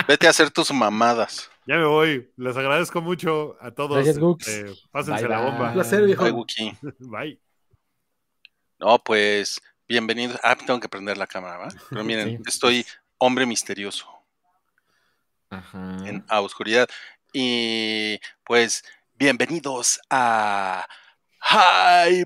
[0.08, 1.50] Vete a hacer tus mamadas.
[1.66, 3.94] ya me voy, les agradezco mucho a todos.
[3.96, 4.48] Gracias, Gux.
[4.48, 5.68] este, pásense Bye, la bomba.
[5.68, 6.24] Un placer, viejo.
[6.24, 6.78] Bye, Wookie.
[6.98, 7.40] Bye.
[8.80, 10.40] No, pues, bienvenidos.
[10.42, 11.68] Ah, tengo que prender la cámara, ¿va?
[11.90, 12.42] Pero miren, Sí.
[12.46, 12.86] estoy
[13.18, 14.06] hombre misterioso
[15.50, 15.98] Ajá.
[16.06, 16.88] en a oscuridad.
[17.32, 18.82] Y pues,
[19.18, 20.86] bienvenidos a
[21.42, 22.24] Highball.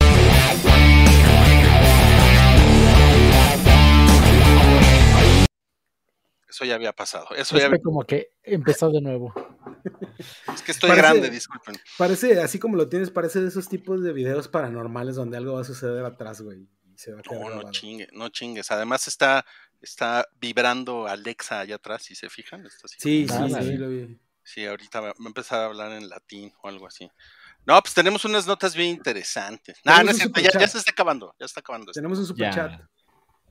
[6.48, 7.28] Eso ya había pasado.
[7.34, 9.32] Eso ya Fue como que empezó de nuevo.
[10.54, 11.76] Es que estoy Parece- grande, disculpen.
[11.98, 15.62] Parece, así como lo tienes, parece de esos tipos de videos paranormales donde algo va
[15.62, 16.68] a suceder atrás, güey.
[16.84, 17.70] Y se va a quedar No, no grabado.
[17.72, 18.70] chingue, no chingues.
[18.70, 19.44] Además está,
[19.80, 22.64] está vibrando Alexa allá atrás, si se fijan.
[22.66, 23.76] Está así Sí, como- sí, Ah, sí, sí.
[23.76, 24.18] lo vi.
[24.44, 27.08] Sí, ahorita va a empezar a hablar en latín o algo así.
[27.64, 29.78] No, pues tenemos unas notas bien interesantes.
[29.84, 30.60] No, Tenemos no es un cierto, ya, superchat.
[30.60, 31.90] ya se está acabando, ya está acabando.
[31.92, 31.98] esto.
[31.98, 32.54] Tenemos un super Ya.
[32.54, 32.80] chat.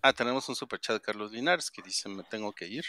[0.01, 2.83] Ah, tenemos un superchat de Carlos Linares que dice, me tengo que ir.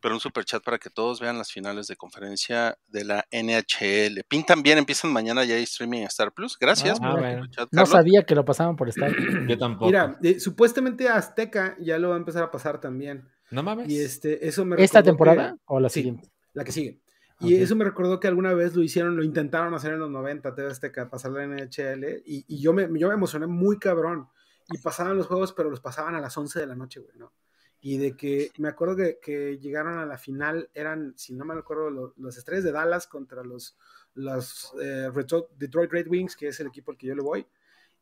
[0.00, 4.22] Pero un super chat para que todos vean las finales de conferencia de la NHL.
[4.28, 6.56] Pintan bien, empiezan mañana ya hay streaming en Star Plus.
[6.58, 6.98] Gracias.
[7.02, 7.46] Ah, por bueno.
[7.72, 9.12] No sabía que lo pasaban por Star.
[9.48, 9.86] Yo tampoco.
[9.86, 13.28] Mira, eh, supuestamente Azteca ya lo va a empezar a pasar también.
[13.50, 13.88] no mames.
[13.88, 16.00] Y este, eso me ¿Esta temporada que- o la sí.
[16.00, 16.28] siguiente?
[16.52, 17.00] la que sigue.
[17.40, 17.60] Y Ok.
[17.62, 20.68] eso me recordó que alguna vez lo hicieron, lo intentaron hacer en los 90, TV
[20.70, 24.28] Azteca, pasar la NHL, y, y yo, me, yo me emocioné muy cabrón.
[24.72, 27.32] Y pasaban los juegos, pero los pasaban a las 11 de la noche, güey, ¿no?
[27.82, 31.54] Y de que, me acuerdo que, que llegaron a la final, eran, si no me
[31.54, 33.76] acuerdo, los, los estrellas de Dallas contra los,
[34.14, 35.08] los eh,
[35.56, 37.46] Detroit Red Wings, que es el equipo al que yo le voy.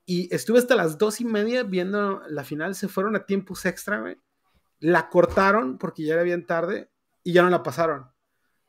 [0.04, 4.00] Y estuve hasta las dos y media viendo la final, se fueron a tiempos extra,
[4.00, 4.16] güey.
[4.80, 6.88] La cortaron porque ya era bien tarde
[7.22, 8.08] y ya no la pasaron.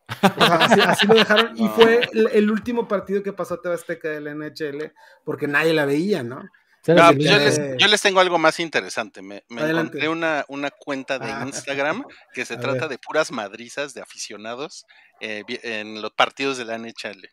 [0.09, 1.57] O sea, así, así lo dejaron.
[1.57, 1.69] Y No.
[1.75, 4.91] fue el, el último partido que pasó TV Azteca de la NHL
[5.23, 6.43] porque nadie la veía, ¿no?
[6.81, 9.21] ¿Sabes No, el- pues yo, les, yo les tengo algo más interesante.
[9.21, 11.43] Me, encontré una, una cuenta de Ah.
[11.45, 12.03] Instagram
[12.33, 12.89] que se trata ver.
[12.89, 14.85] de puras madrizas de aficionados
[15.19, 17.27] eh, en los partidos de la NHL.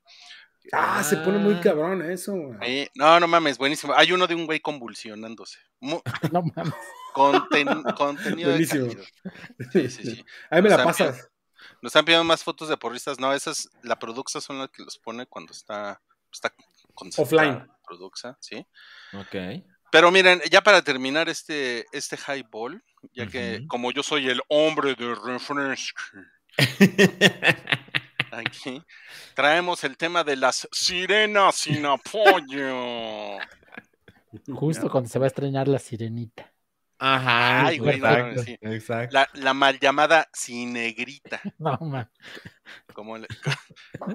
[0.73, 2.35] Ah, se pone muy cabrón eso.
[2.97, 3.95] no, no mames, buenísimo.
[3.97, 5.59] Hay uno de un güey convulsionándose.
[5.81, 6.01] Mu-
[6.33, 6.75] No mames.
[7.15, 8.89] conten- contenido de Buenísimo.
[8.89, 9.05] calidad.
[9.73, 10.25] Sí, sí, sí.
[10.51, 11.29] Ahí me la pasas.
[11.83, 13.21] Nos están pidiendo más fotos de porristas.
[13.21, 16.01] No, esas, la Produxa son las que los pone cuando está,
[16.33, 16.53] está
[17.19, 17.67] Offline.
[17.87, 18.67] Produxa, sí.
[19.13, 19.37] Ok.
[19.91, 22.83] Pero miren, ya para terminar este, este highball,
[23.15, 26.03] ya que como yo soy el hombre de refresco
[28.33, 28.83] aquí,
[29.35, 33.39] traemos el tema de las sirenas sin apoyo.
[34.53, 36.53] Justo cuando se va a estrenar la sirenita.
[36.99, 37.67] Ajá.
[37.67, 38.59] Ay, güey, no, exacto, sí.
[38.63, 39.15] exacto.
[39.15, 41.41] La, la mal llamada cinegrita.
[41.59, 41.79] No.
[42.95, 43.29] Como le-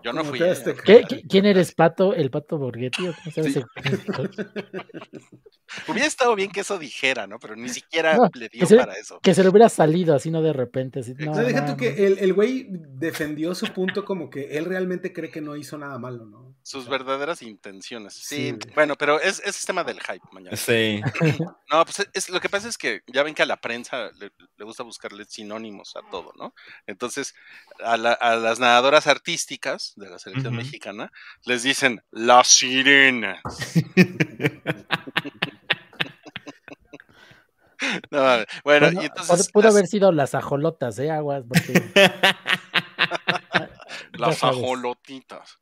[0.04, 0.38] yo no fui.
[0.40, 2.14] te este- ¿Qué, qué- quién eres, Pato?
[2.14, 3.08] ¿El Pato Borghetti?
[3.08, 4.42] ¿O cómo se llama Sí.
[5.88, 7.40] Hubiera estado bien que eso dijera, ¿no?
[7.40, 9.20] Pero ni siquiera No, le dio se- para eso.
[9.22, 11.00] Que se le hubiera salido así, no de repente.
[11.00, 11.78] Así, no, O sea, deja tú no.
[11.78, 15.78] que el, el güey defendió su punto como que él realmente cree que no hizo
[15.78, 16.51] nada malo, ¿no?
[16.64, 18.14] Sus verdaderas intenciones.
[18.14, 18.70] Sí, Sí.
[18.76, 20.56] bueno, pero es, ese es tema del hype mañana.
[20.58, 21.02] Sí.
[21.72, 24.32] No, pues es, lo que pasa es que ya ven que a la prensa le,
[24.58, 26.54] le gusta buscarle sinónimos a todo, ¿no?
[26.86, 27.34] Entonces,
[27.82, 31.12] a, la- a las nadadoras artísticas de la selección mexicana
[31.46, 33.42] les dicen las sirenas.
[38.12, 41.10] No, bueno, Bueno, y entonces pudo, las, haber sido las ajolotas, ¿eh?
[41.10, 41.92] Aguas, porque.
[44.14, 45.58] Ya las ajolotitas.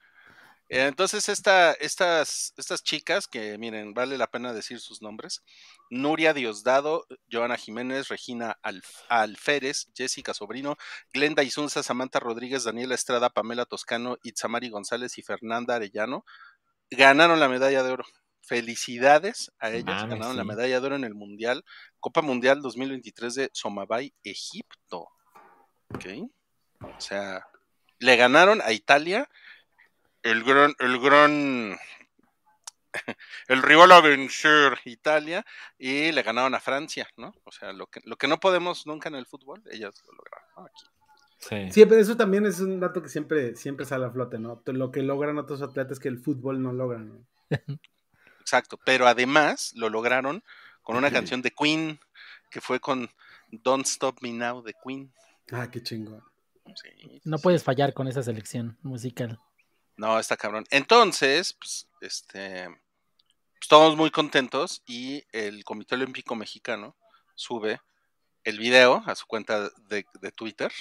[0.70, 5.42] Eh, Entonces, esta, estas, estas chicas, que miren, vale la pena decir sus nombres:
[5.90, 10.78] Nuria Diosdado, Joana Jiménez, Regina Alf- Alférez, Jessica Sobrino,
[11.12, 16.24] Glenda Isunza, Samantha Rodríguez, Daniela Estrada, Pamela Toscano, Itzamari González y Fernanda Arellano
[16.92, 18.06] ganaron la medalla de oro.
[18.42, 21.64] Felicidades a ellas, ganaron la medalla de oro en el Mundial,
[22.00, 25.10] Copa Mundial 2023 de Somabay, Egipto.
[25.94, 26.06] ¿Ok?
[26.82, 27.46] O sea,
[28.00, 29.30] le ganaron a Italia
[30.24, 31.78] el gran, el gran,
[33.48, 35.46] el rival a vencer Italia
[35.78, 37.34] y le ganaron a Francia, ¿no?
[37.44, 40.50] O sea, lo que, lo que no podemos nunca en el fútbol, ellas lo lograron.
[40.58, 40.66] ¿no?
[40.66, 40.86] Aquí.
[41.40, 41.72] Sí.
[41.72, 44.62] Sí, pero eso también es un dato que siempre, siempre sale a flote, ¿no?
[44.66, 47.08] Lo que logran otros atletas que el fútbol no logran.
[47.10, 47.26] ¿no?
[48.42, 50.44] Exacto, pero además lo lograron
[50.82, 52.00] con una canción de Queen
[52.50, 53.10] que fue con
[53.52, 55.14] Don't Stop Me Now de Queen.
[55.52, 56.24] Ah, qué chingón.
[56.76, 57.44] Sí, No sí.
[57.44, 59.40] puedes fallar con esa selección musical.
[60.00, 60.64] No, está cabrón.
[60.72, 66.96] Entonces, pues, este, pues, estamos muy contentos y el Comité Olímpico Mexicano
[67.36, 67.82] sube
[68.46, 70.72] el video a su cuenta de, de Twitter,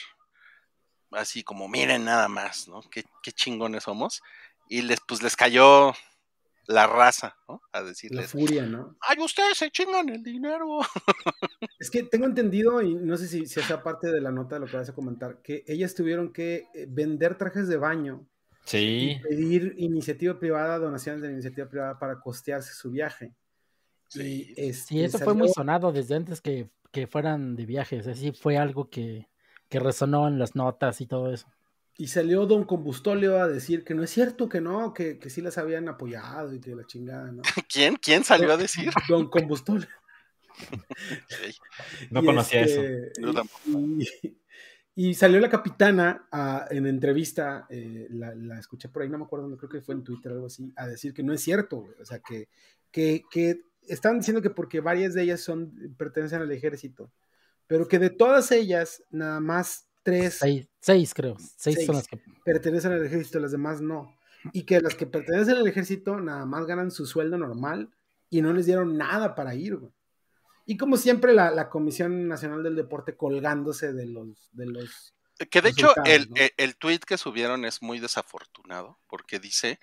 [1.11, 2.81] así como miren nada más, ¿no?
[2.93, 4.23] Qué, qué chingones somos.
[4.69, 5.95] Y les, pues les cayó
[6.69, 7.61] la raza, ¿no?
[7.73, 8.97] A La decirles, furia, ¿no?
[9.01, 10.79] ay, ustedes se chingan el dinero.
[11.81, 14.61] Es que tengo entendido, y no sé si, si esa parte de la nota de
[14.61, 18.27] lo que vas a comentar, que ellas tuvieron que eh, vender trajes de baño
[18.69, 19.19] Sí.
[19.19, 23.35] y pedir iniciativa privada, donaciones de la iniciativa privada para costearse su viaje.
[24.09, 24.55] Sí.
[24.57, 28.07] Y, este, Sí, eso fue muy sonado desde antes que, que fueran de viajes.
[28.07, 29.29] Así fue algo que,
[29.69, 31.47] que resonó en las notas y todo eso.
[31.97, 35.41] Y salió Don Combustolio a decir que no es cierto, que no, que, que sí
[35.41, 37.43] las habían apoyado y que la chingada, ¿no?
[37.73, 37.97] ¿Quién?
[37.97, 38.91] ¿Quién salió a decir?
[39.09, 39.89] Don Combustolio.
[41.29, 41.57] Sí.
[42.11, 42.81] No Y conocía eso.
[42.83, 43.61] este, Yo tampoco.
[43.69, 44.37] Y,
[45.01, 49.25] y salió la capitana a- en entrevista, eh, la, la escuché por ahí, no me
[49.25, 51.77] acuerdo, creo que fue en Twitter o algo así, a decir que no es cierto,
[51.83, 51.95] güey.
[52.01, 52.49] O sea, que,
[52.91, 57.13] que, que están diciendo que porque varias de ellas son pertenecen al ejército,
[57.69, 61.37] pero que de todas ellas, nada más tres Seis, seis creo.
[61.39, 61.87] Seis, Seis.
[61.87, 62.21] son las que.
[62.45, 64.13] pertenecen al ejército, las demás no.
[64.53, 67.91] Y que las que pertenecen al ejército nada más ganan su sueldo normal
[68.31, 69.93] y no les dieron nada para ir, güey.
[70.71, 75.15] Y como siempre, la, la Comisión Nacional del Deporte colgándose de los, de los
[75.51, 76.37] Que de hecho el, ¿no?
[76.37, 79.81] el, el tweet que subieron es muy desafortunado porque dice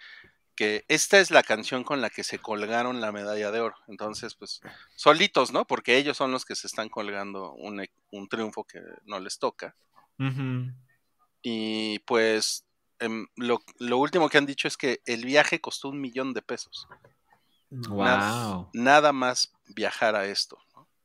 [0.55, 3.75] que esta es la canción con la que se colgaron la medalla de oro.
[3.87, 4.61] Entonces, pues,
[4.95, 5.65] solitos, ¿no?
[5.65, 9.39] Porque ellos son los que se están colgando un, e- un triunfo que no les
[9.39, 9.75] toca.
[11.41, 12.63] Y pues,
[12.99, 16.43] em, lo, lo último que han dicho es que el viaje costó un millón de
[16.43, 16.87] pesos.
[17.71, 18.69] Nada, Wow.
[18.73, 20.57] nada más viajar a esto.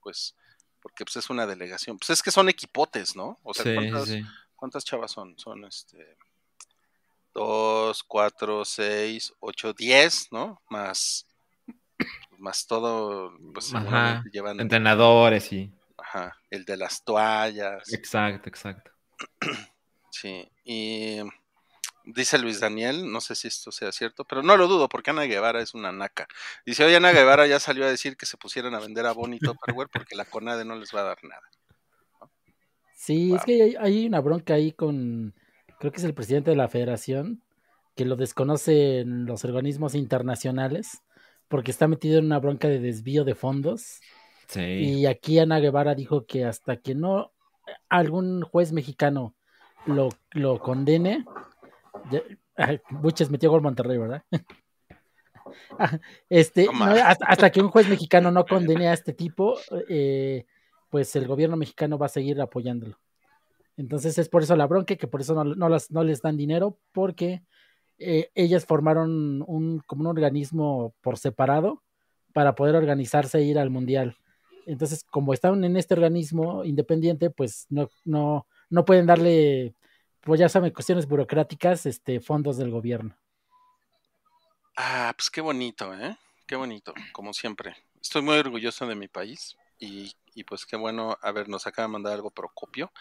[0.03, 0.35] Pues,
[0.81, 1.99] porque pues, es una delegación.
[1.99, 3.39] Pues es que son equipotes, ¿no?
[3.43, 4.23] O sea, Sí, ¿cuántas, sí.
[4.57, 5.39] ¿cuántas chavas son?
[5.39, 6.17] Son este.
[7.33, 10.61] Dos, cuatro, seis, ocho, diez, ¿no?
[10.69, 11.27] Más.
[12.39, 13.33] Más todo.
[13.53, 14.25] Pues Ajá.
[14.33, 14.61] llevan.
[14.61, 15.73] Entrenadores y.
[15.99, 16.37] Ajá.
[16.49, 17.93] El de las toallas.
[17.93, 18.91] Exacto, exacto.
[20.11, 20.51] Sí.
[20.65, 21.21] Y.
[22.15, 25.25] Dice Luis Daniel, no sé si esto sea cierto, pero no lo dudo porque Ana
[25.25, 26.27] Guevara es una naca.
[26.67, 29.39] Dice, oye, Ana Guevara ya salió a decir que se pusieran a vender a Bonnie
[29.41, 31.43] Tupperware porque la CONADE no les va a dar nada.
[32.95, 33.37] Sí, Wow.
[33.39, 35.35] es que hay, hay una bronca ahí con,
[35.79, 37.43] creo que es el presidente de la federación,
[37.97, 41.03] que lo desconoce en los organismos internacionales,
[41.49, 44.01] porque está metido en una bronca de desvío de fondos.
[44.49, 44.61] Sí.
[44.61, 47.33] Y aquí Ana Guevara dijo que hasta que no
[47.89, 49.35] algún juez mexicano
[49.87, 51.25] lo, lo condene,
[52.91, 54.23] Buches metió gol Monterrey, ¿verdad?
[55.81, 55.99] Ah,
[56.29, 59.57] este, No hasta, hasta que un juez mexicano no condene a este tipo,
[59.89, 60.45] eh,
[60.91, 63.01] pues el gobierno mexicano va a seguir apoyándolo.
[63.77, 66.37] Entonces es por eso la bronca, que por eso no, no las, no les dan
[66.37, 67.43] dinero, porque
[67.99, 71.83] eh, ellas formaron un, como un organismo por separado
[72.33, 74.17] para poder organizarse e ir al mundial.
[74.67, 79.75] Entonces, como están en este organismo independiente, pues no, no, no pueden darle,
[80.23, 83.17] pues ya saben, cuestiones burocráticas, este, fondos del gobierno.
[84.77, 86.17] Ah, pues qué bonito, ¿eh?
[86.47, 87.77] Qué bonito, como siempre.
[88.01, 91.87] Estoy muy orgulloso de mi país y, y pues qué bueno, a ver, nos acaba
[91.87, 92.93] de mandar algo Procopio.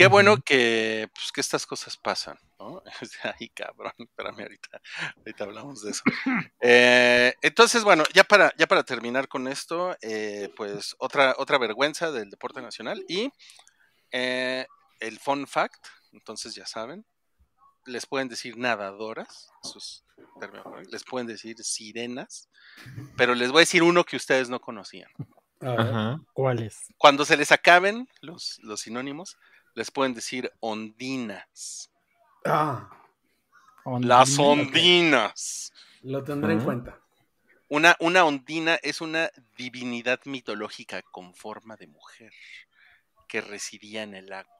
[0.00, 2.82] Qué bueno que, pues, que estas cosas pasan, ¿no?
[3.38, 4.80] Ay, cabrón, espérame ahorita,
[5.18, 6.02] ahorita hablamos de eso.
[6.62, 12.10] Eh, entonces, bueno, ya para, ya para terminar con esto, eh, pues otra, otra vergüenza
[12.12, 13.30] del deporte nacional y
[14.10, 14.66] eh,
[15.00, 17.04] el fun fact, entonces ya saben,
[17.86, 20.04] les pueden decir nadadoras, eso es
[20.38, 22.48] término correcto, les pueden decir sirenas,
[23.16, 25.10] pero les voy a decir uno que ustedes no conocían.
[26.32, 26.78] ¿Cuáles?
[26.96, 29.36] Cuando se les acaben los, los sinónimos,
[29.74, 31.90] les pueden decir ondinas.
[32.44, 32.88] Ah,
[34.00, 34.66] Las Ondina.
[34.68, 35.72] ondinas.
[36.02, 36.98] lo tendré en cuenta.
[37.68, 42.32] Una, una ondina es una divinidad mitológica con forma de mujer
[43.28, 44.59] que residía en el agua.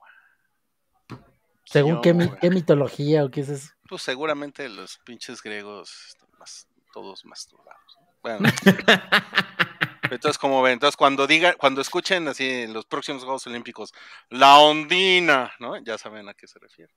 [1.71, 3.69] Según qué, mi- Yo, qué mitología o qué es eso.
[3.87, 7.97] Pues seguramente los pinches griegos están más, todos masturbados.
[7.99, 8.07] ¿no?
[8.21, 8.49] Bueno,
[10.11, 13.93] entonces como ven, entonces cuando digan, cuando escuchen así en los próximos Juegos Olímpicos,
[14.29, 15.77] la ondina, ¿no?
[15.83, 16.93] Ya saben a qué se refiere.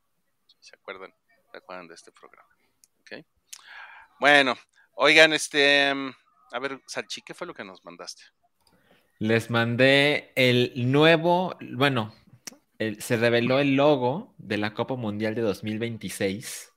[0.61, 1.15] ¿Se acuerdan?
[1.53, 2.49] ¿Se acuerdan de este programa?
[3.01, 3.25] ¿Ok?
[4.21, 4.55] Bueno,
[4.95, 5.91] oigan, este,
[6.53, 8.23] a ver, Salchi, ¿qué fue lo que nos mandaste?
[9.19, 12.15] Les mandé el nuevo, bueno,
[12.79, 16.73] el- se reveló el logo de la Copa Mundial de 2026.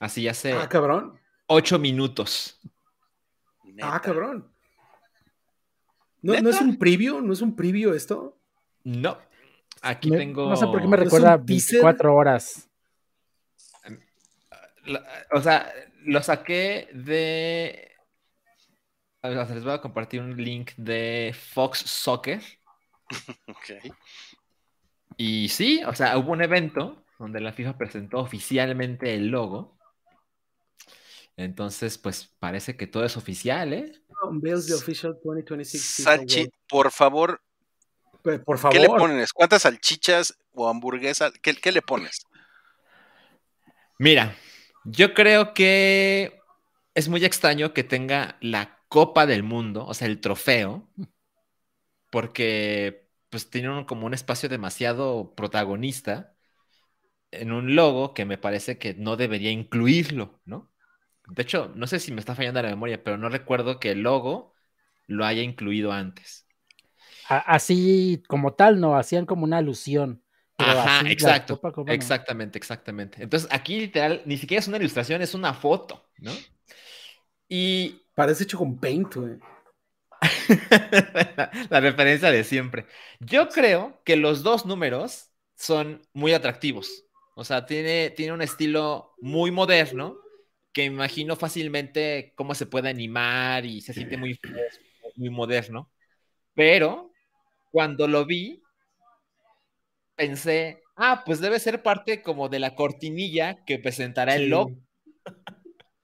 [0.00, 1.18] Así hace Ah, cabrón.
[1.46, 2.60] ocho minutos.
[3.82, 4.50] Ah, cabrón.
[6.22, 7.20] ¿No, ¿No es un preview?
[7.20, 8.36] ¿No es un preview esto?
[8.84, 9.18] No.
[9.82, 10.48] Aquí Me- tengo.
[10.48, 11.76] No sé por qué me ¿Es un recuerda teaser?
[11.82, 12.68] 24 horas.
[15.32, 15.72] O sea,
[16.04, 17.92] lo saqué de.
[19.22, 22.40] les voy a compartir un link de Fox Soccer.
[23.48, 23.92] Ok.
[25.16, 29.76] Y sí, o sea, hubo un evento donde la FIFA presentó oficialmente el logo.
[31.36, 33.92] Entonces, pues parece que todo es oficial, ¿eh?
[34.22, 37.40] Unveils the official 2026 FIFA Salchi, World- por favor,
[38.22, 39.00] Pues, Por ¿qué le favor.
[39.00, 39.32] pones?
[39.32, 41.32] ¿Cuántas salchichas o hamburguesas?
[41.42, 42.22] ¿Qué, qué le pones?
[43.98, 44.34] Mira,
[44.84, 46.40] yo creo que
[46.94, 50.88] es muy extraño que tenga la Copa del Mundo, o sea, el trofeo,
[52.10, 53.05] porque
[53.36, 56.34] pues tiene un- como un espacio demasiado protagonista
[57.32, 60.72] en un logo que me parece que no debería incluirlo, ¿no?
[61.28, 64.02] De hecho, no sé si me está fallando la memoria, pero no recuerdo que el
[64.02, 64.54] logo
[65.08, 66.48] lo haya incluido antes.
[67.28, 70.22] Así como tal, no, hacían como una alusión.
[70.56, 71.60] pero Ajá, así la exacto.
[71.60, 72.14] Copa, Copa, no.
[72.14, 73.22] Exactamente, exactamente.
[73.22, 76.46] Entonces, aquí literal, ni siquiera es una ilustración, es una foto, ¿no?
[77.48, 79.38] Y Parece hecho con paint, güey.
[81.36, 82.86] La, la referencia de siempre.
[83.20, 87.04] Yo creo que los dos números son muy atractivos.
[87.34, 90.16] O sea, tiene, tiene un estilo muy moderno
[90.72, 94.38] que imagino fácilmente cómo se puede animar y se siente muy
[95.16, 95.90] muy moderno.
[96.54, 97.12] Pero
[97.70, 98.62] cuando lo vi,
[100.14, 104.72] pensé ah, pues debe ser parte como de la cortinilla que presentará el logo.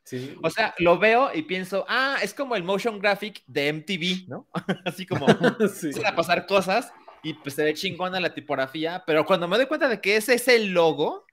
[0.05, 0.37] Sí.
[0.43, 4.49] O sea, lo veo y pienso, ah, es como el motion graphic de MTV, ¿no?
[4.85, 5.27] Así como
[5.75, 5.91] Sí.
[6.05, 6.93] a pasar cosas
[7.23, 10.35] y pues se ve chingona la tipografía, pero cuando me doy cuenta de que ese
[10.35, 11.25] es el logo,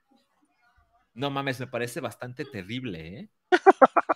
[1.15, 3.29] no mames, me parece bastante terrible, ¿eh?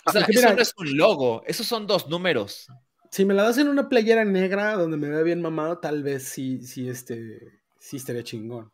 [0.06, 2.68] O sea, Porque eso mira- no es un logo, esos son dos números.
[3.10, 6.24] Si me la das en una playera negra donde me vea bien mamado, tal vez
[6.30, 7.40] sí, sí, este,
[7.78, 8.72] sí estaría chingón.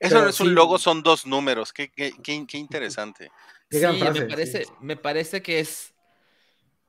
[0.00, 0.52] Eso Pero no es un sí.
[0.54, 1.72] logo, son dos números.
[1.72, 3.30] Qué, qué, qué- qué interesante.
[3.70, 4.26] Sí, frase, me sí.
[4.30, 5.92] parece, me parece que es.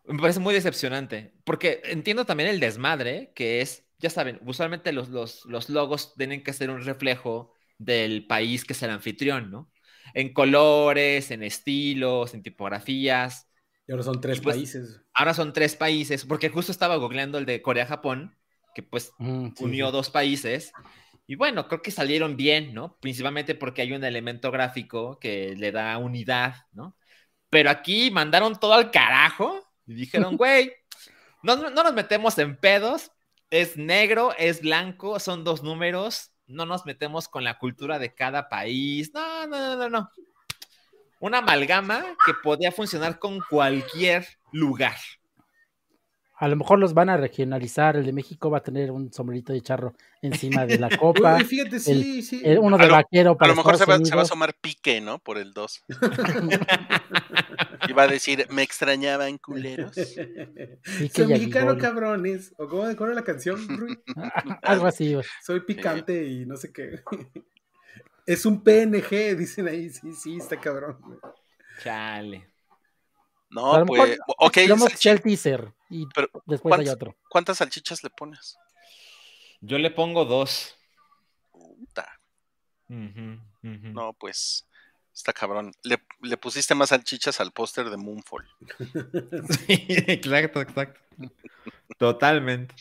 [0.06, 1.34] Me parece muy decepcionante.
[1.44, 6.44] Porque entiendo también el desmadre, que es, ya saben, usualmente los, los, los logos tienen
[6.44, 9.72] que ser un reflejo del país que es el anfitrión, ¿no?
[10.14, 13.48] En colores, en estilos, en tipografías.
[13.88, 15.02] Y ahora son tres pues- países.
[15.14, 18.36] Ahora son tres países, porque justo estaba googleando el de Corea-Japón,
[18.74, 19.92] que pues Mm, sí, unió sí.
[19.94, 20.72] dos países.
[21.30, 22.98] Y bueno, creo que salieron bien, ¿no?
[22.98, 26.96] Principalmente porque hay un elemento gráfico que le da unidad, ¿no?
[27.52, 30.74] Pero aquí mandaron todo al carajo y dijeron, güey,
[31.44, 33.12] no, no no nos metemos en pedos,
[33.52, 38.50] es negro, es blanco, son dos números, no nos metemos con la cultura de cada
[38.50, 40.12] país, no, no, no, no, no.
[41.20, 44.98] Una amalgama que podía funcionar con cualquier lugar.
[46.42, 47.98] A lo mejor los van a regionalizar.
[47.98, 51.36] El de México va a tener un sombrerito de charro encima de la copa.
[51.36, 52.42] Uy, fíjate, sí, sí.
[52.46, 54.22] eh, uno A de lo- vaquero A para lo mejor se va, Estados se va
[54.22, 55.20] a asomar pique, ¿no?
[55.20, 55.84] Por el 2.
[57.90, 59.94] Y va a decir, me extrañaban culeros.
[59.96, 62.54] que Soy mexicano, cabrones.
[62.58, 63.98] ¿O cómo, era la canción, Rui?
[64.64, 65.14] Algo así.
[65.14, 65.26] güey.
[65.44, 67.02] Soy picante y no sé qué.
[68.26, 69.90] Es un PNG, dicen ahí.
[69.90, 70.98] Sí, sí, está cabrón.
[71.84, 72.48] Chale.
[73.52, 77.18] A No, lo pues, mejor ok, el teaser y Pero, después hay ¿cuántos- otro.
[77.30, 78.58] ¿cuántas salchichas le pones?
[79.62, 80.76] Yo le pongo dos.
[81.52, 82.20] Puta.
[82.88, 84.68] No, pues,
[85.14, 85.74] está cabrón.
[85.84, 88.48] Le, le pusiste más salchichas al póster de Moonfall.
[89.68, 91.00] Sí, exacto, exacto.
[91.98, 92.74] Totalmente.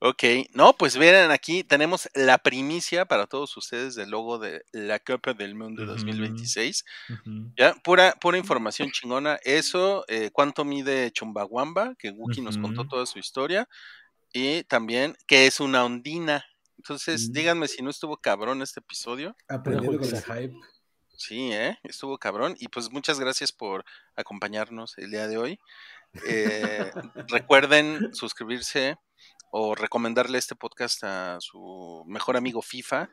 [0.00, 0.22] Ok,
[0.52, 5.34] no, pues miren, aquí tenemos la primicia para todos ustedes del logo de la Copa
[5.34, 5.92] del Mundo Ujú.
[5.92, 6.84] 2026.
[7.10, 7.52] Ujú.
[7.56, 9.38] Ya, pura, pura información chingona.
[9.42, 13.68] Eso, eh, cuánto mide Chumbawamba, que Wookie nos contó toda su historia.
[14.32, 16.44] Y también que es una ondina.
[16.76, 17.32] Entonces, Mm.
[17.32, 19.34] díganme si no estuvo cabrón este episodio.
[19.48, 20.54] Aprendiendo con el hype.
[21.16, 21.76] Sí, ¿eh?
[21.82, 22.54] Estuvo cabrón.
[22.60, 23.84] Y pues muchas gracias por
[24.14, 25.58] acompañarnos el día de hoy.
[26.26, 26.90] Eh,
[27.28, 28.96] recuerden suscribirse
[29.50, 33.08] o recomendarle este podcast a su mejor amigo FIFA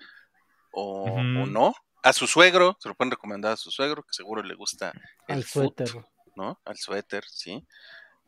[0.71, 1.73] o, no.
[2.03, 4.91] A su suegro, se lo pueden recomendar a su suegro, que seguro le gusta
[5.27, 6.05] el Al foot, suéter.
[6.35, 6.59] ¿no?
[6.63, 7.65] Al suéter, sí.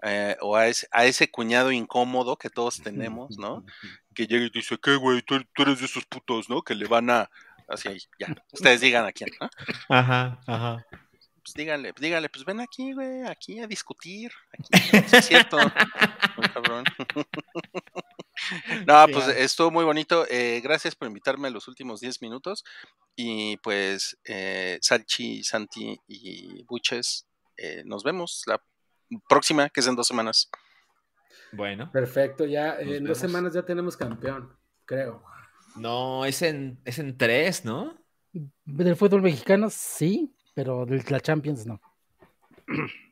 [0.03, 3.65] Eh, o a ese, a ese cuñado incómodo que todos tenemos, ¿no?
[4.15, 5.21] Que llega y dice, ¿qué, güey?
[5.21, 6.63] Tú, tú eres de esos putos, ¿no?
[6.63, 7.29] Que le van a...
[7.67, 8.33] Así, ahí, ya.
[8.51, 9.47] Ustedes digan a quién, ¿no?
[9.89, 10.85] Ajá, ajá.
[11.47, 14.33] Pues díganle, pues díganle, pues ven aquí, güey, aquí a discutir.
[14.51, 15.57] Aquí, no, sí es cierto.
[16.37, 16.83] Muy cabrón.
[18.85, 19.31] No, pues Claro.
[19.31, 20.25] estuvo muy bonito.
[20.29, 22.63] eh, gracias por invitarme a los últimos 10 minutos.
[23.15, 27.25] Y pues, eh, Salchi, Santi y Buches,
[27.57, 28.61] eh, nos vemos la
[29.27, 30.51] próxima, que es en dos semanas.
[31.51, 31.91] Bueno.
[31.91, 34.55] Perfecto, ya en dos semanas ya tenemos campeón,
[34.85, 35.23] creo.
[35.75, 37.97] No, es en, es en tres, ¿no?
[38.65, 41.79] Del fútbol mexicano, sí, pero de la Champions no.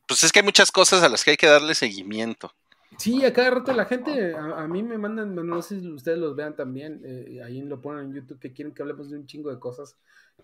[0.07, 2.51] Pues es que hay muchas cosas a las que hay que darle seguimiento.
[2.97, 5.87] Sí, a cada rato la gente, a, a mí me mandan, bueno, no sé si
[5.87, 9.17] ustedes los vean también, eh, ahí lo ponen en YouTube, que quieren que hablemos de
[9.17, 9.95] un chingo de cosas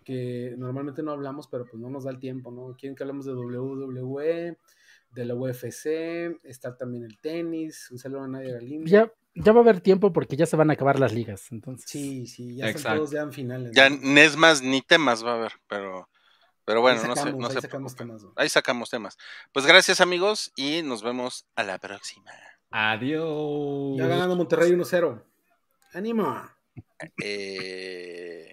[0.04, 2.76] que normalmente no hablamos, pero pues no nos da el tiempo, ¿no?
[2.76, 4.56] Quieren que hablemos de WWE,
[5.10, 8.88] de la UFC, está también el tenis, un saludo a Nadia Galindo.
[8.88, 11.50] Ya, ya va a haber tiempo porque ya se van a acabar las ligas.
[11.50, 13.72] Entonces, Sí, sí, ya son todos ya en finales.
[13.74, 14.20] Ya ¿no?
[14.20, 16.08] es más ni temas va a haber, pero,
[16.64, 18.22] pero bueno, ahí no sé, sacamos, no ahí se sacamos temas.
[18.36, 19.18] Ahí sacamos temas.
[19.52, 22.30] Pues gracias amigos y nos vemos a la próxima.
[22.70, 23.98] Adiós.
[23.98, 25.22] Ya ganando Monterrey 1-0.
[25.92, 26.48] ¡Ánimo!
[27.22, 28.51] Eh,